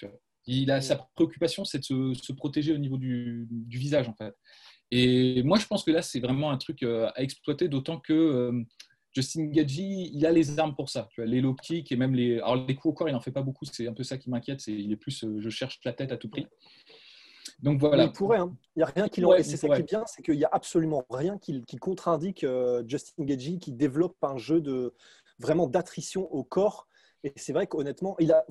Il 0.46 0.70
a, 0.70 0.80
sa 0.80 0.96
préoccupation, 1.14 1.64
c'est 1.64 1.78
de 1.90 2.14
se, 2.14 2.32
protéger 2.32 2.72
au 2.72 2.78
niveau 2.78 2.98
du, 2.98 3.46
visage, 3.68 4.08
en 4.08 4.14
fait. 4.14 4.34
Et 4.90 5.42
moi, 5.42 5.58
je 5.58 5.66
pense 5.66 5.84
que 5.84 5.90
là, 5.90 6.02
c'est 6.02 6.20
vraiment 6.20 6.50
un 6.50 6.58
truc 6.58 6.82
à 6.82 7.12
exploiter, 7.16 7.68
d'autant 7.68 7.98
que 7.98 8.64
Justin 9.14 9.46
Gaggi, 9.46 10.10
il 10.12 10.26
a 10.26 10.32
les 10.32 10.58
armes 10.58 10.74
pour 10.74 10.90
ça. 10.90 11.08
Tu 11.12 11.20
vois, 11.20 11.30
les 11.30 11.40
low 11.40 11.54
kicks 11.54 11.90
et 11.92 11.96
même 11.96 12.14
les. 12.14 12.38
Alors, 12.38 12.56
les 12.66 12.74
coups 12.74 12.92
au 12.92 12.94
corps, 12.94 13.08
il 13.08 13.12
n'en 13.12 13.20
fait 13.20 13.30
pas 13.30 13.42
beaucoup. 13.42 13.64
C'est 13.64 13.86
un 13.86 13.94
peu 13.94 14.02
ça 14.02 14.18
qui 14.18 14.28
m'inquiète. 14.28 14.66
Il 14.66 14.90
est 14.92 14.96
plus, 14.96 15.24
je 15.38 15.50
cherche 15.50 15.78
la 15.84 15.92
tête 15.92 16.12
à 16.12 16.16
tout 16.16 16.28
prix. 16.28 16.46
Donc 17.62 17.80
voilà. 17.80 18.04
il 18.04 18.12
pourrait. 18.12 18.38
Hein. 18.38 18.54
Il 18.76 18.80
n'y 18.80 18.82
a 18.82 18.86
rien 18.86 19.08
qui 19.08 19.20
l'empêche. 19.20 19.46
c'est 19.46 19.56
ça 19.56 19.68
qui 19.68 19.80
est 19.80 19.84
bien, 19.84 20.04
c'est 20.06 20.22
qu'il 20.22 20.36
n'y 20.36 20.44
a 20.44 20.50
absolument 20.50 21.04
rien 21.10 21.38
qui, 21.38 21.62
contre-indique 21.80 22.44
Justin 22.86 23.24
Gaggi 23.24 23.58
qui 23.58 23.72
développe 23.72 24.16
un 24.22 24.36
jeu 24.36 24.60
de 24.60 24.94
vraiment 25.38 25.66
d'attrition 25.66 26.32
au 26.32 26.44
corps. 26.44 26.86
Et 27.22 27.32
c'est 27.36 27.52
vrai 27.52 27.66
qu'honnêtement, 27.66 28.16
il 28.18 28.32
a 28.32 28.44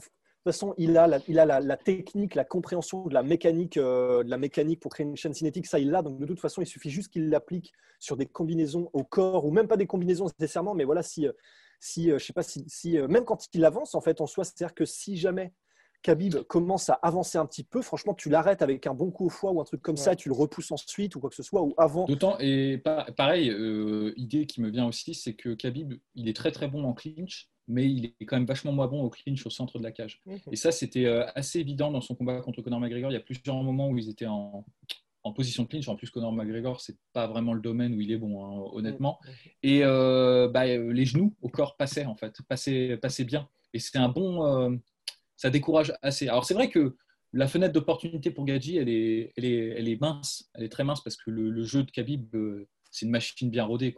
de 0.46 0.52
toute 0.52 0.60
façon, 0.60 0.74
il 0.78 0.98
a, 0.98 1.08
la, 1.08 1.20
il 1.30 1.40
a 1.40 1.46
la, 1.46 1.78
technique, 1.78 2.36
la 2.36 2.44
compréhension 2.44 3.06
de 3.06 3.14
la 3.14 3.24
mécanique, 3.24 3.78
euh, 3.78 4.26
de 4.26 4.30
la 4.30 4.38
mécanique 4.38 4.82
pour 4.82 4.92
créer 4.92 5.06
une 5.06 5.16
chaîne 5.16 5.34
cinétique. 5.34 5.66
Ça, 5.66 5.80
il 5.80 5.90
l'a. 5.90 6.02
Donc, 6.02 6.20
de 6.20 6.26
toute 6.26 6.42
façon, 6.42 6.62
il 6.62 6.68
suffit 6.68 6.90
juste 6.90 7.14
qu'il 7.14 7.30
l'applique 7.30 7.72
sur 8.02 8.18
des 8.18 8.26
combinaisons 8.26 8.90
au 8.92 9.06
corps, 9.06 9.46
ou 9.46 9.52
même 9.52 9.70
pas 9.70 9.78
des 9.78 9.88
combinaisons 9.88 10.26
nécessairement. 10.38 10.76
Mais 10.76 10.84
voilà, 10.84 11.02
si, 11.02 11.28
euh, 11.28 11.32
si 11.80 12.12
euh, 12.12 12.20
je 12.20 12.26
sais 12.26 12.34
pas, 12.34 12.44
si, 12.44 12.98
même 13.08 13.24
quand 13.24 13.48
il 13.54 13.64
avance, 13.64 13.96
en 13.96 14.02
fait, 14.02 14.20
en 14.20 14.28
soi, 14.28 14.44
c'est-à-dire 14.44 14.76
que 14.76 14.84
si 14.84 15.16
jamais 15.16 15.54
Khabib 16.04 16.36
commence 16.44 16.90
à 16.90 16.94
avancer 16.94 17.38
un 17.38 17.46
petit 17.46 17.64
peu, 17.64 17.82
franchement, 17.82 18.14
tu 18.14 18.30
l'arrêtes 18.30 18.62
avec 18.62 18.86
un 18.86 18.94
bon 18.94 19.10
coup 19.10 19.26
au 19.26 19.30
foie 19.30 19.52
ou 19.52 19.60
un 19.60 19.64
truc 19.64 19.82
comme 19.82 19.98
ça, 19.98 20.16
tu 20.16 20.30
le 20.30 20.36
repousses 20.36 20.72
ensuite 20.72 21.16
ou 21.16 21.20
quoi 21.20 21.30
que 21.30 21.36
ce 21.36 21.44
soit, 21.44 21.62
ou 21.62 21.74
avant. 21.78 22.06
D'autant, 22.06 22.38
et 22.40 22.78
pareil, 23.18 23.52
idée 24.16 24.46
qui 24.46 24.62
me 24.62 24.70
vient 24.70 24.86
aussi, 24.86 25.16
c'est 25.16 25.34
que 25.34 25.56
Khabib, 25.56 25.94
il 26.16 26.30
est 26.30 26.36
très 26.36 26.52
très 26.52 26.68
bon 26.68 26.84
en 26.84 26.94
clinch, 26.94 27.50
mais 27.68 27.90
il 27.90 28.14
est 28.20 28.26
quand 28.26 28.36
même 28.36 28.46
vachement 28.46 28.72
moins 28.72 28.88
bon 28.88 29.04
au 29.04 29.10
clinch 29.10 29.46
au 29.46 29.50
centre 29.50 29.78
de 29.80 29.84
la 29.84 29.92
cage. 29.92 30.22
Mhm. 30.26 30.40
Et 30.52 30.56
ça, 30.56 30.72
c'était 30.72 31.06
euh, 31.06 31.26
assez 31.36 31.60
évident 31.60 31.92
dans 31.92 32.02
son 32.02 32.16
combat 32.16 32.42
contre 32.42 32.62
Conor 32.62 32.80
McGregor. 32.80 33.12
Il 33.12 33.14
y 33.14 33.18
a 33.18 33.22
plusieurs 33.22 33.56
moments 33.62 33.90
où 33.90 33.98
ils 33.98 34.10
étaient 34.10 34.28
en, 34.28 34.66
position 35.36 35.64
de 35.64 35.70
clinch. 35.70 35.88
En 35.88 35.96
plus, 35.96 36.10
Conor 36.10 36.34
McGregor, 36.34 36.82
c'est 36.82 36.98
pas 37.14 37.28
vraiment 37.28 37.54
le 37.54 37.62
domaine 37.62 37.96
où 37.96 38.02
il 38.02 38.12
est 38.12 38.18
bon, 38.18 38.44
hein, 38.44 38.70
honnêtement. 38.74 39.20
Mhm. 39.24 39.32
Et 39.64 39.80
euh, 39.84 40.50
bah, 40.50 40.66
les 40.66 41.06
genoux 41.06 41.34
au 41.42 41.50
corps 41.50 41.78
passaient, 41.78 42.06
en 42.06 42.16
fait, 42.16 42.42
passaient, 42.48 42.98
passaient 42.98 43.24
bien. 43.24 43.48
Et 43.74 43.80
c'est 43.80 43.98
un 43.98 44.10
bon. 44.10 44.46
Euh, 44.46 44.76
ça 45.44 45.50
décourage 45.50 45.94
assez. 46.02 46.30
Alors, 46.30 46.46
c'est 46.46 46.54
vrai 46.54 46.70
que 46.70 46.96
la 47.34 47.50
fenêtre 47.50 47.74
d'opportunité 47.74 48.32
pour 48.32 48.46
Gadji, 48.46 48.78
elle 48.78 48.88
est, 48.88 49.34
elle, 49.36 49.44
est, 49.44 49.76
elle 49.78 49.90
est 49.90 50.00
mince. 50.00 50.50
Elle 50.54 50.64
est 50.64 50.70
très 50.70 50.86
mince 50.86 51.02
parce 51.04 51.18
que 51.18 51.30
le, 51.30 51.64
jeu 51.66 51.84
de 51.84 51.92
Khabib 51.92 52.34
c'est 52.92 53.06
une 53.06 53.12
machine 53.12 53.50
bien 53.50 53.66
rodée. 53.66 53.94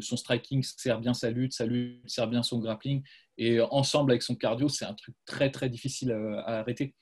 Son 0.00 0.16
striking 0.16 0.64
sert 0.64 0.98
bien 0.98 1.14
sa 1.14 1.30
lutte, 1.30 1.52
sa 1.52 1.64
lutte 1.64 2.10
sert 2.10 2.26
bien 2.26 2.42
son 2.42 2.58
grappling. 2.58 3.04
Et 3.38 3.60
ensemble 3.60 4.10
avec 4.10 4.22
son 4.22 4.34
cardio, 4.34 4.68
c'est 4.68 4.84
un 4.84 4.94
truc 4.94 5.14
très 5.26 5.52
très 5.52 5.68
difficile 5.68 6.10
à, 6.10 6.58
arrêter. 6.58 6.96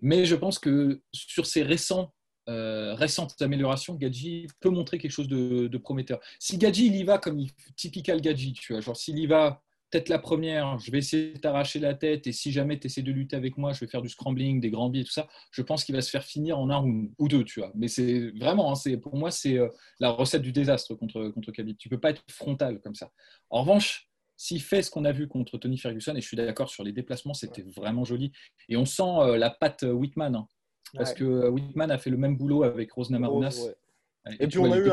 Mais 0.00 0.24
je 0.24 0.36
pense 0.36 0.60
que 0.60 1.02
sur 1.10 1.44
ces 1.44 1.64
récents, 1.64 2.14
euh, 2.48 2.94
récentes 2.94 3.34
améliorations, 3.42 3.94
Gadji 3.94 4.46
peut 4.60 4.70
montrer 4.70 4.98
quelque 4.98 5.10
chose 5.10 5.26
de, 5.26 5.76
prometteur. 5.78 6.20
Si 6.38 6.56
Gadji 6.56 6.86
il 6.86 6.94
y 6.94 7.02
va 7.02 7.18
comme 7.18 7.40
il, 7.40 7.50
typical 7.74 8.20
Gadji, 8.20 8.52
tu 8.52 8.74
vois, 8.74 8.80
genre 8.80 8.96
s'il 8.96 9.18
y 9.18 9.26
va 9.26 9.64
peut-être 9.90 10.08
la 10.08 10.18
première, 10.18 10.78
je 10.78 10.90
vais 10.90 10.98
essayer 10.98 11.32
de 11.34 11.38
t'arracher 11.38 11.78
la 11.78 11.94
tête 11.94 12.26
et 12.26 12.32
si 12.32 12.52
jamais 12.52 12.78
tu 12.78 12.86
essaies 12.86 13.02
de 13.02 13.12
lutter 13.12 13.36
avec 13.36 13.56
moi, 13.56 13.72
je 13.72 13.80
vais 13.80 13.86
faire 13.86 14.02
du 14.02 14.08
scrambling, 14.08 14.60
des 14.60 14.70
grands 14.70 14.90
biais, 14.90 15.04
tout 15.04 15.12
ça. 15.12 15.28
Je 15.50 15.62
pense 15.62 15.84
qu'il 15.84 15.94
va 15.94 16.00
se 16.00 16.10
faire 16.10 16.24
finir 16.24 16.58
en 16.58 16.70
un 16.70 16.84
ou, 17.18 17.28
deux, 17.28 17.44
tu 17.44 17.60
vois. 17.60 17.72
Mais 17.74 17.88
c'est 17.88 18.30
vraiment, 18.32 18.72
hein, 18.72 18.74
c'est 18.74 18.96
pour 18.96 19.16
moi, 19.16 19.30
c'est 19.30 19.58
euh, 19.58 19.68
la 20.00 20.10
recette 20.10 20.42
du 20.42 20.52
désastre 20.52 20.94
contre, 20.94 21.28
contre 21.28 21.52
Khabib. 21.52 21.76
Tu 21.78 21.88
peux 21.88 22.00
pas 22.00 22.10
être 22.10 22.22
frontal 22.28 22.80
comme 22.80 22.94
ça. 22.94 23.10
En 23.50 23.60
revanche, 23.60 24.08
s'il 24.36 24.60
fait 24.60 24.82
ce 24.82 24.90
qu'on 24.90 25.04
a 25.04 25.12
vu 25.12 25.28
contre 25.28 25.56
Tony 25.56 25.78
Ferguson, 25.78 26.14
et 26.14 26.20
je 26.20 26.26
suis 26.26 26.36
d'accord 26.36 26.68
sur 26.68 26.84
les 26.84 26.92
déplacements, 26.92 27.34
c'était 27.34 27.62
vraiment 27.62 28.04
joli. 28.04 28.32
Et 28.68 28.76
on 28.76 28.84
sent 28.84 29.02
euh, 29.02 29.36
la 29.38 29.50
patte 29.50 29.82
Whitman, 29.82 30.34
hein, 30.34 30.48
parce 30.94 31.14
que 31.14 31.48
Whitman 31.48 31.90
a 31.90 31.98
fait 31.98 32.10
le 32.10 32.16
même 32.16 32.36
boulot 32.36 32.64
avec 32.64 32.92
Rose 32.92 33.10
Namarunas. 33.10 33.68
Et, 34.40 34.46
puis 34.48 34.58
on 34.58 34.70
a 34.72 34.76
eu 34.78 34.90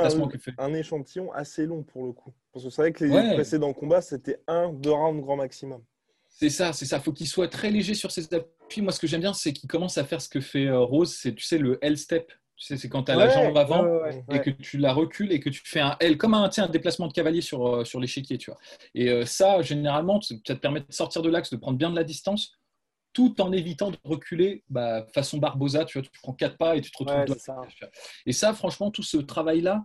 un, 0.57 0.73
échantillon 0.73 1.31
assez 1.31 1.65
long 1.65 1.83
pour 1.83 2.05
le 2.05 2.11
coup. 2.11 2.31
Parce 2.51 2.65
que 2.65 2.69
c'est 2.69 2.81
vrai 2.81 2.91
que 2.91 3.03
les 3.03 3.33
précédents 3.33 3.73
combats, 3.73 4.01
c'était 4.01 4.39
un, 4.47 4.71
deux 4.71 4.91
rounds 4.91 5.21
grand 5.21 5.37
maximum. 5.37 5.81
C'est 6.29 6.49
ça, 6.49 6.73
c'est 6.73 6.85
ça. 6.85 6.99
Faut 6.99 7.13
qu'il 7.13 7.27
soit 7.27 7.47
très 7.47 7.69
léger 7.69 7.93
sur 7.93 8.11
ses 8.11 8.33
appuis. 8.33 8.81
Moi, 8.81 8.91
ce 8.91 8.99
que 8.99 9.07
j'aime 9.07 9.21
bien, 9.21 9.33
c'est 9.33 9.53
qu'il 9.53 9.69
commence 9.69 9.97
à 9.97 10.03
faire 10.03 10.21
ce 10.21 10.29
que 10.29 10.39
fait 10.39 10.65
euh, 10.65 10.79
Rose. 10.79 11.15
C'est, 11.15 11.33
tu 11.33 11.43
sais, 11.43 11.57
le 11.57 11.77
L-step. 11.81 12.31
Tu 12.55 12.65
sais, 12.65 12.77
c'est 12.77 12.89
quand 12.89 13.03
tu 13.03 13.11
as 13.11 13.15
la 13.15 13.29
jambe 13.29 13.57
avant 13.57 13.85
et 14.31 14.39
que 14.39 14.49
tu 14.49 14.77
la 14.77 14.93
recules 14.93 15.31
et 15.31 15.39
que 15.39 15.49
tu 15.49 15.61
fais 15.65 15.79
un 15.79 15.95
L, 15.99 16.17
comme 16.17 16.33
un, 16.33 16.49
un 16.55 16.67
déplacement 16.67 17.07
de 17.07 17.13
cavalier 17.13 17.41
sur, 17.41 17.67
euh, 17.67 17.83
sur 17.83 17.99
l'échiquier, 17.99 18.37
tu 18.37 18.51
vois. 18.51 18.59
Et 18.93 19.09
euh, 19.09 19.25
ça, 19.25 19.61
généralement, 19.61 20.21
ça 20.21 20.35
te 20.43 20.53
permet 20.53 20.81
de 20.81 20.85
sortir 20.89 21.21
de 21.23 21.29
l'axe, 21.29 21.49
de 21.49 21.57
prendre 21.57 21.77
bien 21.77 21.89
de 21.89 21.95
la 21.95 22.03
distance 22.03 22.53
tout 23.13 23.39
en 23.41 23.51
évitant 23.51 23.91
de 23.91 23.97
reculer 24.03 24.63
bah, 24.69 25.05
façon 25.13 25.37
Barbosa, 25.37 25.85
tu 25.85 25.99
vois, 25.99 26.07
tu 26.07 26.19
prends 26.21 26.33
quatre 26.33 26.57
pas 26.57 26.75
et 26.75 26.81
tu 26.81 26.91
te 26.91 26.97
retrouves 27.03 27.37
ça. 27.37 27.61
Et 28.25 28.33
ça, 28.33 28.53
franchement, 28.53 28.91
tout 28.91 29.03
ce 29.03 29.17
travail-là, 29.17 29.83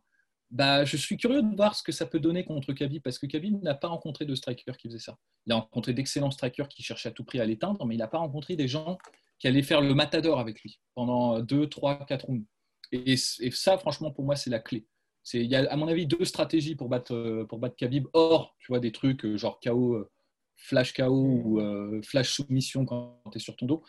bah, 0.50 0.84
je 0.84 0.96
suis 0.96 1.18
curieux 1.18 1.42
de 1.42 1.56
voir 1.56 1.74
ce 1.74 1.82
que 1.82 1.92
ça 1.92 2.06
peut 2.06 2.20
donner 2.20 2.44
contre 2.44 2.72
Khabib 2.72 3.02
parce 3.02 3.18
que 3.18 3.26
Khabib 3.26 3.62
n'a 3.62 3.74
pas 3.74 3.88
rencontré 3.88 4.24
de 4.24 4.34
striker 4.34 4.72
qui 4.78 4.88
faisait 4.88 4.98
ça. 4.98 5.16
Il 5.46 5.52
a 5.52 5.56
rencontré 5.56 5.92
d'excellents 5.92 6.30
strikers 6.30 6.68
qui 6.68 6.82
cherchaient 6.82 7.10
à 7.10 7.12
tout 7.12 7.24
prix 7.24 7.38
à 7.40 7.44
l'éteindre, 7.44 7.84
mais 7.84 7.94
il 7.94 7.98
n'a 7.98 8.08
pas 8.08 8.18
rencontré 8.18 8.56
des 8.56 8.66
gens 8.66 8.96
qui 9.38 9.46
allaient 9.46 9.62
faire 9.62 9.82
le 9.82 9.94
matador 9.94 10.40
avec 10.40 10.62
lui 10.62 10.80
pendant 10.94 11.40
2, 11.40 11.68
3, 11.68 12.06
4 12.06 12.24
rounds. 12.26 12.46
Et, 12.92 13.16
ça, 13.16 13.76
franchement, 13.76 14.10
pour 14.10 14.24
moi, 14.24 14.36
c'est 14.36 14.50
la 14.50 14.60
clé. 14.60 14.86
Il 15.34 15.42
y 15.42 15.56
a, 15.56 15.70
à 15.70 15.76
mon 15.76 15.88
avis, 15.88 16.06
deux 16.06 16.24
stratégies 16.24 16.74
pour 16.74 16.88
battre, 16.88 17.44
pour 17.48 17.58
battre 17.58 17.76
Khabib, 17.76 18.06
hors, 18.14 18.56
tu 18.58 18.68
vois, 18.68 18.80
des 18.80 18.92
trucs 18.92 19.26
euh, 19.26 19.36
genre 19.36 19.60
KO 19.60 19.94
euh, 19.94 20.10
flash 20.58 20.92
KO 20.92 21.06
ou 21.08 21.60
euh, 21.60 22.02
flash 22.02 22.30
soumission 22.32 22.84
quand 22.84 23.22
tu 23.30 23.38
es 23.38 23.40
sur 23.40 23.56
ton 23.56 23.66
dos. 23.66 23.82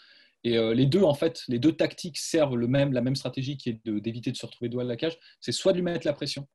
Et 0.45 0.57
euh, 0.57 0.73
les 0.73 0.85
deux, 0.85 1.03
en 1.03 1.15
fait, 1.15 1.43
les 1.49 1.59
deux 1.59 1.73
tactiques 1.73 2.17
servent 2.17 2.55
le 2.55 2.67
même, 2.67 2.93
la 2.93 3.01
même 3.01 3.15
stratégie 3.15 3.57
qui 3.57 3.69
est 3.69 3.89
d'éviter 3.89 4.31
de, 4.31 4.37
se 4.37 4.45
retrouver 4.45 4.69
doigt 4.69 4.83
à 4.83 4.85
la 4.85 4.95
cage. 4.95 5.17
C'est 5.41 5.51
soit 5.51 5.73
de 5.73 5.77
lui 5.77 5.83
mettre 5.83 6.07
la 6.07 6.13
pression. 6.13 6.47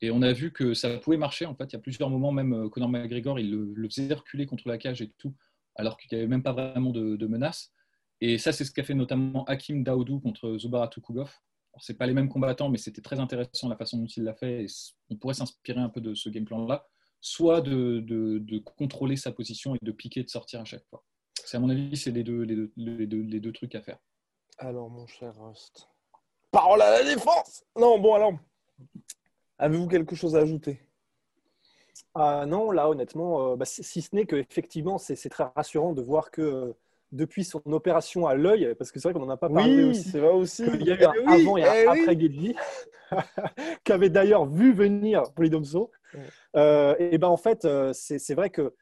Et 0.00 0.10
on 0.10 0.22
a 0.22 0.32
vu 0.32 0.50
que 0.52 0.74
ça 0.74 0.98
pouvait 0.98 1.18
marcher. 1.18 1.46
En 1.46 1.54
fait, 1.54 1.64
il 1.66 1.74
y 1.74 1.76
a 1.76 1.80
plusieurs 1.80 2.10
moments, 2.10 2.32
même 2.32 2.54
euh, 2.54 2.68
Conor 2.68 2.88
McGregor, 2.88 3.38
il 3.38 3.50
le, 3.50 3.88
faisait 3.88 4.12
reculer 4.12 4.46
contre 4.46 4.66
la 4.66 4.78
cage 4.78 5.02
et 5.02 5.12
tout, 5.18 5.34
alors 5.76 5.96
qu'il 5.96 6.08
n'y 6.10 6.18
avait 6.18 6.28
même 6.28 6.42
pas 6.42 6.52
vraiment 6.52 6.90
de, 6.90 7.26
menace. 7.26 7.72
Et 8.20 8.38
ça, 8.38 8.52
c'est 8.52 8.64
ce 8.64 8.72
qu'a 8.72 8.82
fait 8.82 8.94
notamment 8.94 9.44
Hakim 9.44 9.84
Daoudou 9.84 10.20
contre 10.20 10.58
Zubar 10.58 10.90
Tukugov. 10.90 11.32
Ce 11.78 11.92
pas 11.92 12.06
les 12.06 12.14
mêmes 12.14 12.28
combattants, 12.28 12.68
mais 12.68 12.78
c'était 12.78 13.00
très 13.00 13.20
intéressant 13.20 13.68
la 13.68 13.76
façon 13.76 13.98
dont 13.98 14.06
il 14.06 14.24
l'a 14.24 14.34
fait. 14.34 14.64
Et 14.64 14.66
on 15.08 15.16
pourrait 15.16 15.34
s'inspirer 15.34 15.80
un 15.80 15.88
peu 15.88 16.00
de 16.00 16.14
ce 16.14 16.28
game 16.28 16.44
plan-là 16.44 16.86
soit 17.20 17.60
de, 17.60 18.00
de, 18.00 18.58
contrôler 18.58 19.16
sa 19.16 19.32
position 19.32 19.74
et 19.74 19.78
de 19.82 19.92
piquer, 19.92 20.22
de 20.22 20.28
sortir 20.28 20.60
à 20.60 20.64
chaque 20.64 20.84
fois. 20.88 21.04
C'est 21.44 21.56
à 21.56 21.60
mon 21.60 21.70
avis, 21.70 21.96
c'est 21.96 22.10
les 22.10 22.24
deux, 22.24 22.42
les, 22.42 22.56
deux, 22.56 22.72
les, 22.76 23.06
deux, 23.06 23.20
les 23.22 23.40
deux 23.40 23.52
trucs 23.52 23.74
à 23.74 23.82
faire. 23.82 23.98
Alors, 24.58 24.90
mon 24.90 25.06
cher 25.06 25.34
Rust. 25.38 25.88
Parole 26.50 26.82
à 26.82 26.90
la 26.90 27.04
défense 27.04 27.64
Non, 27.76 27.98
bon, 27.98 28.14
alors. 28.14 28.32
Avez-vous 29.58 29.88
quelque 29.88 30.16
chose 30.16 30.36
à 30.36 30.40
ajouter? 30.40 30.80
Ah, 32.14 32.44
Non, 32.46 32.70
là, 32.70 32.88
honnêtement, 32.88 33.52
euh, 33.52 33.56
bah, 33.56 33.64
si 33.66 34.02
ce 34.02 34.14
n'est 34.14 34.26
qu'effectivement, 34.26 34.98
c'est 34.98 35.16
très 35.28 35.44
rassurant 35.54 35.92
de 35.92 36.02
voir 36.02 36.30
que 36.30 36.42
euh, 36.42 36.72
depuis 37.12 37.44
son 37.44 37.62
opération 37.66 38.26
à 38.26 38.34
l'œil, 38.34 38.74
parce 38.78 38.92
que 38.92 39.00
c'est 39.00 39.08
vrai 39.08 39.14
qu'on 39.14 39.26
n'en 39.26 39.32
a 39.32 39.36
pas 39.36 39.48
parlé 39.48 39.84
oui, 39.84 39.94
c'est 39.94 40.20
vrai 40.20 40.32
aussi. 40.32 40.64
Il 40.80 40.86
y 40.86 40.92
a 40.92 41.00
eu 41.00 41.04
un 41.04 41.12
eh 41.14 41.40
avant 41.40 41.56
et 41.56 41.64
un 41.64 41.74
eh 41.74 41.86
après 41.86 42.16
oui. 42.16 42.54
qu'avait 43.84 44.10
d'ailleurs 44.10 44.46
vu 44.46 44.72
venir 44.72 45.24
Polydomso. 45.34 45.90
Euh, 46.56 46.94
et 46.98 47.18
ben 47.18 47.28
en 47.28 47.36
fait, 47.36 47.64
euh, 47.64 47.92
c'est 47.92 48.34
vrai 48.34 48.50
que 48.50 48.74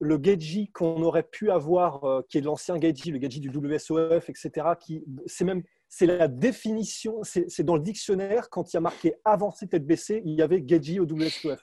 le 0.00 0.18
Geji 0.22 0.70
qu'on 0.72 1.02
aurait 1.02 1.22
pu 1.22 1.50
avoir, 1.50 2.04
euh, 2.04 2.22
qui 2.28 2.38
est 2.38 2.40
l'ancien 2.40 2.80
Geji, 2.80 3.10
le 3.10 3.20
Geji 3.20 3.40
du 3.40 3.50
WSOF, 3.50 4.30
etc., 4.30 4.68
qui 4.78 5.04
c'est 5.26 5.44
même 5.44 5.62
c'est 5.92 6.06
la 6.06 6.28
définition, 6.28 7.18
c'est 7.24 7.64
dans 7.64 7.74
le 7.74 7.82
dictionnaire, 7.82 8.48
quand 8.48 8.72
il 8.72 8.76
y 8.76 8.78
a 8.78 8.80
marqué 8.80 9.14
avancé 9.24 9.66
tête 9.66 9.84
baissée, 9.84 10.22
il 10.24 10.34
y 10.34 10.42
avait 10.42 10.62
Geji 10.64 11.00
au 11.00 11.04
WSOF. 11.04 11.60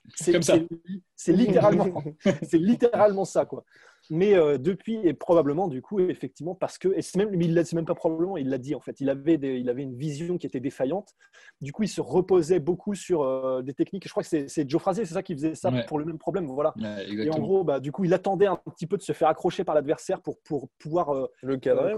C'est 1.15 1.32
littéralement, 1.32 2.03
littéralement 2.51 3.23
ça. 3.23 3.45
Quoi. 3.45 3.63
Mais 4.10 4.36
euh, 4.36 4.58
depuis, 4.58 5.00
et 5.04 5.13
probablement, 5.13 5.67
du 5.67 5.82
coup, 5.82 6.00
effectivement, 6.00 6.56
parce 6.56 6.78
que, 6.78 6.89
et 6.96 7.02
c'est 7.02 7.17
même, 7.17 7.34
il 7.41 7.63
même 7.74 7.86
pas 7.86 7.96
probablement, 7.96 8.38
il 8.38 8.50
l'a 8.50 8.58
dit 8.58 8.76
en 8.76 8.80
fait, 8.80 9.02
il 9.02 9.10
avait, 9.10 9.36
il 9.36 9.70
avait 9.70 9.84
une 9.84 9.96
vision 9.96 10.38
qui 10.38 10.48
était 10.48 10.60
défaillante. 10.60 11.13
Du 11.62 11.74
coup, 11.74 11.84
il 11.84 11.89
se 11.89 12.02
reposait 12.02 12.60
beaucoup 12.60 12.96
sur 12.96 13.24
euh, 13.24 13.62
des 13.62 13.74
techniques. 13.74 14.06
Je 14.06 14.10
crois 14.10 14.24
que 14.24 14.48
c'est 14.48 14.70
Joe 14.70 14.82
Frazier, 14.82 15.06
c'est 15.06 15.13
ça 15.13 15.24
qui 15.24 15.34
faisait 15.34 15.56
ça 15.56 15.72
pour 15.88 16.00
le 16.00 16.06
même 16.06 16.17
problème. 16.17 16.48
Voilà. 16.48 16.74
et 17.08 17.30
en 17.30 17.39
gros, 17.39 17.63
bah, 17.63 17.80
du 17.80 17.91
coup, 17.91 18.04
il 18.06 18.13
attendait 18.13 18.48
un 18.48 18.60
petit 18.74 18.88
peu 18.88 18.98
de 18.98 19.02
se 19.02 19.12
faire 19.12 19.28
accrocher 19.28 19.63
par 19.63 19.76
l'adversaire 19.76 20.22
pour, 20.22 20.39
pour 20.43 20.70
pouvoir 20.80 21.10
euh, 21.10 21.28
le 21.41 21.58
cadrer, 21.58 21.93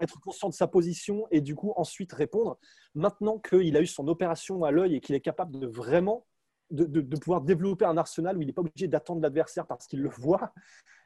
être 0.00 0.20
conscient 0.20 0.48
de 0.48 0.54
sa 0.54 0.66
position 0.66 1.26
et 1.30 1.40
du 1.40 1.54
coup, 1.54 1.72
ensuite 1.76 2.12
répondre. 2.12 2.58
Maintenant 2.94 3.38
qu'il 3.38 3.76
a 3.76 3.80
eu 3.80 3.86
son 3.86 4.08
opération 4.08 4.62
à 4.64 4.70
l'œil 4.70 4.96
et 4.96 5.00
qu'il 5.00 5.14
est 5.14 5.20
capable 5.20 5.58
de 5.58 5.66
vraiment 5.66 6.26
de, 6.70 7.16
pouvoir 7.16 7.40
développer 7.40 7.84
un 7.84 7.96
arsenal 7.96 8.36
où 8.36 8.42
il 8.42 8.46
n'est 8.46 8.52
pas 8.52 8.62
obligé 8.62 8.88
d'attendre 8.88 9.22
l'adversaire 9.22 9.66
parce 9.66 9.86
qu'il 9.86 10.02
le 10.02 10.08
voit, 10.08 10.52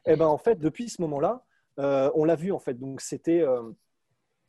et 0.05 0.11
eh 0.11 0.15
ben 0.15 0.27
en 0.27 0.37
fait, 0.37 0.59
depuis 0.59 0.89
ce 0.89 1.01
moment-là, 1.01 1.45
euh, 1.79 2.11
on 2.15 2.25
l'a 2.25 2.35
vu 2.35 2.51
en 2.51 2.59
fait. 2.59 2.73
Donc 2.73 2.99
c'était, 2.99 3.41
euh, 3.41 3.71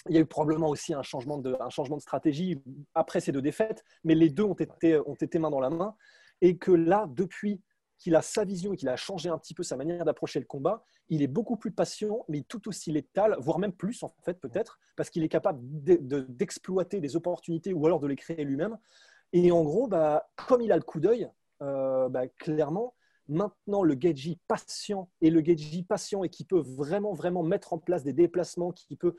il 0.09 0.15
y 0.15 0.19
a 0.19 0.21
eu 0.21 0.27
probablement 0.27 0.69
aussi 0.69 0.93
un 0.95 1.03
changement 1.03 1.39
de, 1.39 1.57
un 1.61 1.71
changement 1.71 1.97
de 1.97 2.03
stratégie 2.03 2.61
après 2.95 3.21
ces 3.21 3.31
deux 3.31 3.43
défaites, 3.43 3.85
mais 4.03 4.15
les 4.15 4.31
deux 4.31 4.43
ont 4.43 4.55
été, 4.55 4.99
ont 4.99 5.15
été 5.15 5.39
main 5.39 5.51
dans 5.51 5.61
la 5.61 5.71
main, 5.71 5.95
et 6.41 6.59
que 6.59 6.73
là, 6.73 7.07
depuis 7.09 7.63
qu'il 7.99 8.17
a 8.17 8.23
sa 8.23 8.45
vision 8.45 8.73
et 8.73 8.77
qu'il 8.77 8.89
a 8.89 8.97
changé 8.97 9.29
un 9.29 9.39
petit 9.39 9.55
peu 9.55 9.63
sa 9.63 9.77
manière 9.77 10.05
d'approcher 10.05 10.41
le 10.41 10.47
combat, 10.47 10.85
il 11.09 11.23
est 11.23 11.29
beaucoup 11.29 11.57
plus 11.57 11.71
patient, 11.71 12.25
mais 12.29 12.43
tout 12.43 12.69
aussi 12.69 12.93
létal, 12.93 13.37
voire 13.39 13.59
même 13.59 13.73
plus 13.73 14.03
en 14.03 14.15
fait 14.25 14.41
peut-être, 14.41 14.79
parce 14.97 15.11
qu'il 15.11 15.23
est 15.23 15.29
capable 15.29 15.61
d'exploiter 15.63 17.01
des 17.01 17.17
opportunités 17.17 17.73
ou 17.73 17.87
alors 17.87 18.01
de 18.01 18.07
les 18.07 18.17
créer 18.17 18.45
lui-même. 18.45 18.77
Et 19.35 19.51
en 19.51 19.65
gros, 19.65 19.89
bah, 19.89 20.31
comme 20.37 20.63
il 20.63 20.71
a 20.71 20.77
le 20.77 20.83
coup 20.83 21.01
d'œil, 21.01 21.29
euh, 21.61 22.09
bah, 22.09 22.29
clairement, 22.29 22.95
maintenant 23.29 23.83
le 23.83 23.97
Geji 24.01 24.39
patient 24.47 25.11
et 25.21 25.29
le 25.29 25.45
Geji 25.45 25.83
patient 25.83 26.23
et 26.23 26.29
qui 26.29 26.45
peut 26.45 26.61
vraiment 26.61 27.15
vraiment 27.15 27.43
mettre 27.43 27.73
en 27.73 27.79
place 27.79 28.05
des 28.05 28.13
déplacements, 28.13 28.71
qui 28.71 28.97
peut 28.97 29.17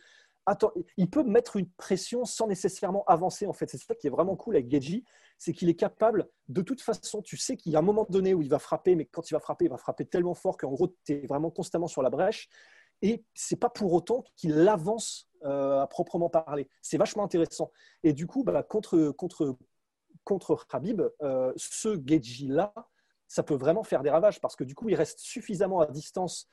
il 0.95 1.09
peut 1.09 1.23
mettre 1.23 1.55
une 1.55 1.67
pression 1.67 2.23
sans 2.23 2.47
nécessairement 2.47 3.03
avancer 3.07 3.45
en 3.47 3.53
fait. 3.53 3.69
C'est 3.69 3.77
ça 3.77 3.95
qui 3.95 4.07
est 4.07 4.11
vraiment 4.11 4.35
cool 4.35 4.55
avec 4.55 4.71
Geji, 4.71 5.03
c'est 5.37 5.51
qu'il 5.51 5.69
est 5.69 5.75
capable, 5.75 6.29
de 6.47 6.61
toute 6.61 6.81
façon, 6.81 7.21
tu 7.21 7.35
sais 7.35 7.57
qu'il 7.57 7.71
y 7.71 7.75
a 7.75 7.79
un 7.79 7.81
moment 7.81 8.05
donné 8.09 8.33
où 8.33 8.41
il 8.41 8.49
va 8.49 8.59
frapper, 8.59 8.95
mais 8.95 9.05
quand 9.05 9.29
il 9.29 9.33
va 9.33 9.39
frapper, 9.39 9.65
il 9.65 9.71
va 9.71 9.77
frapper 9.77 10.05
tellement 10.05 10.35
fort 10.35 10.55
qu'en 10.55 10.69
gros, 10.69 10.95
tu 11.03 11.13
es 11.13 11.25
vraiment 11.25 11.49
constamment 11.49 11.87
sur 11.87 12.03
la 12.03 12.09
brèche. 12.09 12.47
Et 13.01 13.25
c'est 13.33 13.59
pas 13.59 13.69
pour 13.69 13.91
autant 13.91 14.23
qu'il 14.37 14.67
avance 14.67 15.27
euh, 15.43 15.81
à 15.81 15.87
proprement 15.87 16.29
parler. 16.29 16.69
C'est 16.81 16.97
vachement 16.97 17.23
intéressant. 17.23 17.71
Et 18.03 18.13
du 18.13 18.27
coup, 18.27 18.43
bah, 18.43 18.63
contre, 18.63 19.09
contre, 19.11 19.57
contre 20.25 20.67
Khabib, 20.67 21.01
euh, 21.21 21.53
ce 21.55 21.97
Geji-là, 22.05 22.73
ça 23.27 23.43
peut 23.43 23.55
vraiment 23.55 23.83
faire 23.83 24.03
des 24.03 24.09
ravages 24.09 24.41
parce 24.41 24.55
que 24.55 24.65
du 24.65 24.75
coup, 24.75 24.89
il 24.89 24.95
reste 24.95 25.19
suffisamment 25.19 25.79
à 25.79 25.85
distance 25.87 26.49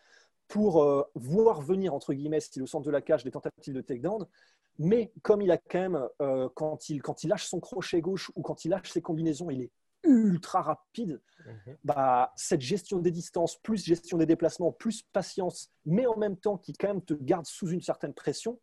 pour 0.47 0.83
euh, 0.83 1.03
voir 1.15 1.61
venir, 1.61 1.95
entre 1.95 2.15
guillemets, 2.15 2.41
si 2.41 2.61
le 2.61 2.67
centre 2.67 2.87
de 2.87 2.91
la 2.91 3.01
cage, 3.01 3.25
des 3.25 3.31
tentatives 3.31 3.75
de 3.75 3.81
takedown. 3.81 4.27
Mais 4.79 5.13
comme 5.23 5.43
il 5.43 5.51
a 5.51 5.59
quand 5.59 5.81
même, 5.81 6.09
euh, 6.21 6.49
quand, 6.55 6.89
il, 6.89 7.03
quand 7.03 7.25
il 7.25 7.29
lâche 7.29 7.47
son 7.47 7.61
crochet 7.61 8.01
gauche 8.01 8.31
ou 8.37 8.43
quand 8.43 8.65
il 8.65 8.71
lâche 8.71 8.91
ses 8.91 9.03
combinaisons, 9.03 9.51
il 9.51 9.63
est 9.63 9.71
ultra 10.05 10.63
rapide. 10.63 11.21
Mhm. 11.47 11.77
Bah, 11.85 12.33
cette 12.37 12.61
gestion 12.61 12.99
des 12.99 13.11
distances, 13.11 13.57
plus 13.57 13.85
gestion 13.85 14.19
des 14.19 14.27
déplacements, 14.27 14.73
plus 14.73 15.03
patience, 15.03 15.71
mais 15.85 16.07
en 16.07 16.17
même 16.17 16.37
temps 16.37 16.59
qui 16.59 16.73
quand 16.73 16.89
même 16.89 17.05
te 17.05 17.15
garde 17.15 17.47
sous 17.47 17.69
une 17.69 17.83
certaine 17.83 18.15
pression, 18.15 18.59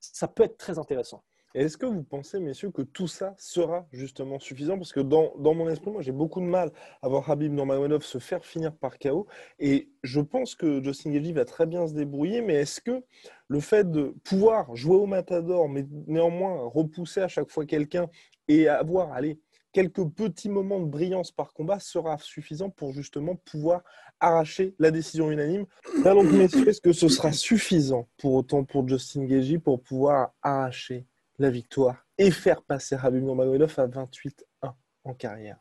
ça 0.00 0.28
peut 0.28 0.42
être 0.42 0.58
très 0.58 0.78
intéressant. 0.78 1.24
Est-ce 1.54 1.78
que 1.78 1.86
vous 1.86 2.02
pensez, 2.02 2.40
messieurs, 2.40 2.72
que 2.72 2.82
tout 2.82 3.06
ça 3.06 3.32
sera 3.38 3.86
justement 3.92 4.40
suffisant? 4.40 4.76
Parce 4.76 4.92
que 4.92 4.98
dans, 4.98 5.32
mon 5.38 5.68
esprit, 5.68 5.92
moi, 5.92 6.02
j'ai 6.02 6.10
beaucoup 6.10 6.40
de 6.40 6.46
mal 6.46 6.72
à 7.00 7.08
voir 7.08 7.30
Habib 7.30 7.52
Nurmagomedov 7.52 8.02
se 8.02 8.18
faire 8.18 8.44
finir 8.44 8.74
par 8.74 8.98
KO. 8.98 9.28
Et 9.60 9.88
je 10.02 10.20
pense 10.20 10.56
que 10.56 10.82
Justin 10.82 11.12
Gaethje 11.12 11.32
va 11.32 11.44
très 11.44 11.66
bien 11.66 11.86
se 11.86 11.94
débrouiller. 11.94 12.40
Mais 12.40 12.54
est-ce 12.54 12.80
que 12.80 13.04
le 13.46 13.60
fait 13.60 13.88
de 13.88 14.16
pouvoir 14.24 14.74
jouer 14.74 14.96
au 14.96 15.06
matador, 15.06 15.68
mais 15.68 15.86
néanmoins 16.08 16.68
repousser 16.68 17.20
à 17.20 17.28
chaque 17.28 17.50
fois 17.50 17.66
quelqu'un 17.66 18.08
et 18.48 18.66
avoir, 18.66 19.12
allez, 19.12 19.38
quelques 19.72 20.08
petits 20.08 20.48
moments 20.48 20.80
de 20.80 20.86
brillance 20.86 21.30
par 21.30 21.52
combat 21.52 21.78
sera 21.78 22.18
suffisant 22.18 22.68
pour 22.68 22.92
justement 22.92 23.36
pouvoir 23.36 23.82
arracher 24.18 24.74
la 24.80 24.90
décision 24.90 25.30
unanime? 25.30 25.66
donc, 26.02 26.32
messieurs, 26.32 26.68
est-ce 26.68 26.80
que 26.80 26.92
ce 26.92 27.06
sera 27.06 27.30
suffisant 27.30 28.08
pour 28.16 28.34
autant 28.34 28.64
pour 28.64 28.88
Justin 28.88 29.26
Gaethje 29.26 29.58
pour 29.58 29.80
pouvoir 29.80 30.32
arracher 30.42 31.06
la 31.38 31.50
victoire 31.50 32.06
et 32.18 32.30
faire 32.30 32.62
passer 32.62 32.96
Habib 33.00 33.22
Nurmagomedov 33.22 33.74
à 33.78 33.86
28-1 33.86 34.72
en 35.04 35.14
carrière 35.14 35.58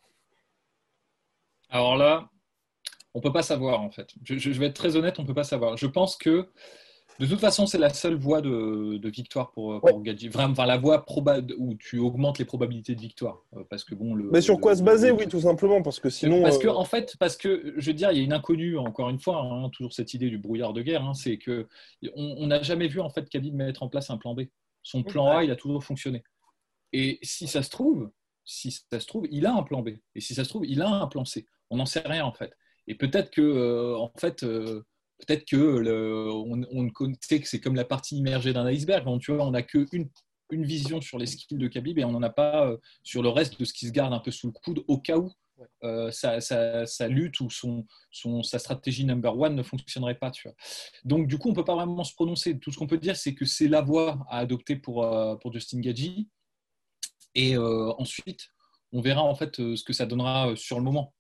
Alors 1.70 1.98
là, 1.98 2.30
on 3.14 3.22
peut 3.22 3.34
pas 3.34 3.44
savoir 3.44 3.82
en 3.82 3.92
fait. 3.92 4.10
Je, 4.24 4.50
vais 4.52 4.68
être 4.68 4.76
très 4.76 4.96
honnête, 4.96 5.20
on 5.20 5.26
peut 5.26 5.34
pas 5.34 5.44
savoir. 5.44 5.78
Je 5.78 5.88
pense 5.88 6.16
que 6.16 6.48
de 7.20 7.28
toute 7.28 7.40
façon, 7.40 7.68
c'est 7.68 7.78
la 7.78 7.92
seule 7.92 8.16
voie 8.16 8.42
de, 8.42 9.08
victoire 9.10 9.52
pour, 9.52 9.80
pour 9.82 10.04
Vraiment, 10.32 10.66
la 10.66 10.78
voie 10.78 11.06
où 11.60 11.76
tu 11.76 12.00
augmentes 12.00 12.40
les 12.40 12.46
probabilités 12.46 12.96
de 12.96 13.02
victoire. 13.02 13.44
Euh, 13.56 13.64
parce 13.70 13.84
que 13.84 13.94
bon, 13.94 14.16
Mais 14.16 14.42
sur 14.42 14.60
quoi 14.60 14.76
se 14.76 14.82
baser, 14.82 15.12
oui, 15.12 15.28
tout 15.28 15.42
simplement, 15.42 15.84
parce 15.84 16.00
que 16.00 16.10
sinon. 16.10 16.42
Parce 16.42 16.58
que 16.58 16.68
euh, 16.68 16.74
en 16.74 16.86
fait, 16.86 17.16
parce 17.20 17.38
que 17.38 17.76
je 17.78 17.86
veux 17.86 17.94
dire, 17.94 18.12
il 18.12 18.18
y 18.18 18.22
a 18.22 18.24
une 18.24 18.34
inconnue 18.34 18.78
encore 18.80 19.10
une 19.10 19.20
fois, 19.20 19.42
hein, 19.42 19.70
toujours 19.70 19.94
cette 19.94 20.16
idée 20.16 20.30
du 20.30 20.40
brouillard 20.40 20.74
de 20.74 20.82
guerre, 20.82 21.04
hein, 21.06 21.14
c'est 21.14 21.38
que 21.38 21.68
on 22.16 22.48
n'a 22.48 22.64
jamais 22.64 22.88
vu 22.88 23.00
en 23.00 23.10
fait 23.10 23.30
Khabib 23.30 23.54
mettre 23.54 23.84
en 23.84 23.90
place 23.90 24.10
un 24.10 24.18
plan 24.18 24.34
B. 24.34 24.42
Son 24.84 25.04
plan 25.04 25.28
A, 25.28 25.44
il 25.44 25.52
a 25.52 25.56
toujours 25.56 25.84
fonctionné. 25.84 26.24
Et 26.92 27.20
si 27.24 27.48
ça 27.48 27.64
se 27.64 27.70
trouve, 27.70 28.12
si 28.46 28.72
ça 28.72 29.00
se 29.00 29.08
trouve, 29.08 29.26
il 29.32 29.46
a 29.46 29.54
un 29.54 29.64
plan 29.64 29.82
B. 29.82 29.90
Et 30.16 30.22
si 30.22 30.36
ça 30.36 30.44
se 30.44 30.50
trouve, 30.50 30.66
il 30.66 30.82
a 30.82 30.90
un 30.90 31.08
plan 31.08 31.26
C. 31.26 31.48
On 31.70 31.78
n'en 31.78 31.86
sait 31.86 32.02
rien 32.06 32.26
en 32.26 32.34
fait. 32.34 32.54
Et 32.88 32.96
peut-être 32.96 33.32
que, 33.32 33.42
euh, 33.42 33.98
en 33.98 34.12
fait, 34.18 34.44
euh, 34.44 34.84
peut-être 35.20 35.46
que 35.46 35.56
le, 35.56 36.30
on, 36.32 36.62
on 36.72 37.14
sait 37.22 37.40
que 37.40 37.48
c'est 37.48 37.62
comme 37.62 37.76
la 37.76 37.86
partie 37.86 38.18
immergée 38.18 38.54
d'un 38.54 38.66
iceberg. 38.66 39.08
tu 39.22 39.34
vois, 39.34 39.46
on 39.46 39.52
n'a 39.52 39.64
qu'une 39.64 40.10
une 40.52 40.66
vision 40.66 41.02
sur 41.02 41.18
les 41.18 41.26
skills 41.26 41.58
de 41.58 41.68
Khabib 41.68 41.98
et 41.98 42.06
on 42.06 42.12
n'en 42.12 42.22
a 42.22 42.30
pas 42.30 42.68
euh, 42.68 42.78
sur 43.02 43.24
le 43.24 43.30
reste 43.30 43.60
de 43.60 43.66
ce 43.66 43.74
qui 43.74 43.88
se 43.88 43.92
garde 43.92 44.14
un 44.14 44.20
peu 44.20 44.32
sous 44.32 44.48
le 44.48 44.54
coude 44.54 44.84
au 44.88 44.98
cas 45.00 45.18
où 45.18 45.32
euh, 45.84 46.12
sa, 46.12 47.08
lutte 47.08 47.40
ou 47.40 47.50
son, 47.50 47.86
sa 48.44 48.60
stratégie 48.60 49.06
number 49.06 49.38
one 49.38 49.56
ne 49.56 49.64
fonctionnerait 49.64 50.18
pas. 50.18 50.32
Tu 50.32 50.48
vois. 50.48 50.56
Donc, 51.04 51.28
du 51.28 51.38
coup, 51.38 51.50
on 51.50 51.52
ne 51.52 51.56
peut 51.56 51.66
pas 51.66 51.76
vraiment 51.76 52.04
se 52.04 52.14
prononcer. 52.14 52.60
Tout 52.60 52.72
ce 52.72 52.78
qu'on 52.78 52.88
peut 52.88 52.98
dire, 52.98 53.16
c'est 53.16 53.36
que 53.36 53.46
c'est 53.46 53.68
la 53.68 53.82
voie 53.82 54.26
à 54.30 54.40
adopter 54.40 54.76
pour, 54.76 55.04
euh, 55.04 55.36
pour 55.36 55.54
Justin 55.54 55.82
Gaggi. 55.82 56.30
Et 57.36 57.58
euh, 57.58 57.92
ensuite, 57.98 58.48
on 58.92 59.02
verra 59.02 59.24
en 59.24 59.36
fait 59.36 59.56
ce 59.56 59.84
que 59.84 59.94
ça 59.94 60.06
donnera 60.06 60.56
sur 60.56 60.78
le 60.78 60.84
moment. 60.84 61.14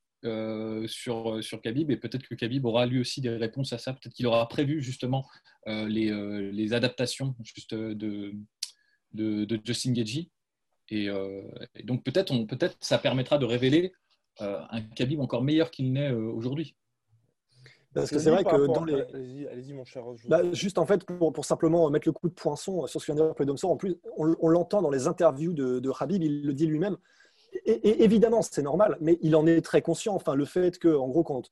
sur, 0.87 1.43
sur 1.43 1.61
Khabib 1.61 1.91
et 1.91 1.97
peut-être 1.97 2.25
que 2.25 2.35
Khabib 2.35 2.65
aura 2.65 2.85
lui 2.85 2.99
aussi 2.99 3.19
des 3.19 3.29
réponses 3.29 3.73
à 3.73 3.77
ça. 3.77 3.93
Peut-être 3.93 4.13
qu'il 4.13 4.27
aura 4.27 4.47
prévu 4.47 4.81
justement 4.81 5.27
les, 5.65 6.11
les, 6.51 6.73
adaptations 6.73 7.35
juste 7.43 7.73
de, 7.73 8.33
de, 9.13 9.59
Justin 9.65 9.93
Gaggi. 9.93 10.31
Et, 10.89 11.09
donc 11.83 12.03
peut-être 12.03 12.33
peut-être 12.45 12.77
ça 12.79 12.97
permettra 12.97 13.37
de 13.37 13.45
révéler 13.45 13.93
un 14.39 14.81
Khabib 14.95 15.19
encore 15.19 15.43
meilleur 15.43 15.71
qu'il 15.71 15.93
n'est 15.93 16.11
euh, 16.11 16.31
aujourd'hui. 16.31 16.75
Parce 17.93 18.09
que 18.09 18.17
c'est 18.17 18.31
vrai 18.31 18.43
que 18.43 18.65
dans 18.73 18.85
les. 18.85 19.45
Allez-y, 19.51 19.73
mon 19.73 19.85
cher. 19.85 20.03
Bah, 20.27 20.41
juste 20.51 20.79
en 20.79 20.85
fait, 20.85 21.03
pour, 21.03 21.31
pour, 21.31 21.45
simplement 21.45 21.87
mettre 21.91 22.07
le 22.07 22.11
coup 22.11 22.27
de 22.27 22.33
poinçon 22.33 22.87
sur 22.87 22.99
ce 22.99 23.11
qu'on 23.11 23.15
de 23.15 23.65
en 23.65 23.77
plus, 23.77 23.97
on, 24.17 24.49
l'entend 24.49 24.81
dans 24.81 24.89
les 24.89 25.07
interviews 25.07 25.53
de, 25.53 25.79
de 25.79 25.91
Habib, 25.99 26.23
il 26.23 26.43
le 26.43 26.53
dit 26.53 26.65
lui-même. 26.65 26.97
Et, 27.65 28.03
évidemment, 28.03 28.41
c'est 28.41 28.63
normal, 28.63 28.97
mais 28.99 29.19
il 29.21 29.35
en 29.35 29.45
est 29.45 29.61
très 29.61 29.83
conscient. 29.83 30.15
Enfin, 30.15 30.33
le 30.33 30.45
fait 30.45 30.79
que, 30.79 30.87
en 30.87 31.07
gros, 31.07 31.23
quand, 31.23 31.51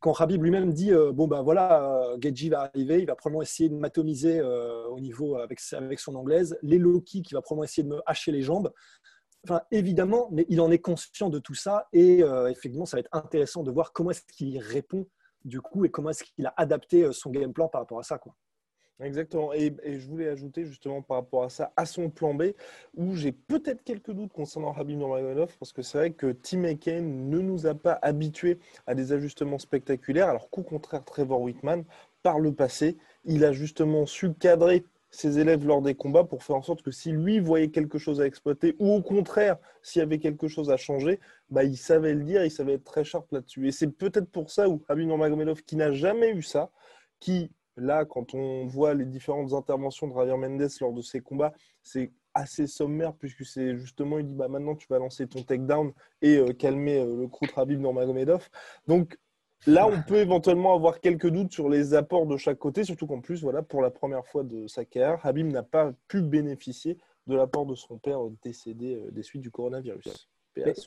quand 0.00 0.20
Habib 0.20 0.42
lui-même 0.42 0.72
dit 0.72 0.92
euh, 0.92 1.12
bon 1.12 1.28
ben 1.28 1.42
voilà, 1.42 2.10
euh, 2.10 2.48
va 2.50 2.62
arriver, 2.62 2.98
il 2.98 3.06
va 3.06 3.14
probablement 3.14 3.42
essayer 3.42 3.68
de 3.68 3.76
m'atomiser 3.76 4.42
au 4.42 4.98
niveau 4.98 5.36
avec, 5.36 5.60
avec 5.70 6.00
son 6.00 6.16
anglaise, 6.16 6.58
les 6.62 6.78
Loki 6.78 7.22
qui 7.22 7.34
va 7.34 7.42
probablement 7.42 7.62
essayer 7.62 7.84
de 7.84 7.90
me 7.90 8.02
hacher 8.06 8.32
les 8.32 8.42
jambes 8.42 8.72
évidemment, 9.70 10.28
mais 10.32 10.46
il 10.48 10.60
en 10.60 10.70
est 10.70 10.78
conscient 10.78 11.30
de 11.30 11.38
tout 11.38 11.54
ça 11.54 11.88
et 11.92 12.22
euh, 12.22 12.48
effectivement, 12.48 12.86
ça 12.86 12.96
va 12.96 13.00
être 13.00 13.10
intéressant 13.12 13.62
de 13.62 13.70
voir 13.70 13.92
comment 13.92 14.10
est-ce 14.10 14.22
qu'il 14.22 14.58
répond 14.58 15.06
du 15.44 15.60
coup 15.60 15.84
et 15.84 15.90
comment 15.90 16.10
est-ce 16.10 16.24
qu'il 16.24 16.46
a 16.46 16.54
adapté 16.56 17.04
euh, 17.04 17.12
son 17.12 17.30
game 17.30 17.52
plan 17.52 17.68
par 17.68 17.82
rapport 17.82 17.98
à 17.98 18.02
ça. 18.02 18.18
Quoi. 18.18 18.34
Exactement. 19.00 19.52
Et, 19.52 19.74
je 19.84 20.06
voulais 20.06 20.28
ajouter 20.28 20.64
justement 20.64 21.02
par 21.02 21.18
rapport 21.18 21.44
à 21.44 21.50
ça, 21.50 21.72
à 21.76 21.84
son 21.84 22.08
plan 22.08 22.34
B, 22.34 22.52
où 22.94 23.14
j'ai 23.14 23.32
peut-être 23.32 23.82
quelques 23.84 24.10
doutes 24.10 24.32
concernant 24.32 24.72
Habib 24.72 24.98
Nurmagomedov, 24.98 25.54
parce 25.58 25.72
que 25.72 25.82
c'est 25.82 25.98
vrai 25.98 26.10
que 26.12 26.32
Tim 26.32 26.64
Aken 26.64 27.28
ne 27.28 27.38
nous 27.38 27.66
a 27.66 27.74
pas 27.74 27.98
habitués 28.02 28.58
à 28.86 28.94
des 28.94 29.12
ajustements 29.12 29.58
spectaculaires, 29.58 30.28
alors 30.28 30.48
qu'au 30.48 30.62
contraire, 30.62 31.04
Trevor 31.04 31.42
Whitman, 31.42 31.84
par 32.22 32.40
le 32.40 32.54
passé, 32.54 32.96
il 33.24 33.44
a 33.44 33.52
justement 33.52 34.06
su 34.06 34.32
cadrer 34.32 34.84
ses 35.10 35.38
élèves 35.38 35.66
lors 35.66 35.82
des 35.82 35.94
combats 35.94 36.24
pour 36.24 36.42
faire 36.42 36.56
en 36.56 36.62
sorte 36.62 36.82
que 36.82 36.90
si 36.90 37.12
lui 37.12 37.38
voyait 37.38 37.70
quelque 37.70 37.98
chose 37.98 38.20
à 38.20 38.26
exploiter 38.26 38.74
ou 38.78 38.92
au 38.92 39.02
contraire 39.02 39.56
s'il 39.82 40.00
y 40.00 40.02
avait 40.02 40.18
quelque 40.18 40.48
chose 40.48 40.70
à 40.70 40.76
changer, 40.76 41.20
bah, 41.50 41.64
il 41.64 41.76
savait 41.76 42.14
le 42.14 42.24
dire, 42.24 42.44
il 42.44 42.50
savait 42.50 42.74
être 42.74 42.84
très 42.84 43.04
sharp 43.04 43.30
là-dessus. 43.32 43.68
Et 43.68 43.72
c'est 43.72 43.90
peut-être 43.90 44.30
pour 44.30 44.50
ça 44.50 44.68
où 44.68 44.82
Habib 44.88 45.06
Nurmagomedov, 45.06 45.62
qui 45.62 45.76
n'a 45.76 45.92
jamais 45.92 46.32
eu 46.32 46.42
ça, 46.42 46.70
qui 47.20 47.50
là, 47.76 48.04
quand 48.04 48.34
on 48.34 48.66
voit 48.66 48.94
les 48.94 49.04
différentes 49.04 49.52
interventions 49.52 50.08
de 50.08 50.14
Javier 50.14 50.36
Mendes 50.36 50.68
lors 50.80 50.92
de 50.92 51.02
ses 51.02 51.20
combats, 51.20 51.52
c'est 51.82 52.12
assez 52.34 52.66
sommaire 52.66 53.14
puisque 53.14 53.46
c'est 53.46 53.76
justement 53.76 54.18
il 54.18 54.26
dit 54.26 54.34
bah 54.34 54.48
maintenant 54.48 54.74
tu 54.74 54.86
vas 54.88 54.98
lancer 54.98 55.26
ton 55.26 55.42
takedown 55.42 55.92
et 56.20 56.36
euh, 56.36 56.52
calmer 56.52 56.98
euh, 56.98 57.16
le 57.16 57.28
crew 57.28 57.46
de 57.46 57.52
Habib 57.58 57.80
Nurmagomedov. 57.80 58.48
Donc 58.86 59.18
Là, 59.66 59.88
on 59.88 60.00
peut 60.02 60.18
éventuellement 60.18 60.74
avoir 60.74 61.00
quelques 61.00 61.28
doutes 61.28 61.52
sur 61.52 61.68
les 61.68 61.94
apports 61.94 62.26
de 62.26 62.36
chaque 62.36 62.58
côté, 62.58 62.84
surtout 62.84 63.06
qu'en 63.06 63.20
plus, 63.20 63.42
voilà, 63.42 63.62
pour 63.62 63.82
la 63.82 63.90
première 63.90 64.24
fois 64.24 64.44
de 64.44 64.66
sa 64.68 64.84
carrière, 64.84 65.18
Habib 65.24 65.50
n'a 65.50 65.64
pas 65.64 65.92
pu 66.06 66.22
bénéficier 66.22 66.98
de 67.26 67.34
l'apport 67.34 67.66
de 67.66 67.74
son 67.74 67.98
père 67.98 68.20
décédé 68.44 68.94
euh, 68.94 69.10
des 69.10 69.24
suites 69.24 69.42
du 69.42 69.50
coronavirus. 69.50 70.28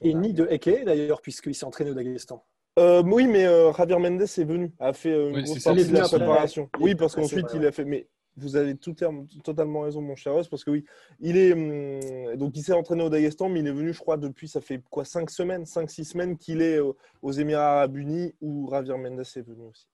Et, 0.01 0.13
ni 0.13 0.33
de 0.33 0.47
Eke 0.49 0.83
d'ailleurs, 0.85 1.21
puisqu'il 1.21 1.53
s'est 1.53 1.65
entraîné 1.65 1.91
au 1.91 1.93
Daghestan. 1.93 2.43
Euh, 2.79 3.03
oui, 3.05 3.27
mais 3.27 3.45
euh, 3.45 3.73
Javier 3.73 3.97
Mendes 3.97 4.21
est 4.21 4.43
venu, 4.43 4.71
a 4.79 4.93
fait 4.93 5.11
une 5.11 5.41
grosse 5.41 5.63
partie 5.63 5.85
de 5.85 5.93
la 5.93 6.07
préparation. 6.07 6.69
Oui, 6.79 6.95
parce 6.95 7.15
qu'ensuite, 7.15 7.47
il 7.53 7.65
a 7.65 7.71
fait. 7.71 7.85
Mais 7.85 8.07
vous 8.39 8.55
avez 8.55 8.75
tout, 8.75 8.95
totalement 9.43 9.81
raison, 9.81 10.01
mon 10.01 10.15
cher 10.15 10.33
Ross, 10.33 10.47
parce 10.47 10.63
que 10.63 10.71
oui, 10.71 10.85
il 11.19 11.37
est 11.37 11.53
hum, 11.53 12.35
donc 12.37 12.55
il 12.55 12.63
s'est 12.63 12.73
entraîné 12.73 13.03
au 13.03 13.09
Daghestan, 13.09 13.49
mais 13.49 13.59
il 13.59 13.67
est 13.67 13.71
venu, 13.71 13.93
je 13.93 13.99
crois, 13.99 14.17
depuis 14.17 14.47
ça 14.47 14.61
fait 14.61 14.81
quoi, 14.89 15.05
5 15.05 15.29
semaines, 15.29 15.63
5-6 15.63 16.03
semaines 16.03 16.37
qu'il 16.37 16.61
est 16.61 16.79
aux 17.21 17.31
Émirats 17.31 17.77
Arabes 17.77 17.97
Unis 17.97 18.33
où 18.41 18.69
Javier 18.71 18.97
Mendes 18.97 19.19
est 19.19 19.41
venu 19.41 19.63
aussi. 19.69 19.87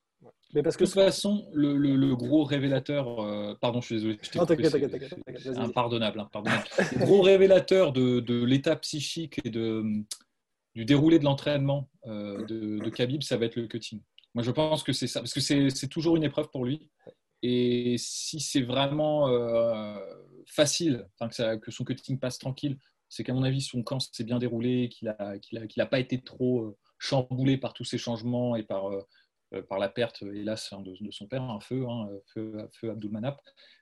Mais 0.54 0.64
parce 0.64 0.78
que 0.78 0.86
de 0.86 0.90
toute 0.90 0.96
façon, 0.96 1.46
le, 1.54 2.16
gros 2.16 2.44
révélateur, 2.44 3.20
euh, 3.22 3.54
pardon, 3.60 3.82
je 3.82 3.86
suis 3.88 3.96
désolé, 3.96 4.18
c'est 4.22 4.40
impardonnable, 5.58 6.20
impardonnable. 6.22 6.64
le 6.78 7.06
gros 7.06 7.22
révélateur 7.22 7.92
de, 7.92 8.22
de 8.22 8.44
l'état 8.44 8.76
psychique 8.78 9.40
et 9.44 9.50
de 9.50 9.84
du 10.74 10.84
déroulé 10.84 11.20
de 11.20 11.24
l'entraînement 11.24 11.90
de, 12.06 12.80
de 12.80 12.90
Khabib, 12.90 13.24
ça 13.24 13.38
va 13.38 13.46
être 13.46 13.56
le 13.56 13.68
cutting. 13.68 14.02
Moi, 14.36 14.44
je 14.44 14.52
pense 14.52 14.84
que 14.84 14.92
c'est 14.92 15.08
ça, 15.08 15.22
parce 15.22 15.34
que 15.34 15.40
c'est 15.40 15.88
toujours 15.88 16.18
une 16.18 16.24
épreuve 16.24 16.50
pour 16.50 16.66
lui. 16.66 16.90
Et 17.48 17.98
si 18.00 18.40
c'est 18.40 18.64
vraiment 18.64 19.30
facile, 20.48 21.08
que, 21.20 21.56
que, 21.58 21.72
son 21.72 21.84
cutting 21.84 22.18
passe 22.18 22.40
tranquille, 22.40 22.80
c'est 23.08 23.24
qu'à 23.24 23.34
mon 23.34 23.44
avis, 23.44 23.62
son 23.62 23.84
camp 23.84 24.00
s'est 24.00 24.24
bien 24.24 24.40
déroulé, 24.40 24.90
qu'il 24.90 25.14
n'a 25.78 25.86
pas 25.86 26.00
été 26.00 26.24
trop 26.24 26.76
chamboulé 26.98 27.58
par 27.58 27.74
tous 27.74 27.84
ces 27.84 28.00
changements 28.00 28.56
et 28.56 28.64
par, 28.64 28.88
euh, 29.54 29.62
par 29.70 29.78
la 29.78 29.90
perte, 29.90 30.24
hélas, 30.24 30.74
hein, 30.74 30.82
de, 30.82 31.12
son 31.12 31.28
père, 31.28 31.44
un 31.44 31.60
feu, 31.60 31.86
hein, 31.88 32.10
feu, 32.34 32.58
feu 32.74 32.90
Abdul 32.90 33.12
Manap. 33.12 33.40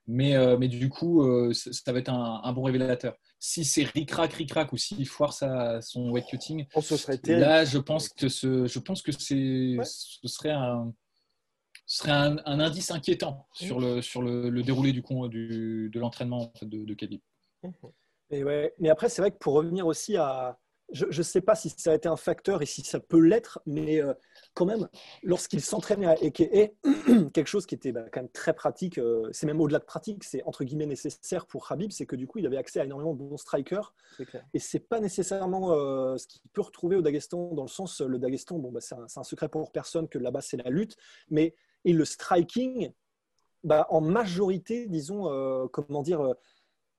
Mais, 0.08 0.36
euh, 0.36 0.58
mais 0.58 0.68
du 0.68 0.90
coup, 0.90 1.22
euh, 1.24 1.54
ça 1.54 1.94
va 1.94 2.00
être 2.00 2.10
un, 2.10 2.52
bon 2.52 2.64
révélateur. 2.64 3.16
Si 3.40 3.64
c'est 3.64 3.84
ric-rac, 3.84 4.34
ric-rac, 4.34 4.74
ou 4.74 4.78
s'il 4.78 5.08
foire 5.08 5.32
sa, 5.32 5.82
son 5.82 6.12
weight 6.12 6.26
cutting, 6.28 6.66
oh, 6.76 6.82
ce 6.82 6.98
serait 6.98 7.20
là, 7.26 7.64
je 7.64 7.78
pense 7.78 8.10
que, 8.10 8.28
ce, 8.28 8.68
je 8.68 8.80
pense 8.80 9.02
que 9.02 9.14
c'est, 9.14 9.78
ce 9.84 10.28
serait 10.28 10.52
un, 10.52 10.94
serait 11.98 12.12
un, 12.12 12.38
indice 12.46 12.92
inquiétant 12.92 13.48
sur 13.54 13.80
le, 13.80 14.02
sur 14.02 14.22
le, 14.22 14.64
déroulé 14.64 14.92
du, 14.92 15.02
du, 15.02 15.90
de 15.90 16.00
l'entraînement 16.00 16.52
de, 16.62 16.86
de 16.86 17.20
Et 18.32 18.44
ouais, 18.44 18.74
mais 18.80 18.90
après, 18.90 19.10
c'est 19.10 19.22
vrai 19.22 19.32
que 19.32 19.38
pour 19.38 19.54
revenir 19.54 19.86
aussi 19.86 20.18
à, 20.18 20.60
je 20.94 21.06
ne 21.06 21.24
sais 21.24 21.42
pas 21.42 21.56
si 21.56 21.70
ça 21.70 21.92
a 21.92 21.96
été 21.96 22.08
un 22.08 22.16
facteur 22.16 22.62
et 22.62 22.66
si 22.66 22.82
ça 22.82 23.00
peut 23.00 23.20
l'être, 23.20 23.60
mais 23.66 24.02
euh, 24.02 24.14
quand 24.54 24.66
même, 24.66 24.88
lorsqu'il 25.24 25.62
s'entraînait 25.62 26.06
à 26.06 26.16
Eke, 26.22 26.74
quelque 27.34 27.48
chose 27.48 27.66
qui 27.66 27.76
était 27.76 27.92
bah, 27.92 28.06
quand 28.12 28.22
même 28.22 28.30
très 28.30 28.54
pratique, 28.54 29.00
euh, 29.00 29.28
c'est 29.32 29.48
même 29.48 29.60
au-delà 29.60 29.80
de 29.80 29.86
pratique, 29.86 30.24
c'est 30.24 30.44
entre 30.44 30.64
guillemets 30.64 30.86
nécessaire 30.86 31.48
pour 31.48 31.72
Habib, 31.72 31.92
c'est 31.92 32.06
que 32.06 32.16
du 32.16 32.28
coup, 32.28 32.40
il 32.40 32.46
avait 32.46 32.58
accès 32.58 32.80
à 32.80 32.86
énormément 32.86 33.14
de 33.14 33.20
bons 33.20 33.38
strikers. 33.38 33.94
Et 34.54 34.60
c'est 34.60 34.80
pas 34.80 35.00
nécessairement 35.00 35.72
euh, 35.72 36.18
ce 36.18 36.28
qu'il 36.28 36.42
peut 36.54 36.62
retrouver 36.62 36.96
au 36.96 37.02
Dagestan, 37.02 37.54
dans 37.54 37.64
le 37.64 37.70
sens, 37.70 38.02
le 38.02 38.20
Dagestan, 38.20 38.60
bon, 38.60 38.72
bah, 38.72 38.82
c'est 38.82 38.96
un, 38.96 39.24
secret 39.24 39.50
pour 39.50 39.72
personne 39.72 40.08
que 40.08 40.20
là-bas, 40.20 40.42
c'est 40.42 40.58
la 40.58 40.70
lutte, 40.70 40.96
mais 41.30 41.56
et 41.86 41.94
le 41.94 42.06
striking, 42.06 42.92
bah, 43.64 43.88
en 43.90 44.02
majorité, 44.02 44.88
disons, 44.88 45.24
comment 45.72 46.04
dire, 46.04 46.36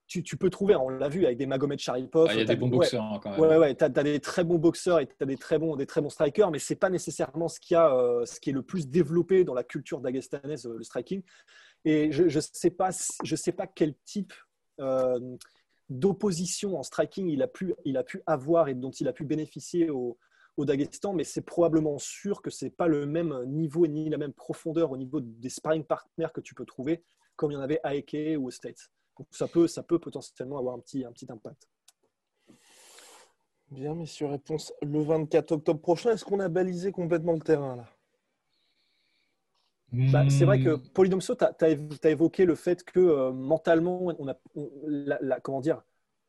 tu, 0.06 0.36
peux 0.36 0.50
trouver, 0.50 0.76
on 0.76 0.88
l'a 0.88 1.08
vu 1.08 1.24
avec 1.24 1.38
des 1.38 1.46
Magomed 1.46 1.78
Sharipov. 1.78 2.28
Ah, 2.30 2.34
il 2.34 2.38
y 2.38 2.42
a 2.42 2.44
des 2.44 2.56
bons 2.56 2.68
boxeurs 2.68 3.02
hein, 3.02 3.20
quand 3.22 3.30
même. 3.30 3.40
Ouais, 3.40 3.56
ouais, 3.56 3.74
tu 3.74 3.84
as, 3.84 3.88
des 3.88 4.20
très 4.20 4.44
bons 4.44 4.58
boxeurs 4.58 5.00
et 5.00 5.06
tu 5.06 5.14
as 5.20 5.26
des 5.26 5.36
très 5.36 5.58
bons, 5.58 5.76
des 5.76 5.86
très 5.86 6.00
bons 6.00 6.10
strikers, 6.10 6.50
mais 6.50 6.58
ce 6.58 6.72
n'est 6.72 6.78
pas 6.78 6.90
nécessairement 6.90 7.48
ce, 7.48 7.58
qui 7.58 7.74
a, 7.74 7.94
euh, 7.94 8.24
ce 8.26 8.38
qui 8.38 8.50
est 8.50 8.52
le 8.52 8.62
plus 8.62 8.88
développé 8.88 9.44
dans 9.44 9.54
la 9.54 9.64
culture 9.64 10.00
dagestanaise, 10.00 10.66
euh, 10.66 10.76
le 10.76 10.84
striking. 10.84 11.22
Et 11.84 12.12
je 12.12 12.24
ne 12.24 12.40
sais, 12.40 12.70
pas, 12.70 12.90
je 13.24 13.36
sais 13.36 13.52
pas 13.52 13.66
quel 13.66 13.94
type 14.04 14.32
euh, 14.80 15.18
d'opposition 15.88 16.78
en 16.78 16.82
striking 16.82 17.28
il 17.28 17.42
a, 17.42 17.48
pu, 17.48 17.74
il 17.84 17.96
a 17.96 18.04
pu 18.04 18.22
avoir 18.26 18.68
et 18.68 18.74
dont 18.74 18.90
il 18.90 19.08
a 19.08 19.12
pu 19.12 19.24
bénéficier 19.24 19.90
au, 19.90 20.18
au 20.56 20.64
Daghestan, 20.64 21.12
mais 21.12 21.24
c'est 21.24 21.42
probablement 21.42 21.98
sûr 21.98 22.42
que 22.42 22.50
ce 22.50 22.64
n'est 22.64 22.70
pas 22.70 22.86
le 22.86 23.06
même 23.06 23.44
niveau 23.46 23.86
ni 23.86 24.08
la 24.08 24.18
même 24.18 24.32
profondeur 24.32 24.92
au 24.92 24.96
niveau 24.96 25.20
des 25.20 25.48
sparring 25.48 25.84
partners 25.84 26.28
que 26.32 26.40
tu 26.40 26.54
peux 26.54 26.64
trouver, 26.64 27.02
comme 27.36 27.50
il 27.50 27.54
y 27.54 27.56
en 27.56 27.62
avait 27.62 27.80
à 27.82 27.94
Eke 27.94 28.38
ou 28.38 28.46
aux 28.46 28.50
States. 28.50 28.90
Donc 29.18 29.28
ça 29.30 29.48
peut, 29.48 29.66
ça 29.66 29.82
peut 29.82 29.98
potentiellement 29.98 30.58
avoir 30.58 30.74
un 30.74 30.80
petit, 30.80 31.04
un 31.04 31.12
petit 31.12 31.30
impact. 31.30 31.68
Bien, 33.70 33.94
messieurs, 33.94 34.26
réponse 34.26 34.72
le 34.82 35.02
24 35.02 35.52
octobre 35.52 35.80
prochain. 35.80 36.12
Est-ce 36.12 36.24
qu'on 36.24 36.40
a 36.40 36.48
balisé 36.48 36.92
complètement 36.92 37.32
le 37.32 37.40
terrain 37.40 37.76
là? 37.76 37.88
Bah, 39.92 40.28
c'est 40.28 40.44
vrai 40.44 40.60
que 40.60 40.74
Polydomso, 40.74 41.36
tu 41.36 41.44
as, 41.44 42.10
évoqué 42.10 42.44
le 42.46 42.56
fait 42.56 42.82
que 42.82 42.98
euh, 42.98 43.32
mentalement, 43.32 44.12
on 44.18 44.28
a, 44.28 44.34
la, 44.86 45.38
comment 45.38 45.60
dire, 45.60 45.84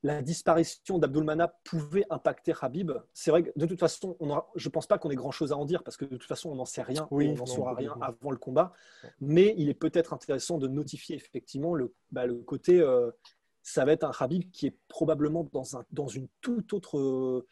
la 0.06 0.22
disparition 0.22 0.99
d'Abdulmana 0.99 1.47
pouvait 1.64 2.06
impacter 2.12 2.53
Habib. 2.62 2.91
C'est 3.12 3.32
vrai 3.32 3.41
que 3.41 3.49
de 3.56 3.66
toute 3.66 3.80
façon, 3.80 4.16
on 4.20 4.39
je 4.53 4.68
ne 4.68 4.72
pense 4.72 4.86
pas 4.86 4.99
qu'on 4.99 5.10
ait 5.10 5.16
grand-chose 5.16 5.51
à 5.51 5.58
en 5.58 5.66
dire 5.66 5.84
parce 5.84 5.97
que 5.97 6.06
de 6.06 6.16
toute 6.16 6.28
façon, 6.28 6.51
on 6.51 6.56
n'en 6.56 6.66
sait 6.66 6.84
rien, 6.84 7.08
on 7.10 7.34
n'en 7.34 7.47
saura 7.47 7.74
rien 7.74 7.97
avant 7.99 8.30
le 8.30 8.38
combat. 8.38 8.72
Mais 9.20 9.56
il 9.58 9.68
est 9.68 9.74
peut-être 9.74 10.14
intéressant 10.14 10.60
de 10.60 10.68
notifier 10.68 11.16
effectivement 11.16 11.74
le, 11.74 11.91
bah, 12.12 12.28
le 12.28 12.36
côté, 12.36 12.80
euh, 12.80 13.10
ça 13.64 13.84
va 13.84 13.93
être 13.93 14.03
un 14.03 14.12
Habib 14.20 14.43
qui 14.51 14.68
est 14.68 14.78
probablement 14.88 15.49
dans, 15.51 15.76
un, 15.76 15.84
dans 15.91 16.08
une 16.08 16.28
toute 16.39 16.74
autre... 16.74 16.99
Euh, 16.99 17.47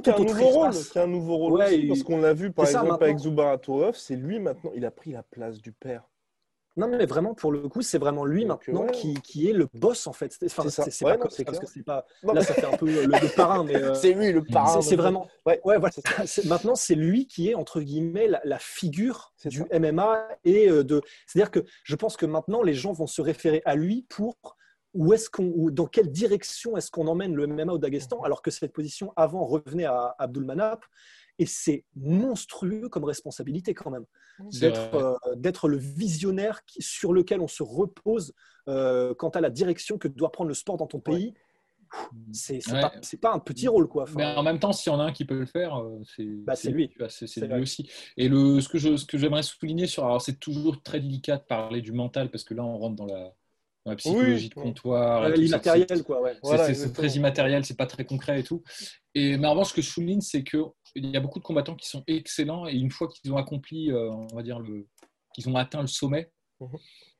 qui, 0.00 0.10
a 0.10 0.16
un 0.16 0.24
nouveau 0.24 0.48
rôle, 0.48 0.70
qui 0.72 0.98
a 0.98 1.02
un 1.02 1.06
nouveau 1.06 1.36
rôle, 1.36 1.64
parce 1.86 2.02
qu'on 2.02 2.18
l'a 2.18 2.32
vu 2.32 2.50
par 2.50 2.64
exemple 2.64 3.04
avec 3.04 3.18
Tourov, 3.60 3.94
c'est 3.94 4.16
lui 4.16 4.40
maintenant, 4.40 4.72
il 4.74 4.86
a 4.86 4.90
pris 4.90 5.12
la 5.12 5.22
place 5.22 5.60
du 5.60 5.72
père. 5.72 6.08
Non, 6.78 6.86
mais 6.86 7.06
vraiment, 7.06 7.34
pour 7.34 7.50
le 7.50 7.68
coup, 7.68 7.82
c'est 7.82 7.98
vraiment 7.98 8.24
lui 8.24 8.44
maintenant 8.44 8.86
qui, 8.86 9.14
qui, 9.14 9.50
est 9.50 9.52
le 9.52 9.68
boss, 9.74 10.06
en 10.06 10.12
fait. 10.12 10.38
Enfin, 10.44 10.68
c'est 10.68 11.04
pas 11.04 11.16
comme, 11.16 11.28
parce 11.44 11.58
que 11.58 11.66
c'est 11.66 11.82
pas. 11.82 12.06
Là, 12.22 12.40
ça 12.40 12.54
fait 12.54 12.64
un 12.64 12.76
peu 12.76 12.86
le, 12.86 13.34
parrain, 13.34 13.64
mais. 13.64 13.74
Euh, 13.74 13.94
c'est 13.94 14.12
lui 14.12 14.30
le 14.30 14.44
parrain. 14.44 14.80
C'est 14.80 14.94
vraiment. 14.94 15.26
Ouais, 15.44 15.60
ouais 15.64 15.78
voilà. 15.78 15.92
Maintenant, 16.44 16.76
c'est 16.76 16.94
lui 16.94 17.26
qui 17.26 17.50
est, 17.50 17.56
entre 17.56 17.80
guillemets, 17.80 18.28
la, 18.44 18.58
figure 18.60 19.32
du 19.44 19.64
MMA. 19.72 20.28
et 20.44 20.68
euh, 20.68 20.84
de. 20.84 21.02
C'est-à-dire 21.26 21.50
que 21.50 21.64
je 21.82 21.96
pense 21.96 22.16
que 22.16 22.26
maintenant, 22.26 22.62
les 22.62 22.74
gens 22.74 22.92
vont 22.92 23.08
se 23.08 23.20
référer 23.20 23.60
à 23.64 23.74
lui 23.74 24.06
pour 24.08 24.36
où 24.94 25.12
est-ce 25.12 25.28
qu'on, 25.28 25.70
dans 25.70 25.86
quelle 25.86 26.10
direction 26.10 26.76
est-ce 26.76 26.90
qu'on 26.92 27.08
emmène 27.08 27.34
le 27.34 27.46
MMA 27.48 27.72
au 27.72 27.78
Daghestan, 27.78 28.18
mhm. 28.18 28.24
alors 28.24 28.40
que 28.40 28.52
cette 28.52 28.72
position 28.72 29.12
avant 29.16 29.44
revenait 29.44 29.84
à 29.84 30.14
Abdul 30.18 30.44
Manap. 30.44 30.84
Et 31.38 31.46
c'est 31.46 31.84
monstrueux 31.94 32.88
comme 32.88 33.04
responsabilité 33.04 33.74
quand 33.74 33.90
même, 33.90 34.04
euh, 34.62 35.14
d'être 35.36 35.68
le 35.68 35.76
visionnaire 35.76 36.60
sur 36.78 37.12
lequel 37.12 37.40
on 37.40 37.48
se 37.48 37.62
repose 37.62 38.34
euh, 38.68 39.14
quant 39.14 39.30
à 39.30 39.40
la 39.40 39.50
direction 39.50 39.98
que 39.98 40.08
doit 40.08 40.32
prendre 40.32 40.48
le 40.48 40.54
sport 40.54 40.76
dans 40.76 40.86
ton 40.86 41.00
pays. 41.00 41.34
C'est 42.32 42.60
pas, 42.70 42.92
pas, 43.22 43.32
un 43.32 43.38
petit 43.38 43.66
rôle. 43.66 43.88
Quoi. 43.88 44.04
Mais 44.14 44.26
en 44.26 44.42
même 44.42 44.58
temps, 44.58 44.72
s'il 44.72 44.92
y 44.92 44.94
en 44.94 45.00
a 45.00 45.04
un 45.04 45.12
qui 45.12 45.24
peut 45.24 45.38
le 45.38 45.46
faire, 45.46 45.76
euh, 45.76 46.02
bah, 46.44 46.54
c'est 46.54 46.70
lui. 46.70 46.92
C'est 47.08 47.46
lui 47.46 47.62
aussi. 47.62 47.88
Et 48.18 48.28
le, 48.28 48.60
ce 48.60 48.68
que 49.06 49.16
j'aimerais 49.16 49.42
souligner 49.42 49.86
sur. 49.86 50.04
Alors, 50.04 50.20
c'est 50.20 50.38
toujours 50.38 50.82
très 50.82 51.00
délicat 51.00 51.38
de 51.38 51.44
parler 51.44 51.80
du 51.80 51.92
mental 51.92 52.30
parce 52.30 52.44
que 52.44 52.52
là, 52.52 52.62
on 52.62 52.76
rentre 52.76 52.96
dans 52.96 53.06
la 53.06 53.32
la 53.88 53.96
psychologie 53.96 54.48
de 54.48 54.54
comptoir. 54.54 55.28
L'immatériel, 55.30 56.02
quoi. 56.04 56.22
Ouais. 56.22 56.74
c'est 56.74 56.92
très 56.92 57.08
immatériel, 57.08 57.64
c'est 57.64 57.76
pas 57.76 57.86
très 57.86 58.04
concret 58.04 58.40
et 58.40 58.42
tout. 58.42 58.62
Et 59.14 59.36
mais 59.36 59.46
en 59.46 59.52
revanche, 59.52 59.70
ce 59.70 59.74
que 59.74 59.82
je 59.82 59.90
souligne, 59.90 60.20
c'est 60.20 60.44
qu'il 61.00 61.10
y 61.10 61.16
a 61.16 61.20
beaucoup 61.20 61.38
de 61.38 61.44
combattants 61.44 61.76
qui 61.76 61.88
sont 61.88 62.04
excellents 62.06 62.66
et 62.66 62.74
une 62.74 62.90
fois 62.90 63.08
qu'ils 63.08 63.32
ont 63.32 63.36
accompli, 63.36 63.90
euh, 63.90 64.10
on 64.10 64.34
va 64.34 64.42
dire, 64.42 64.58
le, 64.58 64.86
qu'ils 65.34 65.48
ont 65.48 65.56
atteint 65.56 65.80
le 65.80 65.86
sommet, 65.86 66.30
mhm. 66.60 66.68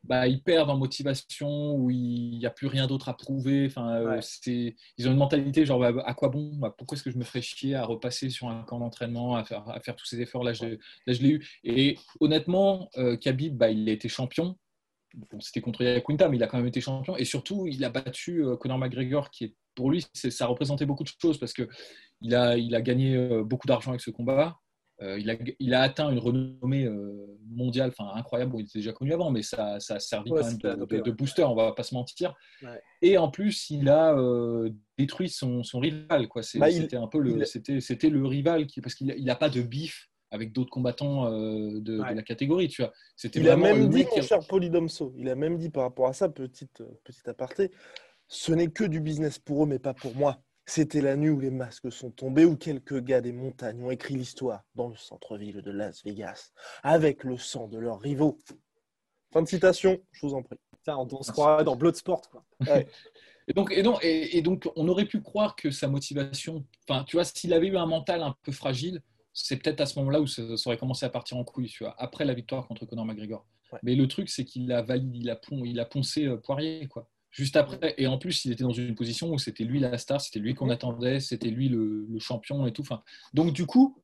bah, 0.04 0.26
ils 0.26 0.42
perdent 0.42 0.70
en 0.70 0.76
motivation 0.76 1.74
ou 1.74 1.90
il 1.90 2.38
n'y 2.38 2.46
a 2.46 2.50
plus 2.50 2.66
rien 2.66 2.86
d'autre 2.86 3.08
à 3.08 3.16
prouver. 3.16 3.66
Enfin, 3.66 3.94
euh, 3.96 4.18
c'est, 4.20 4.76
ils 4.96 5.08
ont 5.08 5.12
une 5.12 5.18
mentalité 5.18 5.64
genre 5.64 5.78
bah, 5.78 5.92
à 6.04 6.14
quoi 6.14 6.28
bon? 6.28 6.50
Bah, 6.56 6.74
Pourquoi 6.76 6.96
est-ce 6.96 7.04
que 7.04 7.10
je 7.10 7.18
me 7.18 7.24
ferais 7.24 7.42
chier 7.42 7.74
à 7.74 7.84
repasser 7.84 8.30
sur 8.30 8.48
un 8.48 8.62
camp 8.62 8.78
d'entraînement, 8.78 9.36
à 9.36 9.44
faire, 9.44 9.68
à 9.68 9.80
faire 9.80 9.96
tous 9.96 10.06
ces 10.06 10.20
efforts 10.20 10.44
là 10.44 10.52
je, 10.52 10.64
là, 10.66 11.12
je 11.12 11.22
l'ai 11.22 11.30
eu. 11.30 11.48
Et 11.64 11.98
honnêtement, 12.20 12.88
euh, 12.96 13.16
Khabib, 13.16 13.56
bah, 13.56 13.70
il 13.70 13.88
a 13.88 13.92
été 13.92 14.08
champion 14.08 14.56
c'était 15.40 15.60
contre 15.60 15.82
Yakunta, 15.82 16.28
mais 16.28 16.36
il 16.36 16.42
a 16.42 16.46
quand 16.46 16.58
même 16.58 16.66
été 16.66 16.80
champion. 16.80 17.16
Et 17.16 17.24
surtout, 17.24 17.66
il 17.66 17.84
a 17.84 17.90
battu 17.90 18.44
euh, 18.44 18.56
Conor 18.56 18.78
McGregor, 18.78 19.30
qui 19.30 19.44
est 19.44 19.54
pour 19.78 19.92
lui, 19.92 20.04
ça 20.12 20.46
représentait 20.46 20.86
beaucoup 20.86 21.04
de 21.04 21.10
choses 21.22 21.38
parce 21.38 21.52
qu'il 21.52 22.34
a, 22.34 22.56
il 22.56 22.74
a 22.74 22.82
gagné 22.82 23.14
euh, 23.14 23.44
beaucoup 23.44 23.68
d'argent 23.68 23.92
avec 23.92 24.00
ce 24.00 24.10
combat. 24.10 24.58
Euh, 25.00 25.16
il, 25.20 25.30
a, 25.30 25.36
il, 25.60 25.72
a, 25.72 25.82
atteint 25.82 26.10
une 26.10 26.18
renommée 26.18 26.90
mondiale 27.48 27.92
enfin, 27.96 28.10
incroyable. 28.16 28.50
Bon, 28.50 28.58
il 28.58 28.64
était 28.64 28.80
déjà 28.80 28.92
connu 28.92 29.12
avant, 29.12 29.30
mais 29.30 29.42
ça, 29.42 29.78
ça 29.78 29.94
a 29.94 30.00
servi 30.00 30.30
quand 30.30 30.44
même 30.44 30.58
de, 30.58 31.10
booster, 31.12 31.44
on 31.44 31.54
va 31.54 31.70
pas 31.70 31.84
se 31.84 31.94
mentir. 31.94 32.34
Et 33.00 33.16
en 33.16 33.30
plus, 33.30 33.70
il 33.70 33.88
a 33.88 34.16
détruit 34.98 35.28
son, 35.28 35.62
son 35.62 35.78
rival. 35.78 36.26
Quoi. 36.26 36.42
Bah, 36.56 36.72
c'était 36.72 36.96
un 36.96 37.06
peu 37.06 37.20
le, 37.20 37.44
c'était, 37.44 38.10
le 38.10 38.26
rival 38.26 38.66
qui, 38.66 38.80
parce 38.80 38.96
qu'il 38.96 39.24
n'a 39.24 39.36
pas 39.36 39.48
de 39.48 39.62
bif 39.62 40.08
avec 40.30 40.52
d'autres 40.52 40.70
combattants 40.70 41.26
euh, 41.26 41.80
de, 41.80 42.00
la 42.00 42.22
catégorie. 42.22 42.68
Tu 42.68 42.82
vois. 42.82 42.92
C'était 43.16 43.40
il 43.40 43.48
a 43.48 43.56
même 43.56 43.88
dit, 43.88 44.06
mon 44.14 44.22
cher 44.22 44.40
Polydomso, 44.46 45.12
il 45.16 45.28
a 45.28 45.34
même 45.34 45.58
dit 45.58 45.70
par 45.70 45.84
rapport 45.84 46.08
à 46.08 46.12
ça, 46.12 46.28
petite, 46.28 46.80
euh, 46.80 46.88
petite 47.04 47.28
aparté, 47.28 47.70
ce 48.28 48.52
n'est 48.52 48.68
que 48.68 48.84
du 48.84 49.00
business 49.00 49.38
pour 49.38 49.64
eux, 49.64 49.66
mais 49.66 49.78
pas 49.78 49.94
pour 49.94 50.14
moi. 50.14 50.40
C'était 50.66 51.00
la 51.00 51.16
nuit 51.16 51.30
où 51.30 51.40
les 51.40 51.50
masques 51.50 51.90
sont 51.90 52.10
tombés, 52.10 52.44
où 52.44 52.54
quelques 52.54 53.02
gars 53.02 53.22
des 53.22 53.32
montagnes 53.32 53.82
ont 53.82 53.90
écrit 53.90 54.14
l'histoire 54.14 54.62
dans 54.74 54.88
le 54.88 54.96
centre-ville 54.96 55.62
de 55.62 55.70
Las 55.70 56.04
Vegas, 56.04 56.50
avec 56.82 57.24
le 57.24 57.38
sang 57.38 57.68
de 57.68 57.78
leurs 57.78 58.00
rivaux. 58.00 58.38
Fin 59.32 59.42
de 59.42 59.48
citation, 59.48 59.98
je 60.12 60.26
vous 60.26 60.34
en 60.34 60.42
prie. 60.42 60.58
on, 60.86 61.22
se 61.22 61.32
croirait 61.32 61.64
dans 61.64 61.74
Bloodsport. 61.74 62.28
Quoi. 62.28 62.44
Et 63.48 63.54
donc, 63.54 63.72
et, 63.72 63.82
donc, 63.82 63.98
et, 64.02 64.42
donc, 64.42 64.70
on 64.76 64.88
aurait 64.88 65.06
pu 65.06 65.22
croire 65.22 65.56
que 65.56 65.70
sa 65.70 65.88
motivation, 65.88 66.66
enfin, 66.86 67.04
tu 67.04 67.16
vois, 67.16 67.24
s'il 67.24 67.54
avait 67.54 67.68
eu 67.68 67.78
un 67.78 67.86
mental 67.86 68.22
un 68.22 68.36
peu 68.42 68.52
fragile, 68.52 69.00
c'est 69.32 69.56
peut-être 69.56 69.80
à 69.80 69.86
ce 69.86 69.98
moment-là 70.00 70.20
où 70.20 70.26
ça, 70.26 70.42
aurait 70.66 70.76
commencé 70.76 71.06
à 71.06 71.08
partir 71.08 71.38
en 71.38 71.44
couille, 71.44 71.68
tu 71.68 71.82
vois, 71.82 71.94
après 71.98 72.26
la 72.26 72.34
victoire 72.34 72.68
contre 72.68 72.84
Conor 72.84 73.06
McGregor. 73.06 73.46
Mais 73.82 73.94
le 73.94 74.06
truc, 74.06 74.28
c'est 74.28 74.44
qu'il 74.44 74.70
a 74.70 74.82
validé, 74.82 75.18
il 75.20 75.30
a, 75.30 75.40
il 75.64 75.80
a 75.80 75.86
poncé 75.86 76.26
euh, 76.26 76.36
Poirier, 76.36 76.88
quoi. 76.88 77.08
Juste 77.30 77.56
après, 77.56 77.94
et 77.98 78.06
en 78.06 78.18
plus, 78.18 78.44
il 78.44 78.52
était 78.52 78.64
dans 78.64 78.72
une 78.72 78.94
position 78.94 79.30
où 79.30 79.38
c'était 79.38 79.64
lui 79.64 79.80
la 79.80 79.98
star, 79.98 80.20
c'était 80.20 80.38
lui 80.38 80.54
qu'on 80.54 80.70
attendait, 80.70 81.20
c'était 81.20 81.50
lui 81.50 81.68
le, 81.68 82.06
champion 82.18 82.66
et 82.66 82.72
tout. 82.72 82.82
Enfin, 82.82 83.02
donc 83.34 83.52
du 83.52 83.66
coup, 83.66 84.02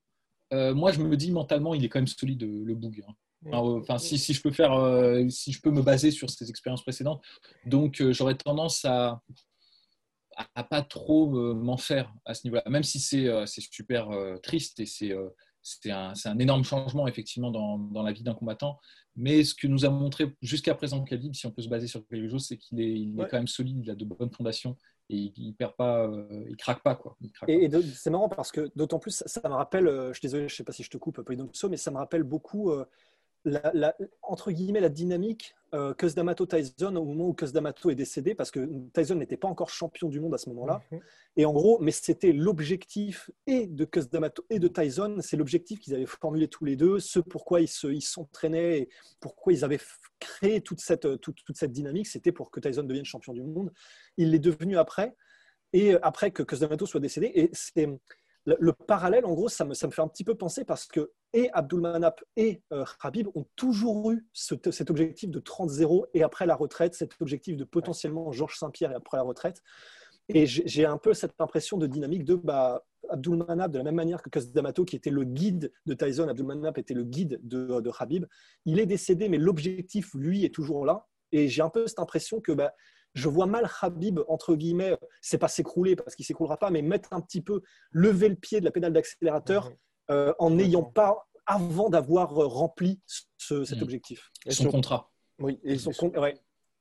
euh, 0.52 0.74
moi, 0.74 0.92
je 0.92 1.00
me 1.00 1.16
dis 1.16 1.32
mentalement, 1.32 1.74
il 1.74 1.84
est 1.84 1.88
quand 1.88 1.98
même 1.98 2.06
solide 2.06 2.42
le 2.42 2.74
boug. 2.74 3.02
Hein. 3.08 3.14
Enfin, 3.52 3.98
si, 3.98 4.18
si, 4.18 4.34
je 4.34 4.42
peux 4.42 4.52
faire, 4.52 4.72
euh, 4.72 5.28
si 5.28 5.52
je 5.52 5.60
peux 5.60 5.70
me 5.70 5.82
baser 5.82 6.10
sur 6.10 6.30
ses 6.30 6.48
expériences 6.48 6.82
précédentes, 6.82 7.22
donc 7.66 8.02
j'aurais 8.10 8.36
tendance 8.36 8.84
à, 8.84 9.22
à, 10.54 10.64
pas 10.64 10.82
trop 10.82 11.54
m'en 11.54 11.76
faire 11.76 12.12
à 12.24 12.34
ce 12.34 12.46
niveau-là, 12.46 12.62
même 12.68 12.82
si 12.82 13.00
c'est 13.00 13.46
super 13.46 14.08
triste 14.42 14.80
et 14.80 14.86
c'est 14.86 15.14
c'est 15.64 15.90
un, 15.90 16.12
un, 16.26 16.38
énorme 16.38 16.62
changement 16.62 17.08
effectivement 17.08 17.50
dans, 17.50 17.78
dans 17.78 18.02
la 18.02 18.12
vie 18.12 18.22
d'un 18.22 18.34
combattant. 18.34 18.78
Mais 19.16 19.44
ce 19.44 19.54
que 19.54 19.66
nous 19.66 19.84
a 19.84 19.90
montré 19.90 20.34
jusqu'à 20.42 20.74
présent 20.74 21.02
Khabib, 21.04 21.34
si 21.34 21.46
on 21.46 21.52
peut 21.52 21.62
se 21.62 21.68
baser 21.68 21.86
sur 21.86 22.06
quelque 22.08 22.28
chose, 22.28 22.46
c'est 22.46 22.56
qu'il 22.56 22.80
est, 22.80 22.92
il 22.92 23.20
est 23.20 23.28
quand 23.28 23.36
même 23.36 23.46
solide, 23.46 23.80
il 23.84 23.90
a 23.90 23.94
de 23.94 24.04
bonnes 24.04 24.30
fondations 24.30 24.76
et 25.10 25.32
il, 25.36 25.48
ne 25.48 25.52
perd 25.52 25.76
pas, 25.76 26.06
euh, 26.06 26.44
il 26.48 26.56
craque 26.56 26.82
pas 26.82 26.94
quoi. 26.94 27.16
et, 27.46 27.68
c'est 27.94 28.10
marrant 28.10 28.28
parce 28.28 28.50
que 28.50 28.70
d'autant 28.74 28.98
plus, 28.98 29.22
ça, 29.26 29.48
me 29.48 29.54
rappelle, 29.54 29.86
euh, 29.86 30.08
je 30.08 30.18
suis 30.18 30.22
désolé, 30.22 30.48
je 30.48 30.54
sais 30.54 30.64
pas 30.64 30.72
si 30.72 30.82
je 30.82 30.90
te 30.90 30.96
coupe, 30.96 31.20
Polydomso, 31.20 31.68
mais 31.68 31.76
ça 31.76 31.90
me 31.90 31.98
rappelle 31.98 32.22
beaucoup 32.22 32.70
euh, 32.70 32.86
la, 33.44 33.94
entre 34.22 34.50
guillemets 34.50 34.80
la 34.80 34.88
dynamique 34.88 35.54
euh, 35.74 35.92
D'Amato 36.16 36.46
Tyson 36.46 36.96
au 36.96 37.04
moment 37.04 37.28
où 37.28 37.34
D'Amato 37.34 37.90
est 37.90 37.94
décédé 37.94 38.34
parce 38.34 38.50
que 38.50 38.66
Tyson 38.92 39.16
n'était 39.16 39.36
pas 39.36 39.48
encore 39.48 39.68
champion 39.68 40.08
du 40.08 40.20
monde 40.20 40.34
à 40.34 40.38
ce 40.38 40.48
moment-là. 40.50 40.82
Mhm. 40.90 41.00
et 41.36 41.44
en 41.44 41.52
gros 41.52 41.78
mais 41.80 41.90
c'était 41.90 42.32
l'objectif 42.32 43.30
et 43.46 43.66
de 43.66 43.86
D'Amato 44.10 44.46
et 44.50 44.58
de 44.58 44.68
Tyson 44.68 45.18
c'est 45.20 45.36
l'objectif 45.36 45.80
qu'ils 45.80 45.94
avaient 45.94 46.06
formulé 46.06 46.48
tous 46.48 46.64
les 46.64 46.76
deux 46.76 47.00
ce 47.00 47.18
pourquoi 47.20 47.60
ils 47.60 47.68
se, 47.68 47.88
ils 47.88 48.02
s'entraînaient 48.02 48.80
et 48.80 48.88
pourquoi 49.20 49.52
ils 49.52 49.64
avaient 49.64 49.80
créé 50.18 50.60
toute 50.60 50.80
cette 50.80 51.20
toute, 51.20 51.44
toute 51.44 51.56
cette 51.56 51.72
dynamique 51.72 52.06
c'était 52.06 52.32
pour 52.32 52.50
que 52.50 52.60
Tyson 52.60 52.84
devienne 52.84 53.04
champion 53.04 53.32
du 53.32 53.42
monde. 53.42 53.72
Il 54.16 54.30
l'est 54.30 54.38
devenu 54.38 54.78
après 54.78 55.14
et 55.74 55.96
après 56.02 56.30
que 56.30 56.56
D'Amato 56.56 56.86
soit 56.86 57.00
décédé. 57.00 57.30
Et 57.34 57.50
c'est 57.52 57.88
le, 58.46 58.72
parallèle, 58.72 59.24
en 59.24 59.32
gros, 59.32 59.48
ça 59.48 59.64
me, 59.64 59.74
fait 59.74 60.02
un 60.02 60.08
petit 60.08 60.24
peu 60.24 60.34
penser 60.34 60.64
parce 60.64 60.86
que 60.86 61.12
et 61.32 61.50
Abdulmanap 61.52 62.20
et 62.36 62.62
euh, 62.72 62.84
Habib 63.00 63.28
ont 63.34 63.46
toujours 63.56 64.12
eu 64.12 64.26
cet 64.32 64.90
objectif 64.90 65.30
de 65.30 65.40
30-0 65.40 66.06
et 66.14 66.22
après 66.22 66.46
la 66.46 66.54
retraite, 66.54 66.94
cet 66.94 67.20
objectif 67.20 67.56
de 67.56 67.64
potentiellement 67.64 68.32
Georges 68.32 68.58
Saint-Pierre 68.58 68.92
et 68.92 68.94
après 68.94 69.16
la 69.16 69.22
retraite. 69.22 69.62
Et 70.28 70.46
j'ai 70.46 70.86
un 70.86 70.96
peu 70.96 71.12
cette 71.12 71.38
impression 71.38 71.76
de 71.76 71.86
dynamique 71.86 72.24
de 72.24 72.34
bah, 72.34 72.84
Abdulmanap, 73.10 73.70
de 73.70 73.78
la 73.78 73.84
même 73.84 73.94
manière 73.94 74.22
que 74.22 74.38
D'Amato, 74.52 74.84
qui 74.84 74.96
était 74.96 75.10
le 75.10 75.24
guide 75.24 75.72
de 75.86 75.94
Tyson, 75.94 76.28
Abdulmanap 76.28 76.78
était 76.78 76.94
le 76.94 77.04
guide 77.04 77.40
de, 77.42 77.80
de 77.80 77.90
Habib. 77.98 78.24
Il 78.64 78.78
est 78.78 78.86
décédé, 78.86 79.28
mais 79.28 79.38
l'objectif, 79.38 80.14
lui, 80.14 80.44
est 80.44 80.54
toujours 80.54 80.86
là. 80.86 81.06
Et 81.32 81.48
j'ai 81.48 81.62
un 81.62 81.68
peu 81.68 81.86
cette 81.86 81.98
impression 81.98 82.40
que 82.40 82.52
bah, 82.52 82.72
je 83.14 83.28
vois 83.28 83.46
mal 83.46 83.68
Habib, 83.80 84.20
entre 84.28 84.54
guillemets, 84.54 84.96
c'est 85.20 85.38
pas 85.38 85.48
s'écrouler 85.48 85.96
parce 85.96 86.14
qu'il 86.14 86.24
s'écroulera 86.24 86.56
pas, 86.56 86.70
mais 86.70 86.82
mettre 86.82 87.12
un 87.12 87.20
petit 87.20 87.40
peu, 87.40 87.62
lever 87.92 88.28
le 88.28 88.36
pied 88.36 88.60
de 88.60 88.64
la 88.64 88.70
pédale 88.70 88.92
d'accélérateur 88.92 89.70
mhm. 89.70 89.76
euh, 90.10 90.34
en 90.38 90.50
n'ayant 90.50 90.82
pas, 90.82 91.26
avant 91.46 91.90
d'avoir 91.90 92.38
euh, 92.38 92.46
rempli 92.46 93.00
cet 93.38 93.70
mhm. 93.70 93.82
objectif. 93.82 94.30
Et 94.46 94.52
son 94.52 94.70
contrat. 94.70 95.10
Oui, 95.38 95.58
et, 95.64 95.78
son 95.78 95.92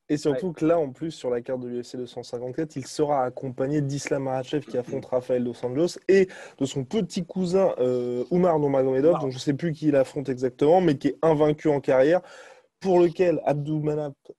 et 0.10 0.18
surtout 0.18 0.52
que 0.52 0.66
là, 0.66 0.78
en 0.78 0.92
plus, 0.92 1.12
sur 1.12 1.30
la 1.30 1.42
carte 1.42 1.62
de 1.62 1.68
l'UFC 1.68 1.96
254, 1.96 2.76
il 2.76 2.86
sera 2.86 3.24
accompagné 3.24 3.82
d'Islam 3.82 4.24
Makhachev 4.24 4.66
qui 4.66 4.78
affronte 4.78 5.06
Rafael 5.06 5.44
Dos 5.44 5.56
Anjos 5.64 5.98
et 6.10 6.28
de 6.60 6.66
son 6.66 6.84
petit 6.84 7.26
cousin 7.26 7.74
euh, 7.80 8.26
Oumar 8.30 8.60
Nurmagomedov, 8.60 9.20
dont 9.22 9.30
je 9.30 9.38
ne 9.38 9.40
sais 9.40 9.54
plus 9.54 9.72
qui 9.72 9.88
il 9.88 9.96
affronte 9.96 10.28
exactement, 10.28 10.82
mais 10.82 10.98
qui 10.98 11.10
est 11.10 11.18
invaincu 11.22 11.70
en 11.70 11.80
carrière 11.80 12.22
pour 12.84 13.00
lequel 13.00 13.42
Abdou 13.46 13.82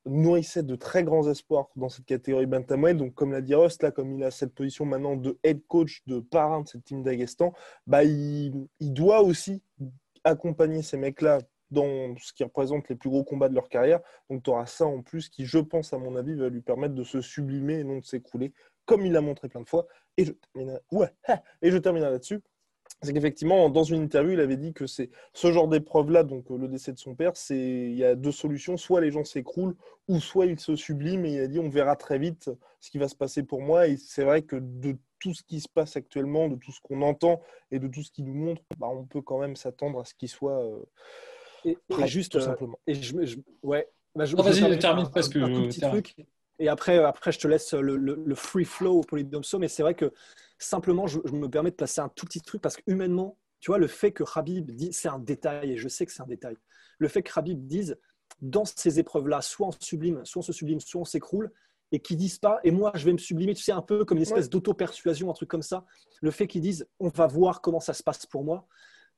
nourrissait 0.05 0.63
de 0.63 0.77
très 0.77 1.03
grands 1.03 1.27
espoirs 1.31 1.71
dans 1.77 1.89
cette 1.89 2.05
catégorie 2.05 2.45
bantamweight. 2.45 2.99
Donc, 2.99 3.15
comme 3.15 3.33
l'a 3.33 3.41
dit 3.41 3.55
Rust, 3.55 3.83
là, 3.83 3.91
comme 3.91 4.13
il 4.13 4.23
a 4.23 4.31
cette 4.31 4.55
position 4.55 4.85
maintenant 4.85 5.17
de 5.17 5.39
head 5.43 5.67
coach, 5.67 6.03
de 6.07 6.21
parrain 6.21 6.61
de 6.61 6.69
cette 6.69 6.85
team 6.85 7.03
d'Aguestan, 7.03 7.55
bah, 7.87 8.05
il, 8.05 8.69
doit 8.81 9.23
aussi 9.23 9.63
accompagner 10.25 10.83
ces 10.83 10.99
mecs-là 10.99 11.39
dans 11.71 12.15
ce 12.19 12.35
qui 12.35 12.45
représente 12.45 12.87
les 12.91 12.97
plus 12.97 13.09
gros 13.09 13.25
combats 13.25 13.49
de 13.49 13.55
leur 13.55 13.71
carrière. 13.71 14.01
Donc, 14.29 14.43
tu 14.43 14.51
auras 14.51 14.67
ça 14.67 14.85
en 14.85 15.01
plus 15.01 15.31
qui, 15.31 15.47
je 15.47 15.59
pense, 15.59 15.95
à 15.95 15.99
mon 15.99 16.15
avis, 16.15 16.35
va 16.35 16.51
lui 16.51 16.61
permettre 16.61 16.95
de 16.95 17.03
se 17.03 17.23
sublimer 17.23 17.79
et 17.79 17.85
non 17.85 17.99
de 17.99 18.05
s'écrouler, 18.05 18.53
comme 18.85 19.07
il 19.07 19.13
l'a 19.13 19.23
montré 19.23 19.49
plein 19.49 19.63
de 19.63 19.69
fois. 19.69 19.87
Et 20.19 20.27
je 20.27 21.79
terminerai 21.79 22.11
là-dessus 22.11 22.43
c'est 23.03 23.13
qu'effectivement, 23.13 23.69
dans 23.69 23.85
une 23.85 24.03
interview, 24.03 24.33
il 24.33 24.41
avait 24.41 24.57
dit 24.57 24.73
que 24.73 24.87
c'est 24.87 25.11
ce 25.33 25.53
genre 25.53 25.69
d'épreuve-là, 25.69 26.23
donc 26.23 26.51
euh, 26.51 26.57
le 26.57 26.69
décès 26.69 26.93
de 26.93 26.99
son 26.99 27.15
père, 27.15 27.33
c'est 27.35 27.57
il 27.57 27.95
y 27.95 28.05
a 28.05 28.15
deux 28.15 28.33
solutions, 28.33 28.77
soit 28.77 29.01
les 29.01 29.11
gens 29.11 29.25
s'écroulent, 29.25 29.77
ou 30.09 30.21
soit 30.21 30.47
ils 30.47 30.59
se 30.59 30.77
subliment. 30.77 31.25
Et 31.27 31.35
il 31.35 31.41
a 31.41 31.47
dit, 31.47 31.59
on 31.59 31.69
verra 31.69 31.97
très 31.97 32.19
vite 32.19 32.51
ce 32.81 32.91
qui 32.91 32.99
va 32.99 33.09
se 33.09 33.17
passer 33.17 33.43
pour 33.43 33.61
moi. 33.61 33.89
Et 33.89 33.97
c'est 33.97 34.25
vrai 34.25 34.43
que 34.43 34.57
de 34.57 34.97
tout 35.19 35.35
ce 35.35 35.43
qui 35.43 35.61
se 35.61 35.69
passe 35.69 35.97
actuellement, 35.97 36.49
de 36.49 36.57
tout 36.57 36.73
ce 36.73 36.81
qu'on 36.81 37.03
entend 37.03 37.41
et 37.71 37.79
de 37.79 37.89
tout 37.89 38.03
ce 38.03 38.11
qu'il 38.11 38.27
nous 38.27 38.35
montre, 38.35 38.63
bah, 38.79 38.89
on 38.89 39.05
peut 39.05 39.23
quand 39.23 39.39
même 39.39 39.57
s'attendre 39.57 40.01
à 40.01 40.05
ce 40.05 40.15
qu'il 40.15 40.29
soit 40.29 40.63
euh, 40.63 40.83
et, 41.65 41.77
juste 42.07 42.33
tout 42.33 42.39
euh, 42.39 42.43
simplement. 42.43 42.79
Et 42.87 42.95
je, 42.95 43.17
ouais. 43.63 43.89
Bah, 44.15 44.25
Vas-y, 44.25 44.79
termine 44.79 45.09
parce 45.13 45.29
que 45.29 45.39
un, 45.39 45.67
petit 45.67 45.81
truc. 45.81 46.15
Et 46.59 46.69
après, 46.69 46.99
après, 46.99 47.33
je 47.33 47.41
te 47.41 47.49
laisse 47.49 47.75
le, 47.75 47.97
le, 47.97 48.35
free 48.35 48.65
flow 48.65 49.01
au 49.01 49.01
Polydomso, 49.01 49.59
mais 49.59 49.69
c'est 49.69 49.83
vrai 49.83 49.95
que 49.95 50.13
Simplement, 50.59 51.07
je, 51.07 51.19
me 51.33 51.49
permets 51.49 51.71
de 51.71 51.77
placer 51.77 52.01
un 52.01 52.09
tout 52.09 52.27
petit 52.27 52.41
truc 52.41 52.63
parce 52.63 52.77
que 52.77 52.83
humainement, 52.87 53.37
tu 53.61 53.71
vois, 53.71 53.79
le 53.79 53.87
fait 53.87 54.13
que 54.13 54.23
Khabib 54.25 54.71
dit, 54.71 54.93
c'est 54.93 55.09
un 55.09 55.19
détail 55.19 55.73
et 55.73 55.77
je 55.77 55.89
sais 55.89 56.07
que 56.07 56.13
c'est 56.13 56.23
un 56.23 56.27
détail. 56.27 56.57
Le 56.99 57.09
fait 57.09 57.23
que 57.23 57.33
Khabib 57.33 57.67
dise, 57.67 57.99
dans 58.41 58.65
ces 58.65 58.99
épreuves-là, 58.99 59.41
soit 59.43 59.67
on 59.67 59.73
sublime, 59.79 60.25
soit 60.25 60.41
on 60.41 60.43
se 60.43 60.53
sublime, 60.53 60.81
soit 60.81 61.01
on 61.01 61.05
s'écroule, 61.05 61.53
et 61.93 62.01
qu'ils 62.01 62.17
disent 62.17 62.39
pas, 62.39 62.61
et 62.65 62.71
moi 62.71 62.93
je 62.95 63.05
vais 63.05 63.13
me 63.13 63.19
sublimer, 63.19 63.55
tu 63.55 63.63
sais, 63.63 63.73
un 63.73 63.83
peu 63.83 64.05
comme 64.05 64.19
une 64.19 64.23
espèce 64.23 64.49
d'auto-persuasion, 64.49 65.31
un 65.31 65.35
truc 65.35 65.49
comme 65.49 65.63
ça. 65.63 65.85
Le 66.23 66.31
fait 66.31 66.47
qu'ils 66.47 66.63
disent, 66.63 66.87
on 66.99 67.09
va 67.09 67.27
voir 67.27 67.61
comment 67.61 67.81
ça 67.81 67.93
se 67.93 68.03
passe 68.03 68.27
pour 68.27 68.45
moi. 68.45 68.67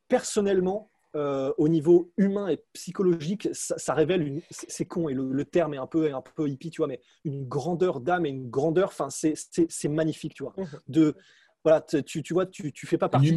Personnellement, 0.09 0.91
euh, 1.17 1.53
au 1.57 1.69
niveau 1.69 2.13
humain 2.19 2.49
et 2.49 2.63
psychologique, 2.75 3.49
ça, 3.53 3.95
révèle 3.95 4.23
une. 4.23 4.43
C'est 4.51 4.85
con 4.85 5.09
et 5.09 5.15
le, 5.15 5.45
terme 5.45 5.73
est 5.73 5.79
un 5.79 5.87
peu, 5.87 6.15
un 6.15 6.21
peu 6.21 6.47
hippie, 6.49 6.71
tu 6.71 6.83
vois, 6.83 6.89
mais 6.89 7.01
une 7.25 7.49
grandeur 7.49 8.01
d'âme 8.01 8.27
et 8.27 8.29
une 8.29 8.51
grandeur. 8.51 8.89
Enfin, 8.89 9.09
c'est 9.11 9.89
magnifique, 9.89 10.35
tu 10.35 10.43
vois. 10.43 10.53
Mmh. 10.57 10.65
De 10.89 11.17
voilà, 11.65 11.81
tu, 11.81 12.23
tu 12.23 12.35
vois, 12.35 12.47
tu, 12.47 12.73
tu 12.73 12.87
fais 12.87 12.99
pas 12.99 13.09
partie. 13.09 13.29
Une 13.29 13.35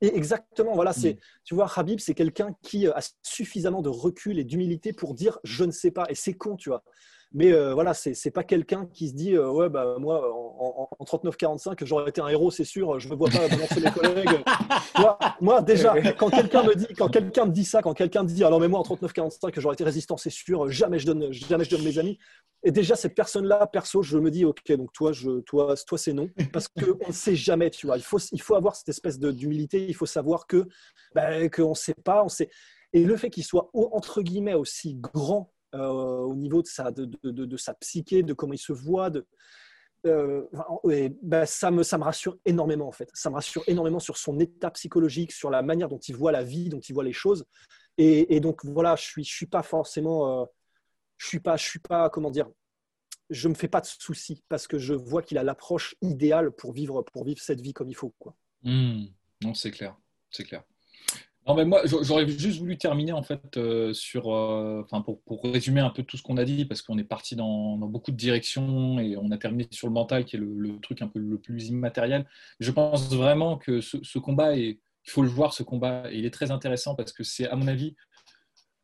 Et 0.00 0.16
exactement, 0.16 0.74
voilà, 0.74 0.92
c'est, 0.92 1.18
tu 1.44 1.54
vois, 1.54 1.70
Habib, 1.76 1.98
c'est 1.98 2.14
quelqu'un 2.14 2.56
qui 2.62 2.86
a 2.86 2.98
suffisamment 3.22 3.82
de 3.82 3.88
recul 3.88 4.38
et 4.38 4.44
d'humilité 4.44 4.92
pour 4.92 5.14
dire 5.14 5.38
je 5.44 5.64
ne 5.64 5.72
sais 5.72 5.90
pas. 5.90 6.06
Et 6.08 6.14
c'est 6.14 6.34
con, 6.34 6.56
tu 6.56 6.68
vois. 6.68 6.84
Mais 7.36 7.52
euh, 7.52 7.74
voilà, 7.74 7.94
c'est 7.94 8.12
n'est 8.24 8.30
pas 8.30 8.44
quelqu'un 8.44 8.86
qui 8.92 9.08
se 9.08 9.14
dit 9.14 9.34
euh, 9.34 9.50
ouais 9.50 9.68
bah 9.68 9.96
moi 9.98 10.22
en, 10.32 10.88
39-45 11.04 11.84
j'aurais 11.84 12.08
été 12.08 12.20
un 12.20 12.28
héros, 12.28 12.52
c'est 12.52 12.64
sûr. 12.64 13.00
Je 13.00 13.08
ne 13.08 13.12
me 13.12 13.18
vois 13.18 13.28
pas 13.28 13.48
balancer 13.48 13.80
mes 13.80 13.90
collègues. 13.90 14.44
moi, 15.40 15.60
déjà 15.60 16.00
quand 16.12 16.30
quelqu'un 16.30 16.62
me 16.62 16.74
dit 16.76 16.86
quand 16.96 17.08
quelqu'un 17.08 17.46
me 17.46 17.50
dit 17.50 17.64
ça, 17.64 17.82
quand 17.82 17.92
quelqu'un 17.92 18.22
me 18.22 18.28
dit 18.28 18.44
alors 18.44 18.60
mais 18.60 18.68
moi 18.68 18.78
en 18.78 18.82
39-45 18.84 19.52
j'aurais 19.58 19.74
été 19.74 19.82
résistant, 19.82 20.16
c'est 20.16 20.30
sûr. 20.30 20.70
Jamais 20.70 21.00
je 21.00 21.06
donne 21.06 21.32
jamais 21.32 21.64
je 21.64 21.70
donne 21.70 21.82
mes 21.82 21.98
amis. 21.98 22.18
Et 22.62 22.70
déjà 22.70 22.94
cette 22.94 23.16
personne-là, 23.16 23.66
perso, 23.66 24.00
je 24.00 24.16
me 24.16 24.30
dis 24.30 24.44
ok 24.44 24.70
donc 24.72 24.92
toi 24.92 25.10
je 25.10 25.40
toi 25.40 25.74
toi 25.88 25.98
c'est 25.98 26.12
non 26.12 26.28
parce 26.52 26.68
qu'on 26.68 27.08
ne 27.08 27.12
sait 27.12 27.34
jamais. 27.34 27.70
Tu 27.70 27.88
vois, 27.88 27.96
il 27.96 28.04
faut 28.04 28.18
il 28.30 28.42
faut 28.42 28.54
avoir 28.54 28.76
cette 28.76 28.90
espèce 28.90 29.18
d'humilité. 29.18 29.84
Il 29.84 29.94
faut 29.96 30.06
savoir 30.06 30.46
que 30.46 30.68
ben, 31.16 31.50
qu'on 31.50 31.70
ne 31.70 31.74
sait 31.74 31.94
pas, 31.94 32.22
on 32.22 32.28
sait. 32.28 32.48
Et 32.92 33.02
le 33.02 33.16
fait 33.16 33.28
qu'il 33.28 33.42
soit 33.42 33.70
entre 33.74 34.22
guillemets 34.22 34.54
aussi 34.54 34.94
grand 34.94 35.53
euh, 35.74 36.20
au 36.20 36.34
niveau 36.36 36.62
de 36.62 36.66
sa, 36.66 36.90
de, 36.90 37.04
de, 37.22 37.56
sa 37.56 37.74
psyché, 37.74 38.22
de 38.22 38.32
comment 38.32 38.52
il 38.52 38.58
se 38.58 38.72
voit. 38.72 39.10
De, 39.10 39.26
euh, 40.06 40.46
ben, 41.22 41.46
ça, 41.46 41.70
me, 41.70 41.82
ça 41.82 41.98
me 41.98 42.04
rassure 42.04 42.38
énormément 42.44 42.86
en 42.86 42.92
fait. 42.92 43.10
Ça 43.14 43.30
me 43.30 43.34
rassure 43.34 43.64
énormément 43.66 43.98
sur 43.98 44.16
son 44.16 44.38
état 44.38 44.70
psychologique, 44.70 45.32
sur 45.32 45.50
la 45.50 45.62
manière 45.62 45.88
dont 45.88 45.98
il 45.98 46.14
voit 46.14 46.32
la 46.32 46.44
vie, 46.44 46.68
dont 46.68 46.80
il 46.80 46.92
voit 46.92 47.04
les 47.04 47.12
choses. 47.12 47.44
Et, 47.96 48.40
donc 48.40 48.64
voilà, 48.64 48.96
je 48.96 49.04
suis, 49.04 49.24
je 49.24 49.32
suis 49.32 49.46
pas 49.46 49.62
forcément, 49.62 50.42
euh, 50.42 50.46
je 51.16 51.26
suis 51.26 51.40
suis 51.58 51.78
pas, 51.78 52.10
comment 52.10 52.30
dire, 52.30 52.50
je 53.30 53.48
me 53.48 53.54
fais 53.54 53.68
pas 53.68 53.80
de 53.80 53.86
soucis 53.86 54.42
parce 54.48 54.66
que 54.66 54.78
je 54.78 54.94
vois 54.94 55.22
qu'il 55.22 55.38
a 55.38 55.42
l'approche 55.42 55.94
idéale 56.02 56.50
pour 56.50 56.72
vivre, 56.72 57.02
pour 57.02 57.24
vivre 57.24 57.40
cette 57.40 57.60
vie 57.60 57.72
comme 57.72 57.88
il 57.88 57.94
faut 57.94 58.12
quoi. 58.18 58.36
Mmh. 58.62 59.06
non, 59.42 59.54
c'est 59.54 59.70
clair, 59.70 59.96
c'est 60.30 60.44
clair. 60.44 60.64
Non, 61.46 61.54
mais 61.54 61.66
moi, 61.66 61.82
j'aurais 61.84 62.26
juste 62.26 62.58
voulu 62.58 62.78
terminer 62.78 63.12
en 63.12 63.22
fait 63.22 63.58
euh, 63.58 63.92
sur, 63.92 64.32
euh, 64.34 64.80
enfin 64.82 65.02
pour, 65.02 65.20
pour, 65.24 65.42
résumer 65.44 65.80
un 65.80 65.90
peu 65.90 66.02
tout 66.02 66.16
ce 66.16 66.22
qu'on 66.22 66.38
a 66.38 66.44
dit, 66.44 66.64
parce 66.64 66.80
qu'on 66.80 66.96
est 66.96 67.04
parti 67.04 67.36
dans, 67.36 67.76
beaucoup 67.76 68.12
de 68.12 68.16
directions 68.16 68.98
et 68.98 69.18
on 69.18 69.30
a 69.30 69.36
terminé 69.36 69.66
sur 69.70 69.86
le 69.86 69.92
mental, 69.92 70.24
qui 70.24 70.36
est 70.36 70.38
le, 70.38 70.80
truc 70.80 71.02
un 71.02 71.08
peu 71.08 71.18
le 71.18 71.38
plus 71.38 71.68
immatériel. 71.68 72.26
Je 72.60 72.70
pense 72.70 73.12
vraiment 73.12 73.58
que 73.58 73.82
ce, 73.82 74.18
combat, 74.18 74.56
est, 74.56 74.80
il 75.06 75.10
faut 75.10 75.22
le 75.22 75.28
voir, 75.28 75.52
ce 75.52 75.62
combat, 75.62 76.04
il 76.10 76.24
est 76.24 76.32
très 76.32 76.50
intéressant 76.50 76.94
parce 76.94 77.12
que 77.12 77.24
c'est, 77.24 77.46
à 77.46 77.56
mon 77.56 77.68
avis, 77.68 77.94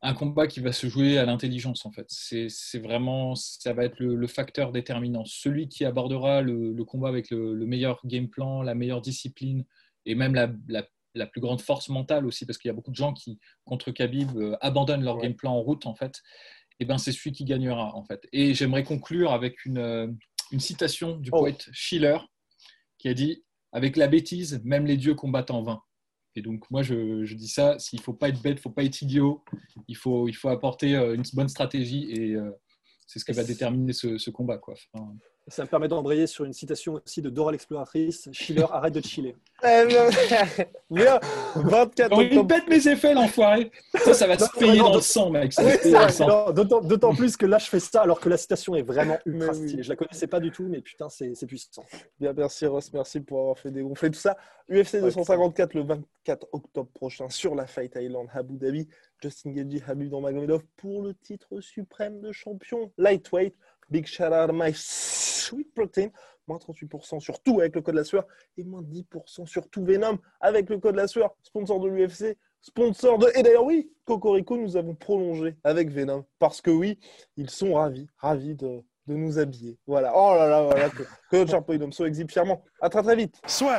un 0.02 0.12
combat 0.12 0.46
qui 0.46 0.60
va 0.60 0.72
se 0.72 0.86
jouer 0.86 1.16
à 1.16 1.24
l'intelligence 1.24 1.86
en 1.86 1.92
fait. 1.92 2.06
C'est 2.08 2.78
vraiment, 2.78 3.34
ça 3.36 3.72
va 3.72 3.84
être 3.86 4.00
le, 4.00 4.26
facteur 4.26 4.72
déterminant. 4.72 5.24
Celui 5.24 5.68
qui 5.68 5.86
abordera 5.86 6.42
le, 6.42 6.84
combat 6.84 7.08
avec 7.08 7.30
le, 7.30 7.54
meilleur 7.64 8.00
game 8.04 8.28
plan, 8.28 8.60
la 8.62 8.74
meilleure 8.74 9.00
discipline 9.00 9.64
et 10.04 10.14
même 10.14 10.34
la 10.34 10.86
la 11.14 11.26
plus 11.26 11.40
grande 11.40 11.60
force 11.60 11.88
mentale 11.88 12.26
aussi, 12.26 12.46
parce 12.46 12.58
qu'il 12.58 12.68
y 12.68 12.70
a 12.70 12.74
beaucoup 12.74 12.90
de 12.90 12.96
gens 12.96 13.12
qui, 13.12 13.38
contre 13.64 13.90
Khabib, 13.90 14.36
euh, 14.36 14.56
abandonnent 14.60 15.04
leur 15.04 15.18
game 15.18 15.34
plan 15.34 15.52
en 15.52 15.60
route, 15.60 15.86
en 15.86 15.94
fait, 15.94 16.22
et 16.78 16.84
eh 16.84 16.86
ben 16.86 16.96
c'est 16.96 17.12
celui 17.12 17.32
qui 17.32 17.44
gagnera, 17.44 17.94
en 17.94 18.04
fait. 18.04 18.26
Et 18.32 18.54
j'aimerais 18.54 18.84
conclure 18.84 19.32
avec 19.32 19.64
une, 19.66 19.78
euh, 19.78 20.06
une 20.50 20.60
citation 20.60 21.16
du 21.16 21.30
oh. 21.32 21.40
poète 21.40 21.68
Schiller, 21.72 22.18
qui 22.98 23.08
a 23.08 23.14
dit 23.14 23.44
Avec 23.72 23.96
la 23.96 24.08
bêtise, 24.08 24.60
même 24.64 24.86
les 24.86 24.96
dieux 24.96 25.14
combattent 25.14 25.50
en 25.50 25.62
vain. 25.62 25.82
Et 26.36 26.42
donc, 26.42 26.70
moi, 26.70 26.82
je, 26.82 27.24
je 27.24 27.34
dis 27.34 27.48
ça 27.48 27.78
s'il 27.78 27.98
ne 27.98 28.04
faut 28.04 28.14
pas 28.14 28.28
être 28.28 28.40
bête, 28.40 28.52
il 28.52 28.56
ne 28.56 28.60
faut 28.60 28.70
pas 28.70 28.84
être 28.84 29.02
idiot, 29.02 29.44
il 29.88 29.96
faut, 29.96 30.28
il 30.28 30.34
faut 30.34 30.48
apporter 30.48 30.96
euh, 30.96 31.14
une 31.14 31.24
bonne 31.34 31.48
stratégie, 31.48 32.10
et 32.10 32.36
c'est 33.06 33.18
ce 33.18 33.24
qui 33.24 33.32
va 33.32 33.44
déterminer 33.44 33.92
ce, 33.92 34.16
ce 34.16 34.30
combat. 34.30 34.56
Quoi. 34.56 34.74
Ça 35.50 35.64
me 35.64 35.68
permet 35.68 35.88
d'embrayer 35.88 36.26
sur 36.28 36.44
une 36.44 36.52
citation 36.52 37.00
aussi 37.04 37.20
de 37.20 37.28
Dora 37.28 37.50
l'exploratrice. 37.50 38.28
Schiller, 38.32 38.66
arrête 38.72 38.94
de 38.94 39.00
chiller. 39.00 39.36
Bien, 40.90 41.18
24 41.56 42.12
octobre. 42.12 42.22
Il 42.22 42.46
pète 42.46 42.68
mes 42.68 42.88
effets, 42.88 43.14
l'enfoiré. 43.14 43.70
Ça, 44.04 44.14
ça 44.14 44.26
va 44.28 44.38
se 44.38 44.50
payer 44.56 44.78
dans 44.78 44.94
le 44.94 45.00
sang, 45.00 45.30
mec. 45.30 45.52
D'autant 46.54 47.14
plus 47.14 47.36
que 47.36 47.46
là, 47.46 47.58
je 47.58 47.66
fais 47.66 47.80
ça 47.80 48.02
alors 48.02 48.20
que 48.20 48.28
la 48.28 48.36
citation 48.36 48.76
est 48.76 48.82
vraiment 48.82 49.18
ultra 49.26 49.52
stylée. 49.52 49.82
Je 49.82 49.88
la 49.88 49.96
connaissais 49.96 50.28
pas 50.28 50.40
du 50.40 50.52
tout, 50.52 50.66
mais 50.68 50.80
putain, 50.80 51.08
c'est 51.08 51.46
puissant. 51.46 51.84
Bien, 52.18 52.32
merci 52.32 52.66
Ross, 52.66 52.92
merci 52.92 53.20
pour 53.20 53.40
avoir 53.40 53.58
fait 53.58 53.70
dégonfler 53.70 54.10
tout 54.10 54.20
ça. 54.20 54.36
UFC 54.70 55.00
254 55.00 55.74
le 55.74 55.82
24 55.82 56.46
octobre 56.52 56.88
prochain 56.94 57.28
sur 57.28 57.56
la 57.56 57.66
Fight 57.66 57.92
Island 57.96 58.28
Abu 58.32 58.56
Dhabi. 58.56 58.88
Justin 59.20 59.50
Gaethje, 59.50 59.82
Habib 59.86 60.10
Nurmagomedov 60.10 60.62
pour 60.76 61.02
le 61.02 61.14
titre 61.14 61.60
suprême 61.60 62.20
de 62.20 62.32
champion 62.32 62.90
lightweight. 62.96 63.54
Big 63.90 64.06
shout 64.06 64.32
out 64.32 64.54
my 64.54 64.72
sweet 65.40 65.72
protein. 65.74 66.08
Moins 66.46 66.58
38% 66.58 67.20
sur 67.20 67.40
tout 67.40 67.60
avec 67.60 67.74
le 67.76 67.82
code 67.82 67.94
la 67.94 68.04
sueur 68.04 68.26
et 68.56 68.64
moins 68.64 68.82
10% 68.82 69.46
sur 69.46 69.68
tout 69.68 69.84
Venom 69.84 70.18
avec 70.40 70.68
le 70.68 70.78
code 70.78 70.96
la 70.96 71.06
sueur. 71.06 71.34
Sponsor 71.42 71.78
de 71.80 71.88
l'UFC, 71.88 72.36
sponsor 72.60 73.18
de. 73.18 73.28
Et 73.36 73.42
d'ailleurs, 73.42 73.64
oui, 73.64 73.92
Cocorico, 74.04 74.56
nous 74.56 74.76
avons 74.76 74.94
prolongé 74.94 75.56
avec 75.62 75.90
Venom 75.90 76.24
parce 76.38 76.60
que 76.60 76.70
oui, 76.70 76.98
ils 77.36 77.50
sont 77.50 77.74
ravis, 77.74 78.08
ravis 78.16 78.56
de, 78.56 78.82
de 79.06 79.14
nous 79.14 79.38
habiller. 79.38 79.78
Voilà. 79.86 80.12
Oh 80.16 80.34
là 80.34 80.48
là, 80.48 80.62
voilà. 80.62 80.90
Que, 80.90 81.02
que 81.30 81.36
notre 81.36 81.50
cher 81.50 81.64
Polydomso 81.64 82.04
exhibe 82.04 82.30
fièrement. 82.30 82.64
À 82.80 82.88
très 82.88 83.02
très 83.02 83.16
vite. 83.16 83.40
Soit. 83.46 83.78